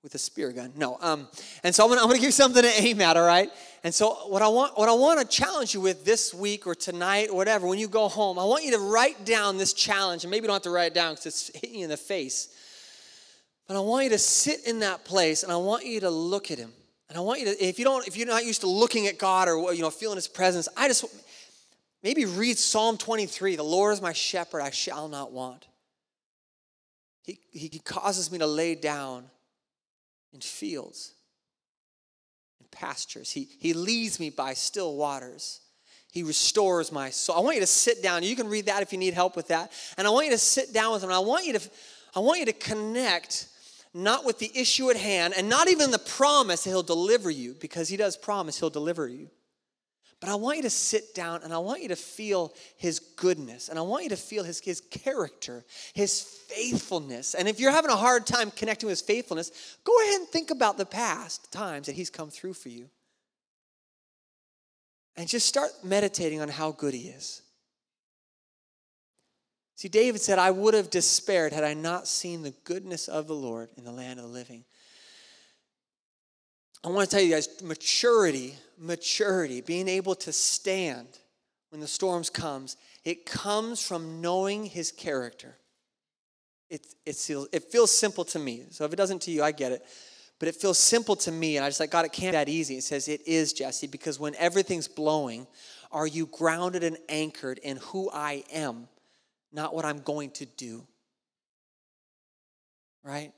With 0.02 0.14
a 0.14 0.18
spear 0.18 0.50
gun. 0.50 0.72
No. 0.76 0.98
Um, 1.00 1.28
and 1.62 1.72
so 1.72 1.84
I'm 1.84 1.90
gonna, 1.90 2.00
I'm 2.00 2.08
gonna 2.08 2.18
give 2.18 2.24
you 2.24 2.32
something 2.32 2.62
to 2.62 2.82
aim 2.82 3.00
at, 3.02 3.16
all 3.16 3.26
right? 3.26 3.50
And 3.84 3.94
so 3.94 4.10
what 4.28 4.42
I 4.42 4.48
want 4.48 4.76
what 4.76 4.88
I 4.88 4.92
want 4.92 5.20
to 5.20 5.26
challenge 5.26 5.74
you 5.74 5.80
with 5.80 6.04
this 6.04 6.34
week 6.34 6.66
or 6.66 6.74
tonight 6.74 7.28
or 7.30 7.36
whatever, 7.36 7.66
when 7.68 7.78
you 7.78 7.86
go 7.86 8.08
home, 8.08 8.38
I 8.38 8.44
want 8.44 8.64
you 8.64 8.72
to 8.72 8.78
write 8.78 9.24
down 9.24 9.58
this 9.58 9.74
challenge, 9.74 10.24
and 10.24 10.30
maybe 10.30 10.44
you 10.44 10.48
don't 10.48 10.56
have 10.56 10.62
to 10.62 10.70
write 10.70 10.88
it 10.88 10.94
down 10.94 11.14
because 11.14 11.26
it's 11.26 11.50
hitting 11.54 11.78
you 11.78 11.84
in 11.84 11.90
the 11.90 11.96
face. 11.96 12.48
But 13.70 13.76
I 13.76 13.80
want 13.82 14.02
you 14.02 14.10
to 14.10 14.18
sit 14.18 14.66
in 14.66 14.80
that 14.80 15.04
place 15.04 15.44
and 15.44 15.52
I 15.52 15.56
want 15.56 15.86
you 15.86 16.00
to 16.00 16.10
look 16.10 16.50
at 16.50 16.58
him. 16.58 16.72
And 17.08 17.16
I 17.16 17.20
want 17.20 17.38
you 17.38 17.46
to, 17.54 17.64
if 17.64 17.78
you 17.78 17.84
don't, 17.84 18.04
if 18.04 18.16
you're 18.16 18.26
not 18.26 18.44
used 18.44 18.62
to 18.62 18.66
looking 18.66 19.06
at 19.06 19.16
God 19.16 19.46
or 19.46 19.72
you 19.72 19.80
know, 19.80 19.90
feeling 19.90 20.16
his 20.16 20.26
presence, 20.26 20.66
I 20.76 20.88
just 20.88 21.04
maybe 22.02 22.24
read 22.24 22.58
Psalm 22.58 22.98
23. 22.98 23.54
The 23.54 23.62
Lord 23.62 23.92
is 23.92 24.02
my 24.02 24.12
shepherd, 24.12 24.62
I 24.62 24.70
shall 24.70 25.06
not 25.06 25.30
want. 25.30 25.68
He, 27.22 27.38
he 27.52 27.78
causes 27.78 28.32
me 28.32 28.38
to 28.38 28.46
lay 28.48 28.74
down 28.74 29.22
in 30.32 30.40
fields, 30.40 31.12
in 32.58 32.66
pastures. 32.72 33.30
He, 33.30 33.48
he 33.60 33.72
leads 33.72 34.18
me 34.18 34.30
by 34.30 34.54
still 34.54 34.96
waters. 34.96 35.60
He 36.10 36.24
restores 36.24 36.90
my 36.90 37.10
soul. 37.10 37.36
I 37.36 37.40
want 37.40 37.54
you 37.54 37.60
to 37.60 37.68
sit 37.68 38.02
down. 38.02 38.24
You 38.24 38.34
can 38.34 38.48
read 38.48 38.66
that 38.66 38.82
if 38.82 38.90
you 38.90 38.98
need 38.98 39.14
help 39.14 39.36
with 39.36 39.46
that. 39.46 39.70
And 39.96 40.08
I 40.08 40.10
want 40.10 40.26
you 40.26 40.32
to 40.32 40.38
sit 40.38 40.72
down 40.72 40.92
with 40.92 41.04
him. 41.04 41.12
I 41.12 41.20
want 41.20 41.46
you 41.46 41.52
to, 41.52 41.70
I 42.16 42.18
want 42.18 42.40
you 42.40 42.46
to 42.46 42.52
connect 42.52 43.46
not 43.92 44.24
with 44.24 44.38
the 44.38 44.50
issue 44.54 44.90
at 44.90 44.96
hand 44.96 45.34
and 45.36 45.48
not 45.48 45.68
even 45.68 45.90
the 45.90 45.98
promise 45.98 46.64
that 46.64 46.70
he'll 46.70 46.82
deliver 46.82 47.30
you, 47.30 47.54
because 47.60 47.88
he 47.88 47.96
does 47.96 48.16
promise 48.16 48.58
he'll 48.58 48.70
deliver 48.70 49.08
you. 49.08 49.30
But 50.20 50.28
I 50.28 50.34
want 50.34 50.58
you 50.58 50.62
to 50.64 50.70
sit 50.70 51.14
down 51.14 51.42
and 51.42 51.52
I 51.52 51.58
want 51.58 51.80
you 51.80 51.88
to 51.88 51.96
feel 51.96 52.52
his 52.76 52.98
goodness 52.98 53.70
and 53.70 53.78
I 53.78 53.82
want 53.82 54.02
you 54.04 54.10
to 54.10 54.16
feel 54.16 54.44
his, 54.44 54.60
his 54.60 54.82
character, 54.82 55.64
his 55.94 56.20
faithfulness. 56.20 57.34
And 57.34 57.48
if 57.48 57.58
you're 57.58 57.72
having 57.72 57.90
a 57.90 57.96
hard 57.96 58.26
time 58.26 58.50
connecting 58.50 58.86
with 58.86 58.98
his 58.98 59.06
faithfulness, 59.06 59.78
go 59.82 59.98
ahead 60.02 60.20
and 60.20 60.28
think 60.28 60.50
about 60.50 60.76
the 60.76 60.84
past 60.84 61.50
times 61.50 61.86
that 61.86 61.96
he's 61.96 62.10
come 62.10 62.28
through 62.28 62.52
for 62.52 62.68
you. 62.68 62.90
And 65.16 65.26
just 65.26 65.46
start 65.46 65.70
meditating 65.82 66.42
on 66.42 66.48
how 66.48 66.72
good 66.72 66.92
he 66.92 67.08
is. 67.08 67.40
See, 69.80 69.88
David 69.88 70.20
said, 70.20 70.38
I 70.38 70.50
would 70.50 70.74
have 70.74 70.90
despaired 70.90 71.54
had 71.54 71.64
I 71.64 71.72
not 71.72 72.06
seen 72.06 72.42
the 72.42 72.50
goodness 72.64 73.08
of 73.08 73.26
the 73.26 73.34
Lord 73.34 73.70
in 73.78 73.84
the 73.84 73.90
land 73.90 74.20
of 74.20 74.26
the 74.26 74.30
living. 74.30 74.62
I 76.84 76.88
want 76.88 77.08
to 77.08 77.16
tell 77.16 77.24
you 77.24 77.32
guys 77.32 77.48
maturity, 77.62 78.56
maturity, 78.76 79.62
being 79.62 79.88
able 79.88 80.14
to 80.16 80.32
stand 80.34 81.08
when 81.70 81.80
the 81.80 81.86
storms 81.86 82.28
comes, 82.28 82.76
it 83.06 83.24
comes 83.24 83.82
from 83.82 84.20
knowing 84.20 84.66
his 84.66 84.92
character. 84.92 85.56
It, 86.68 86.86
it, 87.06 87.16
feels, 87.16 87.48
it 87.50 87.72
feels 87.72 87.90
simple 87.90 88.26
to 88.26 88.38
me. 88.38 88.64
So 88.68 88.84
if 88.84 88.92
it 88.92 88.96
doesn't 88.96 89.22
to 89.22 89.30
you, 89.30 89.42
I 89.42 89.50
get 89.50 89.72
it. 89.72 89.82
But 90.38 90.48
it 90.48 90.56
feels 90.56 90.78
simple 90.78 91.16
to 91.16 91.32
me. 91.32 91.56
And 91.56 91.64
I 91.64 91.70
just 91.70 91.80
like, 91.80 91.90
God, 91.90 92.04
it 92.04 92.12
can't 92.12 92.32
be 92.32 92.36
that 92.36 92.50
easy. 92.50 92.76
It 92.76 92.84
says, 92.84 93.08
it 93.08 93.26
is, 93.26 93.54
Jesse, 93.54 93.86
because 93.86 94.20
when 94.20 94.34
everything's 94.34 94.88
blowing, 94.88 95.46
are 95.90 96.06
you 96.06 96.26
grounded 96.26 96.84
and 96.84 96.98
anchored 97.08 97.56
in 97.62 97.78
who 97.78 98.10
I 98.12 98.44
am 98.52 98.86
not 99.52 99.74
what 99.74 99.84
I'm 99.84 100.00
going 100.00 100.30
to 100.32 100.46
do. 100.46 100.86
Right? 103.02 103.32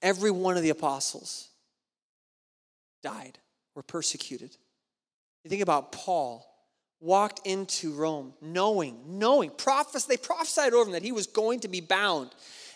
Every 0.00 0.30
one 0.30 0.56
of 0.56 0.62
the 0.62 0.70
apostles 0.70 1.48
died, 3.02 3.38
were 3.74 3.82
persecuted. 3.82 4.56
You 5.44 5.50
think 5.50 5.62
about 5.62 5.92
Paul, 5.92 6.46
walked 7.00 7.46
into 7.46 7.92
Rome 7.92 8.34
knowing, 8.40 9.18
knowing, 9.18 9.50
prophes- 9.50 10.06
they 10.06 10.16
prophesied 10.16 10.72
over 10.72 10.86
him 10.86 10.92
that 10.92 11.02
he 11.02 11.12
was 11.12 11.26
going 11.26 11.60
to 11.60 11.68
be 11.68 11.80
bound, 11.80 12.30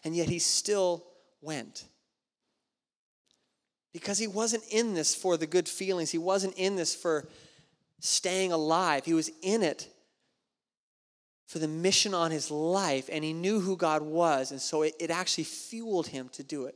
and 0.05 0.17
yet 0.17 0.29
he 0.29 0.39
still 0.39 1.05
went. 1.41 1.85
Because 3.93 4.19
he 4.19 4.27
wasn't 4.27 4.65
in 4.71 4.95
this 4.95 5.15
for 5.15 5.37
the 5.37 5.47
good 5.47 5.69
feelings, 5.69 6.11
he 6.11 6.19
wasn't 6.19 6.55
in 6.57 6.77
this 6.77 6.95
for 6.95 7.29
staying 8.01 8.51
alive, 8.51 9.05
he 9.05 9.15
was 9.15 9.31
in 9.43 9.63
it 9.63 9.89
for 11.53 11.59
the 11.59 11.69
mission 11.69 12.15
on 12.15 12.31
his 12.31 12.51
life, 12.51 13.11
and 13.13 13.23
he 13.23 13.35
knew 13.35 13.61
who 13.61 13.77
God 13.77 14.01
was, 14.01 14.53
and 14.53 14.61
so 14.61 14.81
it, 14.81 14.95
it 14.99 15.11
actually 15.11 15.45
fueled 15.45 16.07
him 16.07 16.31
to 16.31 16.43
do 16.43 16.65
it. 16.65 16.75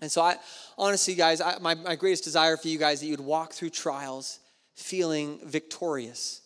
And 0.00 0.10
so, 0.10 0.22
I 0.22 0.36
honestly, 0.78 1.14
guys, 1.14 1.42
I, 1.42 1.58
my, 1.58 1.74
my 1.74 1.94
greatest 1.94 2.24
desire 2.24 2.56
for 2.56 2.66
you 2.68 2.78
guys 2.78 2.94
is 2.94 3.00
that 3.00 3.06
you'd 3.08 3.20
walk 3.20 3.52
through 3.52 3.68
trials 3.68 4.38
feeling 4.74 5.38
victorious. 5.44 6.40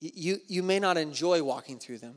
You, 0.00 0.38
you 0.48 0.64
may 0.64 0.80
not 0.80 0.96
enjoy 0.96 1.40
walking 1.44 1.78
through 1.78 1.98
them, 1.98 2.16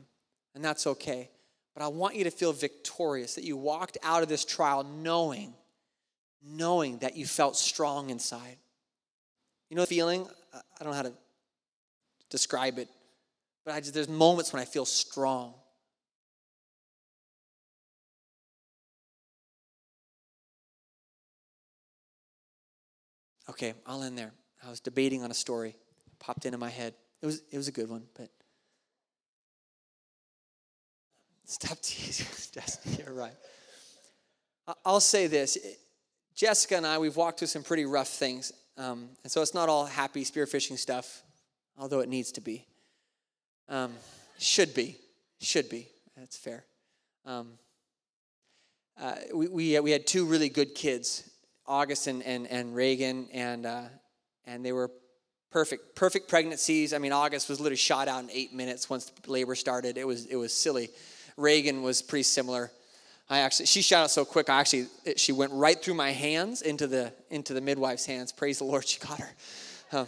and 0.56 0.64
that's 0.64 0.88
okay. 0.88 1.30
But 1.72 1.84
I 1.84 1.86
want 1.86 2.16
you 2.16 2.24
to 2.24 2.32
feel 2.32 2.52
victorious, 2.52 3.36
that 3.36 3.44
you 3.44 3.56
walked 3.56 3.98
out 4.02 4.24
of 4.24 4.28
this 4.28 4.44
trial 4.44 4.82
knowing, 4.82 5.54
knowing 6.42 6.98
that 6.98 7.16
you 7.16 7.24
felt 7.24 7.56
strong 7.56 8.10
inside. 8.10 8.56
You 9.70 9.76
know 9.76 9.82
the 9.82 9.86
feeling? 9.86 10.26
I 10.52 10.82
don't 10.82 10.90
know 10.90 10.96
how 10.96 11.02
to 11.02 11.12
describe 12.30 12.80
it. 12.80 12.88
But 13.66 13.74
I 13.74 13.80
just, 13.80 13.94
there's 13.94 14.08
moments 14.08 14.52
when 14.52 14.62
I 14.62 14.64
feel 14.64 14.84
strong. 14.84 15.52
Okay, 23.50 23.74
I'll 23.84 24.04
end 24.04 24.16
there. 24.16 24.32
I 24.64 24.70
was 24.70 24.78
debating 24.78 25.24
on 25.24 25.32
a 25.32 25.34
story, 25.34 25.74
popped 26.20 26.46
into 26.46 26.58
my 26.58 26.70
head. 26.70 26.94
It 27.20 27.26
was 27.26 27.42
it 27.50 27.56
was 27.56 27.66
a 27.66 27.72
good 27.72 27.88
one, 27.88 28.04
but 28.16 28.28
stop 31.44 31.78
teasing, 31.80 32.26
Destiny. 32.52 32.98
You're 33.04 33.14
right. 33.14 33.34
I'll 34.84 35.00
say 35.00 35.26
this: 35.26 35.58
Jessica 36.34 36.76
and 36.76 36.86
I, 36.86 36.98
we've 36.98 37.16
walked 37.16 37.40
through 37.40 37.48
some 37.48 37.62
pretty 37.62 37.84
rough 37.84 38.08
things, 38.08 38.52
um, 38.76 39.08
and 39.24 39.30
so 39.30 39.42
it's 39.42 39.54
not 39.54 39.68
all 39.68 39.86
happy 39.86 40.24
spearfishing 40.24 40.78
stuff, 40.78 41.22
although 41.76 42.00
it 42.00 42.08
needs 42.08 42.30
to 42.32 42.40
be. 42.40 42.66
Um, 43.68 43.92
should 44.38 44.74
be. 44.74 44.96
Should 45.40 45.68
be. 45.68 45.88
That's 46.16 46.36
fair. 46.36 46.64
Um, 47.24 47.52
uh, 49.00 49.14
we, 49.34 49.48
we, 49.48 49.80
we 49.80 49.90
had 49.90 50.06
two 50.06 50.24
really 50.24 50.48
good 50.48 50.74
kids, 50.74 51.28
August 51.66 52.06
and, 52.06 52.22
and, 52.22 52.46
and 52.46 52.74
Reagan, 52.74 53.28
and, 53.32 53.66
uh, 53.66 53.82
and 54.46 54.64
they 54.64 54.72
were 54.72 54.90
perfect 55.50 55.94
perfect 55.94 56.28
pregnancies. 56.28 56.92
I 56.92 56.98
mean, 56.98 57.12
August 57.12 57.48
was 57.48 57.60
literally 57.60 57.76
shot 57.76 58.08
out 58.08 58.22
in 58.22 58.30
eight 58.30 58.52
minutes 58.52 58.88
once 58.88 59.10
labor 59.26 59.54
started. 59.54 59.96
It 59.98 60.06
was, 60.06 60.26
it 60.26 60.36
was 60.36 60.52
silly. 60.52 60.88
Reagan 61.36 61.82
was 61.82 62.02
pretty 62.02 62.24
similar. 62.24 62.70
I 63.28 63.40
actually, 63.40 63.66
she 63.66 63.82
shot 63.82 64.04
out 64.04 64.10
so 64.10 64.24
quick. 64.24 64.48
I 64.48 64.60
actually, 64.60 64.86
it, 65.04 65.18
she 65.18 65.32
went 65.32 65.52
right 65.52 65.80
through 65.80 65.94
my 65.94 66.12
hands 66.12 66.62
into 66.62 66.86
the 66.86 67.12
into 67.30 67.54
the 67.54 67.60
midwife's 67.60 68.06
hands. 68.06 68.32
Praise 68.32 68.58
the 68.58 68.64
Lord, 68.64 68.86
she 68.86 69.00
got 69.00 69.18
her. 69.18 69.34
Um, 69.92 70.06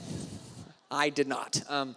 I 0.90 1.10
did 1.10 1.28
not. 1.28 1.60
Um, 1.68 1.96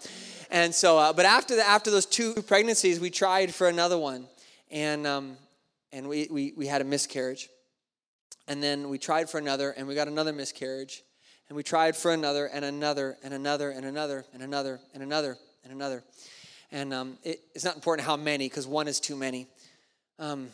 and 0.49 0.75
so, 0.75 0.97
uh, 0.97 1.13
but 1.13 1.25
after 1.25 1.55
the, 1.55 1.65
after 1.65 1.91
those 1.91 2.05
two 2.05 2.33
pregnancies, 2.33 2.99
we 2.99 3.09
tried 3.09 3.53
for 3.53 3.67
another 3.67 3.97
one, 3.97 4.27
and 4.69 5.07
um, 5.07 5.37
and 5.93 6.09
we, 6.09 6.27
we 6.29 6.53
we 6.57 6.67
had 6.67 6.81
a 6.81 6.83
miscarriage, 6.83 7.49
and 8.47 8.61
then 8.61 8.89
we 8.89 8.97
tried 8.97 9.29
for 9.29 9.37
another, 9.37 9.71
and 9.71 9.87
we 9.87 9.95
got 9.95 10.07
another 10.07 10.33
miscarriage, 10.33 11.03
and 11.47 11.55
we 11.55 11.63
tried 11.63 11.95
for 11.95 12.11
another, 12.11 12.47
and 12.47 12.65
another, 12.65 13.17
and 13.23 13.33
another, 13.33 13.69
and 13.69 13.85
another, 13.85 14.25
and 14.33 14.43
another, 14.43 14.79
and 14.93 15.03
another, 15.03 15.37
and 15.63 15.71
another, 15.71 16.03
and 16.71 16.93
um, 16.93 17.17
it, 17.23 17.39
it's 17.55 17.63
not 17.63 17.75
important 17.75 18.05
how 18.05 18.17
many 18.17 18.49
because 18.49 18.67
one 18.67 18.89
is 18.89 18.99
too 18.99 19.15
many. 19.15 19.47
Um, 20.19 20.49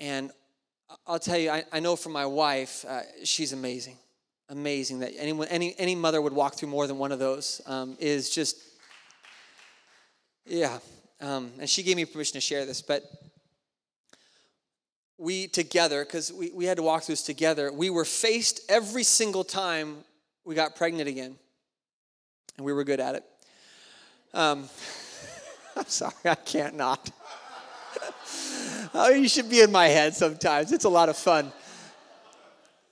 and 0.00 0.30
I'll 1.06 1.18
tell 1.18 1.38
you, 1.38 1.50
I, 1.50 1.64
I 1.72 1.78
know 1.78 1.94
from 1.94 2.12
my 2.12 2.26
wife, 2.26 2.84
uh, 2.88 3.02
she's 3.22 3.52
amazing 3.52 3.98
amazing 4.52 4.98
that 4.98 5.12
anyone, 5.18 5.48
any, 5.48 5.74
any 5.78 5.94
mother 5.94 6.20
would 6.20 6.34
walk 6.34 6.54
through 6.54 6.68
more 6.68 6.86
than 6.86 6.98
one 6.98 7.10
of 7.10 7.18
those 7.18 7.62
um, 7.66 7.96
is 7.98 8.28
just, 8.28 8.58
yeah. 10.44 10.78
Um, 11.22 11.50
and 11.58 11.68
she 11.68 11.82
gave 11.82 11.96
me 11.96 12.04
permission 12.04 12.34
to 12.34 12.40
share 12.40 12.66
this, 12.66 12.82
but 12.82 13.02
we 15.16 15.48
together, 15.48 16.04
because 16.04 16.30
we, 16.30 16.50
we 16.52 16.66
had 16.66 16.76
to 16.76 16.82
walk 16.82 17.04
through 17.04 17.14
this 17.14 17.22
together, 17.22 17.72
we 17.72 17.88
were 17.88 18.04
faced 18.04 18.60
every 18.68 19.04
single 19.04 19.42
time 19.42 19.96
we 20.44 20.54
got 20.54 20.76
pregnant 20.76 21.08
again. 21.08 21.36
And 22.58 22.66
we 22.66 22.74
were 22.74 22.84
good 22.84 23.00
at 23.00 23.14
it. 23.14 23.24
Um, 24.34 24.68
I'm 25.76 25.86
sorry, 25.86 26.12
I 26.26 26.34
can't 26.34 26.76
not. 26.76 27.10
oh, 28.94 29.08
you 29.08 29.28
should 29.28 29.48
be 29.48 29.62
in 29.62 29.72
my 29.72 29.86
head 29.86 30.14
sometimes. 30.14 30.72
It's 30.72 30.84
a 30.84 30.90
lot 30.90 31.08
of 31.08 31.16
fun. 31.16 31.52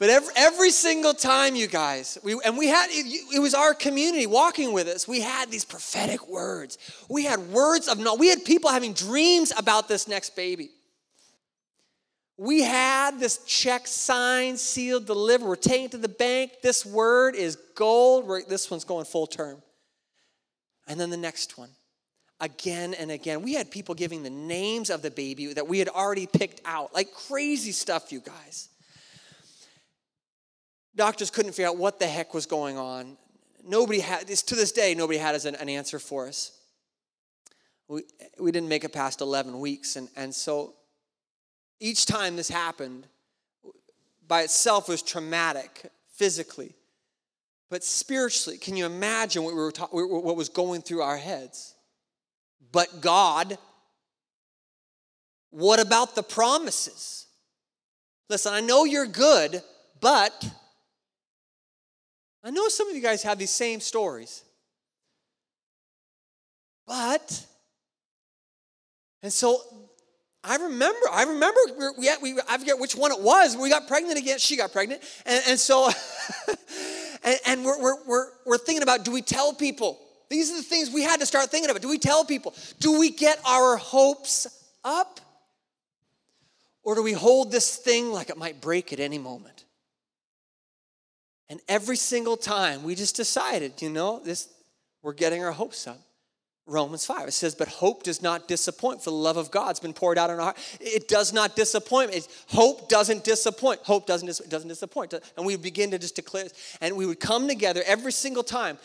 But 0.01 0.09
every, 0.09 0.33
every 0.35 0.71
single 0.71 1.13
time, 1.13 1.55
you 1.55 1.67
guys, 1.67 2.17
we, 2.25 2.35
and 2.43 2.57
we 2.57 2.69
had, 2.69 2.89
it, 2.89 3.35
it, 3.35 3.39
was 3.39 3.53
our 3.53 3.75
community 3.75 4.27
walking 4.27 4.73
with 4.73 4.89
us. 4.89 5.07
We 5.07 5.21
had 5.21 5.51
these 5.51 5.67
prophetic 5.67 6.27
words. 6.27 6.79
We 7.11 7.25
had 7.25 7.39
words 7.51 7.87
of 7.87 7.99
no, 7.99 8.15
we 8.15 8.29
had 8.29 8.43
people 8.43 8.71
having 8.71 8.95
dreams 8.95 9.53
about 9.59 9.89
this 9.89 10.09
next 10.09 10.35
baby. 10.35 10.71
We 12.39 12.63
had 12.63 13.21
this 13.21 13.45
check 13.45 13.87
signed, 13.87 14.59
sealed, 14.59 15.05
delivered. 15.05 15.47
We're 15.47 15.57
taking 15.57 15.91
to 15.91 15.99
the 15.99 16.09
bank. 16.09 16.53
This 16.63 16.87
word 16.87 17.35
is 17.35 17.57
gold. 17.75 18.27
We're, 18.27 18.43
this 18.43 18.71
one's 18.71 18.85
going 18.85 19.05
full 19.05 19.27
term. 19.27 19.61
And 20.89 20.99
then 20.99 21.11
the 21.11 21.19
next 21.19 21.59
one, 21.59 21.69
again 22.41 22.95
and 22.95 23.11
again. 23.11 23.43
We 23.43 23.53
had 23.53 23.71
people 23.71 23.95
giving 23.95 24.23
the 24.23 24.31
names 24.31 24.89
of 24.89 25.03
the 25.03 25.11
baby 25.11 25.53
that 25.53 25.69
we 25.69 25.79
had 25.79 25.89
already 25.89 26.27
picked 26.27 26.63
out, 26.65 26.95
like 26.95 27.13
crazy 27.13 27.73
stuff, 27.73 28.11
you 28.11 28.21
guys. 28.21 28.71
Doctors 30.97 31.31
couldn't 31.31 31.53
figure 31.53 31.69
out 31.69 31.77
what 31.77 31.99
the 31.99 32.07
heck 32.07 32.35
was 32.35 32.47
going 32.47 32.77
on. 32.77 33.17
Nobody 33.65 34.01
had, 34.01 34.27
to 34.27 34.55
this 34.55 34.73
day, 34.73 34.95
nobody 34.95 35.19
had 35.19 35.35
an, 35.45 35.55
an 35.55 35.69
answer 35.69 35.99
for 35.99 36.27
us. 36.27 36.53
We, 37.89 38.03
we 38.39 38.53
didn't 38.53 38.69
make 38.69 38.85
it 38.85 38.93
past 38.93 39.21
11 39.21 39.59
weeks. 39.59 39.97
And, 39.97 40.09
and 40.17 40.35
so 40.35 40.75
each 41.81 42.07
time 42.07 42.37
this 42.37 42.49
happened, 42.49 43.07
by 44.27 44.43
itself 44.43 44.89
was 44.89 45.03
traumatic 45.03 45.91
physically. 46.15 46.75
But 47.69 47.85
spiritually, 47.85 48.59
can 48.59 48.77
you 48.77 48.87
imagine 48.87 49.45
what, 49.45 49.55
we 49.55 49.61
were 49.61 49.73
ta- 49.73 49.89
what 49.91 50.37
was 50.37 50.49
going 50.49 50.83
through 50.83 51.03
our 51.03 51.17
heads? 51.17 51.75
But 52.73 53.01
God, 53.01 53.59
what 55.51 55.81
about 55.81 56.15
the 56.15 56.23
promises? 56.23 57.27
Listen, 58.29 58.53
I 58.53 58.61
know 58.61 58.85
you're 58.85 59.07
good, 59.07 59.63
but 60.01 60.49
I 62.43 62.51
know 62.51 62.69
some 62.69 62.89
of 62.89 62.97
you 62.97 63.03
guys 63.03 63.23
have 63.23 63.39
these 63.39 63.51
same 63.51 63.81
stories. 63.81 64.43
But, 66.87 67.47
and 69.23 69.33
so 69.33 69.61
I 70.43 70.57
remember, 70.57 70.99
I 71.13 71.25
remember, 71.25 71.61
we, 71.99 72.07
had, 72.07 72.19
we, 72.23 72.39
I 72.49 72.59
forget 72.59 72.79
which 72.79 72.97
one 72.97 73.13
it 73.13 73.21
was. 73.21 73.57
We 73.57 73.69
got 73.69 73.87
pregnant 73.87 74.19
again. 74.19 74.39
She 74.39 74.57
got 74.57 74.73
pregnant. 74.73 75.03
And, 75.27 75.43
and 75.51 75.61
so, 75.61 75.91
and, 77.25 77.39
and 77.47 77.65
we're, 77.65 77.81
we're, 77.81 78.05
we're, 78.07 78.27
we're 78.47 78.59
thinking 78.59 78.83
about 78.83 79.05
do 79.05 79.13
we 79.13 79.23
tell 79.23 79.53
people? 79.53 80.01
These 80.31 80.51
are 80.51 80.57
the 80.57 80.63
things 80.63 80.91
we 80.91 81.03
had 81.03 81.21
to 81.21 81.27
start 81.27 81.51
thinking 81.51 81.71
about. 81.71 81.83
Do 81.83 81.89
we 81.89 81.99
tell 81.99 82.25
people? 82.25 82.55
Do 82.79 82.99
we 82.99 83.11
get 83.11 83.39
our 83.47 83.77
hopes 83.77 84.47
up? 84.85 85.21
Or 86.83 86.95
do 86.95 87.03
we 87.03 87.13
hold 87.13 87.53
this 87.53 87.77
thing 87.77 88.11
like 88.11 88.31
it 88.31 88.39
might 88.39 88.61
break 88.61 88.93
at 88.93 89.01
any 89.01 89.19
moment? 89.19 89.65
And 91.51 91.61
every 91.69 91.97
single 91.97 92.37
time 92.37 92.85
we 92.85 92.95
just 92.95 93.17
decided, 93.17 93.83
you 93.83 93.91
know, 93.91 94.21
this 94.25 94.49
we're 95.03 95.13
getting 95.13 95.43
our 95.43 95.53
hopes 95.53 95.87
up. 95.87 96.01
Romans 96.67 97.05
5. 97.05 97.27
It 97.29 97.33
says, 97.33 97.55
But 97.55 97.69
hope 97.69 98.05
does 98.05 98.23
not 98.23 98.47
disappoint, 98.47 99.03
for 99.03 99.11
the 99.11 99.17
love 99.17 99.37
of 99.37 99.51
God's 99.51 99.81
been 99.81 99.93
poured 99.93 100.19
out 100.19 100.31
in 100.31 100.37
our 100.37 100.43
heart. 100.43 100.59
It 100.79 101.09
does 101.09 101.33
not 101.33 101.57
disappoint. 101.57 102.15
It, 102.15 102.29
hope 102.49 102.89
doesn't 102.89 103.25
disappoint. 103.25 103.81
Hope 103.83 104.07
doesn't, 104.07 104.49
doesn't 104.49 104.69
disappoint. 104.69 105.15
And 105.37 105.45
we 105.45 105.57
begin 105.57 105.91
to 105.91 105.99
just 105.99 106.15
declare, 106.15 106.47
and 106.81 106.97
we 106.97 107.07
would 107.07 107.19
come 107.19 107.49
together 107.49 107.83
every 107.87 108.13
single 108.13 108.45
time 108.45 108.79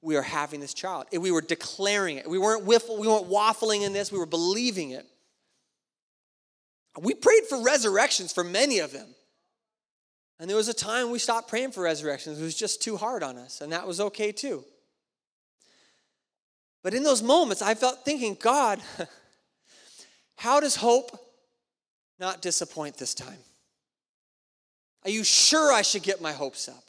we 0.00 0.16
are 0.16 0.22
having 0.22 0.60
this 0.60 0.72
child. 0.72 1.06
We 1.12 1.30
were 1.30 1.42
declaring 1.42 2.16
it. 2.16 2.30
We 2.30 2.38
weren't, 2.38 2.64
whiffle, 2.64 2.96
we 2.98 3.08
weren't 3.08 3.28
waffling 3.28 3.84
in 3.84 3.92
this, 3.92 4.10
we 4.10 4.18
were 4.18 4.24
believing 4.24 4.90
it. 4.90 5.04
We 6.98 7.12
prayed 7.12 7.44
for 7.48 7.62
resurrections 7.62 8.32
for 8.32 8.44
many 8.44 8.78
of 8.78 8.92
them. 8.92 9.08
And 10.38 10.50
there 10.50 10.56
was 10.56 10.68
a 10.68 10.74
time 10.74 11.10
we 11.10 11.18
stopped 11.18 11.48
praying 11.48 11.72
for 11.72 11.82
resurrections. 11.82 12.38
It 12.38 12.44
was 12.44 12.54
just 12.54 12.82
too 12.82 12.96
hard 12.96 13.22
on 13.22 13.38
us, 13.38 13.60
and 13.60 13.72
that 13.72 13.86
was 13.86 14.00
okay 14.00 14.32
too. 14.32 14.64
But 16.82 16.94
in 16.94 17.02
those 17.02 17.22
moments, 17.22 17.62
I 17.62 17.74
felt 17.74 18.04
thinking, 18.04 18.36
God, 18.40 18.80
how 20.36 20.60
does 20.60 20.76
hope 20.76 21.18
not 22.20 22.42
disappoint 22.42 22.96
this 22.96 23.14
time? 23.14 23.38
Are 25.04 25.10
you 25.10 25.24
sure 25.24 25.72
I 25.72 25.82
should 25.82 26.02
get 26.02 26.20
my 26.20 26.32
hopes 26.32 26.68
up? 26.68 26.82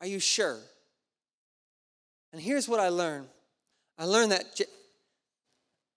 Are 0.00 0.06
you 0.06 0.18
sure? 0.18 0.58
And 2.32 2.40
here's 2.40 2.68
what 2.68 2.80
I 2.80 2.88
learned 2.88 3.28
I 3.98 4.04
learned 4.04 4.32
that 4.32 4.60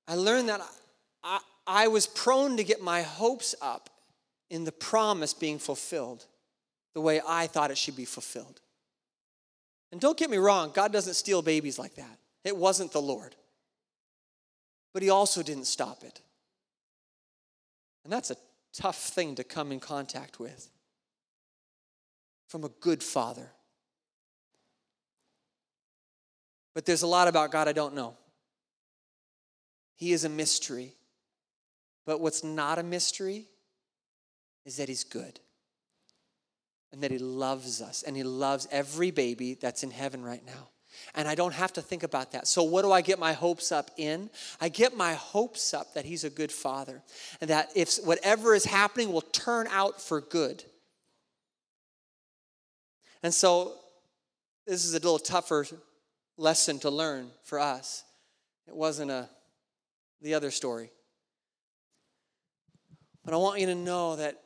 I 0.07 0.15
learned 0.15 0.49
that 0.49 0.61
I, 1.23 1.39
I 1.65 1.87
was 1.87 2.05
prone 2.05 2.57
to 2.57 2.63
get 2.63 2.81
my 2.81 3.01
hopes 3.01 3.55
up 3.61 3.89
in 4.49 4.63
the 4.63 4.71
promise 4.71 5.33
being 5.33 5.59
fulfilled 5.59 6.25
the 6.93 7.01
way 7.01 7.21
I 7.27 7.47
thought 7.47 7.71
it 7.71 7.77
should 7.77 7.95
be 7.95 8.05
fulfilled. 8.05 8.61
And 9.91 9.99
don't 9.99 10.17
get 10.17 10.29
me 10.29 10.37
wrong, 10.37 10.71
God 10.73 10.91
doesn't 10.91 11.15
steal 11.15 11.41
babies 11.41 11.77
like 11.77 11.95
that. 11.95 12.19
It 12.43 12.55
wasn't 12.55 12.91
the 12.91 13.01
Lord. 13.01 13.35
But 14.93 15.03
He 15.03 15.09
also 15.09 15.43
didn't 15.43 15.65
stop 15.65 16.03
it. 16.03 16.21
And 18.03 18.11
that's 18.11 18.31
a 18.31 18.37
tough 18.73 18.97
thing 18.97 19.35
to 19.35 19.43
come 19.43 19.71
in 19.71 19.79
contact 19.79 20.39
with 20.39 20.69
from 22.47 22.63
a 22.63 22.69
good 22.69 23.01
father. 23.01 23.49
But 26.73 26.85
there's 26.85 27.03
a 27.03 27.07
lot 27.07 27.27
about 27.27 27.51
God 27.51 27.67
I 27.67 27.71
don't 27.71 27.95
know. 27.95 28.17
He 29.95 30.11
is 30.11 30.25
a 30.25 30.29
mystery. 30.29 30.93
But 32.05 32.19
what's 32.19 32.43
not 32.43 32.79
a 32.79 32.83
mystery 32.83 33.45
is 34.65 34.77
that 34.77 34.89
He's 34.89 35.03
good 35.03 35.39
and 36.91 37.01
that 37.01 37.11
He 37.11 37.17
loves 37.17 37.81
us 37.81 38.03
and 38.03 38.15
He 38.15 38.23
loves 38.23 38.67
every 38.71 39.11
baby 39.11 39.55
that's 39.55 39.83
in 39.83 39.91
heaven 39.91 40.23
right 40.23 40.45
now. 40.45 40.69
And 41.15 41.27
I 41.27 41.35
don't 41.35 41.53
have 41.53 41.73
to 41.73 41.81
think 41.81 42.03
about 42.03 42.31
that. 42.33 42.47
So, 42.47 42.63
what 42.63 42.83
do 42.83 42.91
I 42.91 43.01
get 43.01 43.17
my 43.17 43.33
hopes 43.33 43.71
up 43.71 43.89
in? 43.97 44.29
I 44.61 44.69
get 44.69 44.95
my 44.95 45.13
hopes 45.13 45.73
up 45.73 45.95
that 45.95 46.05
He's 46.05 46.23
a 46.23 46.29
good 46.29 46.51
Father 46.51 47.01
and 47.41 47.49
that 47.49 47.69
if 47.75 47.95
whatever 48.03 48.53
is 48.53 48.65
happening 48.65 49.11
will 49.11 49.21
turn 49.21 49.67
out 49.67 50.01
for 50.01 50.21
good. 50.21 50.63
And 53.23 53.33
so, 53.33 53.73
this 54.67 54.85
is 54.85 54.93
a 54.93 54.97
little 54.97 55.19
tougher 55.19 55.65
lesson 56.37 56.79
to 56.79 56.89
learn 56.89 57.31
for 57.43 57.59
us. 57.59 58.03
It 58.67 58.75
wasn't 58.75 59.11
a 59.11 59.29
the 60.21 60.33
other 60.33 60.51
story. 60.51 60.89
But 63.25 63.33
I 63.33 63.37
want 63.37 63.59
you 63.59 63.67
to 63.67 63.75
know 63.75 64.15
that 64.15 64.42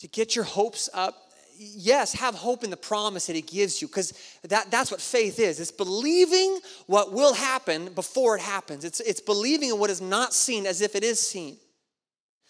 to 0.00 0.08
get 0.08 0.36
your 0.36 0.44
hopes 0.44 0.88
up, 0.92 1.14
yes, 1.58 2.12
have 2.14 2.34
hope 2.34 2.64
in 2.64 2.70
the 2.70 2.76
promise 2.76 3.26
that 3.26 3.36
He 3.36 3.42
gives 3.42 3.80
you, 3.80 3.88
because 3.88 4.12
that, 4.48 4.70
that's 4.70 4.90
what 4.90 5.00
faith 5.00 5.38
is. 5.38 5.58
It's 5.60 5.70
believing 5.70 6.60
what 6.86 7.12
will 7.12 7.34
happen 7.34 7.92
before 7.94 8.36
it 8.36 8.42
happens, 8.42 8.84
it's, 8.84 9.00
it's 9.00 9.20
believing 9.20 9.70
in 9.70 9.78
what 9.78 9.90
is 9.90 10.00
not 10.00 10.32
seen 10.32 10.66
as 10.66 10.80
if 10.80 10.94
it 10.94 11.04
is 11.04 11.20
seen. 11.20 11.56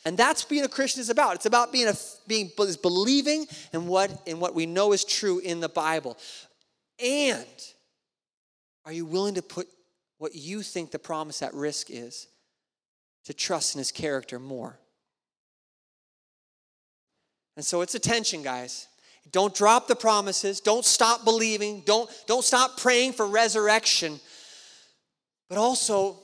And 0.07 0.17
that's 0.17 0.45
being 0.45 0.63
a 0.63 0.69
Christian 0.69 1.01
is 1.01 1.11
about. 1.11 1.35
It's 1.35 1.47
about 1.47 1.73
being 1.73 1.89
a 1.89 1.95
being 2.29 2.53
is 2.61 2.77
believing 2.77 3.45
in 3.73 3.89
what 3.89 4.23
in 4.25 4.39
what 4.39 4.55
we 4.55 4.65
know 4.65 4.93
is 4.93 5.05
true 5.05 5.41
in 5.41 5.59
the 5.59 5.69
Bible. 5.69 6.17
And 7.05 7.45
are 8.85 8.93
you 8.93 9.05
willing 9.05 9.35
to 9.35 9.43
put 9.43 9.67
what 10.19 10.37
you 10.37 10.63
think 10.63 10.93
the 10.93 10.99
promise 11.01 11.43
at 11.43 11.53
risk 11.55 11.89
is 11.91 12.29
to 13.25 13.35
trust 13.35 13.75
in 13.75 13.81
his 13.81 13.91
character 13.91 14.39
more? 14.39 14.79
And 17.57 17.65
so 17.65 17.81
it's 17.81 17.95
a 17.95 17.99
tension, 17.99 18.43
guys. 18.43 18.87
Don't 19.33 19.55
drop 19.55 19.89
the 19.89 19.97
promises. 19.97 20.61
Don't 20.61 20.85
stop 20.85 21.25
believing. 21.25 21.83
Don't, 21.85 22.09
don't 22.27 22.45
stop 22.45 22.79
praying 22.79 23.13
for 23.13 23.27
resurrection. 23.27 24.21
But 25.49 25.59
also, 25.59 26.19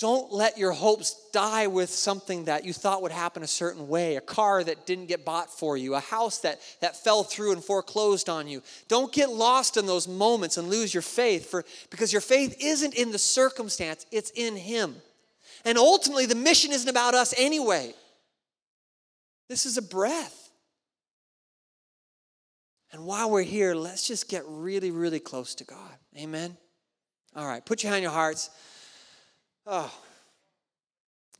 don't 0.00 0.32
let 0.32 0.56
your 0.56 0.72
hopes 0.72 1.28
die 1.30 1.66
with 1.66 1.90
something 1.90 2.46
that 2.46 2.64
you 2.64 2.72
thought 2.72 3.02
would 3.02 3.12
happen 3.12 3.42
a 3.42 3.46
certain 3.46 3.86
way 3.86 4.16
a 4.16 4.20
car 4.20 4.64
that 4.64 4.86
didn't 4.86 5.06
get 5.06 5.26
bought 5.26 5.50
for 5.50 5.76
you, 5.76 5.94
a 5.94 6.00
house 6.00 6.38
that, 6.38 6.58
that 6.80 6.96
fell 6.96 7.22
through 7.22 7.52
and 7.52 7.62
foreclosed 7.62 8.30
on 8.30 8.48
you. 8.48 8.62
Don't 8.88 9.12
get 9.12 9.28
lost 9.28 9.76
in 9.76 9.84
those 9.84 10.08
moments 10.08 10.56
and 10.56 10.70
lose 10.70 10.94
your 10.94 11.02
faith 11.02 11.50
for, 11.50 11.66
because 11.90 12.12
your 12.12 12.22
faith 12.22 12.56
isn't 12.58 12.94
in 12.94 13.12
the 13.12 13.18
circumstance, 13.18 14.06
it's 14.10 14.30
in 14.30 14.56
Him. 14.56 14.96
And 15.66 15.76
ultimately, 15.76 16.24
the 16.24 16.34
mission 16.34 16.72
isn't 16.72 16.88
about 16.88 17.14
us 17.14 17.34
anyway. 17.36 17.92
This 19.50 19.66
is 19.66 19.76
a 19.76 19.82
breath. 19.82 20.39
And 22.92 23.04
while 23.04 23.30
we're 23.30 23.42
here, 23.42 23.74
let's 23.74 24.06
just 24.06 24.28
get 24.28 24.42
really, 24.46 24.90
really 24.90 25.20
close 25.20 25.54
to 25.56 25.64
God. 25.64 25.94
Amen. 26.16 26.56
All 27.36 27.46
right, 27.46 27.64
put 27.64 27.82
your 27.82 27.92
hand 27.92 27.98
on 27.98 28.02
your 28.02 28.12
hearts. 28.12 28.50
Oh, 29.66 29.92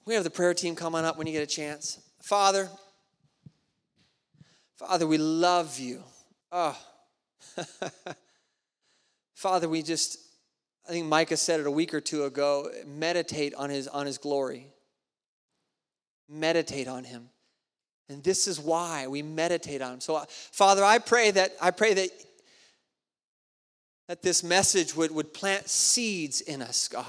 we 0.05 0.15
have 0.15 0.25
the 0.25 0.31
prayer 0.31 0.55
team 0.55 0.77
coming 0.77 1.05
up 1.05 1.19
when 1.19 1.27
you 1.27 1.33
get 1.33 1.43
a 1.43 1.47
chance. 1.47 2.01
Father, 2.23 2.69
Father, 4.77 5.07
we 5.07 5.19
love 5.19 5.79
you. 5.79 6.03
Oh, 6.53 6.79
Father, 9.35 9.69
we 9.69 9.83
just, 9.83 10.19
I 10.89 10.93
think 10.93 11.07
Micah 11.07 11.37
said 11.37 11.61
it 11.61 11.67
a 11.67 11.71
week 11.71 11.93
or 11.93 12.01
two 12.01 12.25
ago 12.25 12.71
meditate 12.87 13.55
on 13.55 13.71
his, 13.71 13.89
on 13.89 14.07
his 14.07 14.19
glory. 14.19 14.69
Meditate 16.29 16.87
on 16.87 17.05
him. 17.05 17.31
And 18.11 18.23
this 18.25 18.47
is 18.47 18.61
why 18.61 19.07
we 19.07 19.23
meditate 19.23 19.83
on 19.83 19.95
him. 19.95 20.01
So, 20.01 20.17
uh, 20.17 20.25
Father, 20.29 20.85
I 20.85 20.99
pray 20.99 21.31
that 21.31 21.53
I 21.61 21.71
pray 21.71 21.95
that 21.95 22.11
that 24.11 24.23
this 24.23 24.43
message 24.43 24.97
would, 24.97 25.13
would 25.13 25.33
plant 25.33 25.69
seeds 25.69 26.41
in 26.41 26.63
us, 26.63 26.89
God. 26.89 27.07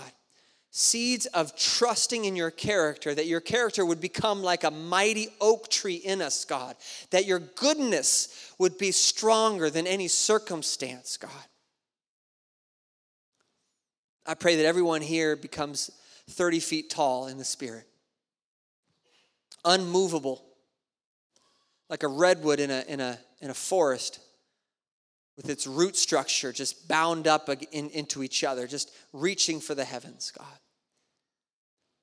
Seeds 0.70 1.26
of 1.26 1.58
trusting 1.58 2.26
in 2.26 2.36
your 2.36 2.52
character, 2.52 3.16
that 3.16 3.26
your 3.26 3.41
character 3.41 3.84
would 3.84 3.99
become 3.99 4.43
like 4.43 4.64
a 4.64 4.70
mighty 4.70 5.30
oak 5.41 5.68
tree 5.68 5.95
in 5.95 6.22
us, 6.22 6.45
God. 6.45 6.76
That 7.10 7.26
your 7.26 7.39
goodness 7.39 8.54
would 8.60 8.78
be 8.78 8.91
stronger 8.91 9.72
than 9.72 9.88
any 9.88 10.08
circumstance, 10.08 11.18
God. 11.18 11.32
I 14.28 14.36
pray 14.36 14.58
that 14.58 14.66
everyone 14.68 15.02
here 15.02 15.36
becomes 15.36 15.89
30 16.30 16.60
feet 16.60 16.91
tall 16.91 17.26
in 17.26 17.39
the 17.39 17.43
Spirit, 17.43 17.88
unmovable 19.66 20.51
like 21.92 22.04
a 22.04 22.08
redwood 22.08 22.62
in 22.62 22.72
a, 22.72 22.84
in 22.88 23.02
a, 23.02 23.20
in 23.42 23.50
a 23.52 23.54
forest 23.54 24.20
with 25.36 25.50
its 25.50 25.68
root 25.68 25.98
structure 25.98 26.54
just 26.54 26.88
bound 26.88 27.28
up 27.28 27.50
in, 27.72 27.89
into 27.89 28.24
each 28.24 28.46
other, 28.46 28.66
just 28.66 28.92
reaching 29.12 29.60
for 29.60 29.76
the 29.76 29.84
heavens, 29.84 30.32
God. 30.36 30.48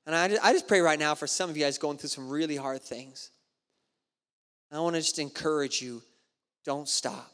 And 0.06 0.14
I 0.14 0.28
just, 0.28 0.44
I 0.44 0.52
just 0.52 0.68
pray 0.68 0.80
right 0.80 0.98
now 0.98 1.14
for 1.14 1.26
some 1.26 1.48
of 1.48 1.56
you 1.56 1.64
guys 1.64 1.78
going 1.78 1.96
through 1.96 2.10
some 2.10 2.28
really 2.28 2.56
hard 2.56 2.82
things. 2.82 3.30
I 4.70 4.78
want 4.80 4.94
to 4.96 5.00
just 5.00 5.18
encourage 5.18 5.80
you 5.80 6.02
don't 6.66 6.88
stop. 6.88 7.32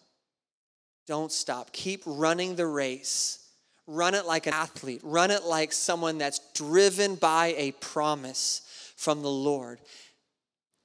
Don't 1.09 1.33
stop. 1.33 1.73
Keep 1.73 2.03
running 2.07 2.55
the 2.55 2.67
race. 2.67 3.41
Run 3.89 4.15
it 4.15 4.27
like 4.27 4.47
an 4.47 4.55
athlete. 4.55 5.01
Run 5.03 5.33
it 5.33 5.43
like 5.43 5.73
someone 5.73 6.19
that's 6.19 6.41
driven 6.55 7.17
by 7.17 7.55
a 7.57 7.73
promise 7.73 8.63
from 8.97 9.23
the 9.23 9.31
Lord. 9.31 9.81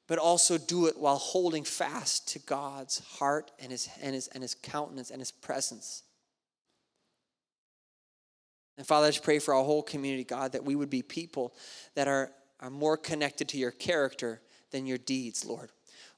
But 0.10 0.18
also 0.18 0.58
do 0.58 0.88
it 0.88 0.98
while 0.98 1.18
holding 1.18 1.64
fast 1.64 2.28
to 2.30 2.40
God's 2.40 2.98
heart 3.20 3.52
and 3.60 3.72
his, 3.72 3.88
and 4.02 4.16
his, 4.16 4.28
and 4.30 4.42
his 4.42 4.56
countenance 4.56 5.12
and 5.12 5.22
his 5.22 5.32
presence. 5.32 6.02
And 8.76 8.88
Father, 8.88 9.06
I 9.06 9.12
just 9.12 9.24
pray 9.24 9.38
for 9.38 9.54
our 9.54 9.64
whole 9.64 9.84
community, 9.84 10.24
God, 10.24 10.54
that 10.54 10.66
we 10.66 10.76
would 10.76 10.90
be 10.90 11.04
people 11.04 11.54
that 11.94 12.08
are, 12.08 12.32
are 12.60 12.72
more 12.72 12.98
connected 12.98 13.50
to 13.50 13.60
your 13.60 13.70
character 13.70 14.42
than 14.72 14.88
your 14.88 14.98
deeds, 14.98 15.46
Lord. 15.46 15.70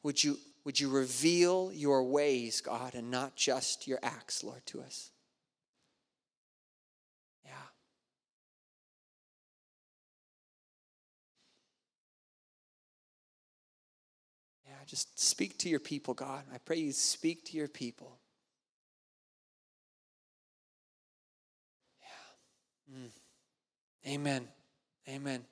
Would 0.04 0.24
you, 0.24 0.38
would 0.64 0.80
you 0.80 0.90
reveal 0.90 1.70
your 1.74 2.06
ways, 2.06 2.62
God, 2.62 2.96
and 2.96 3.12
not 3.12 3.36
just 3.36 3.90
your 3.90 4.00
acts, 4.02 4.42
Lord, 4.42 4.66
to 4.68 4.80
us? 4.80 5.12
Just 14.92 15.18
speak 15.18 15.58
to 15.60 15.70
your 15.70 15.80
people, 15.80 16.14
God. 16.14 16.44
I 16.54 16.58
pray 16.58 16.76
you 16.76 16.92
speak 16.92 17.46
to 17.46 17.56
your 17.56 17.70
people. 17.70 18.20
Yeah. 22.02 22.98
Mm. 22.98 23.10
Amen. 24.14 24.48
Amen. 25.08 25.46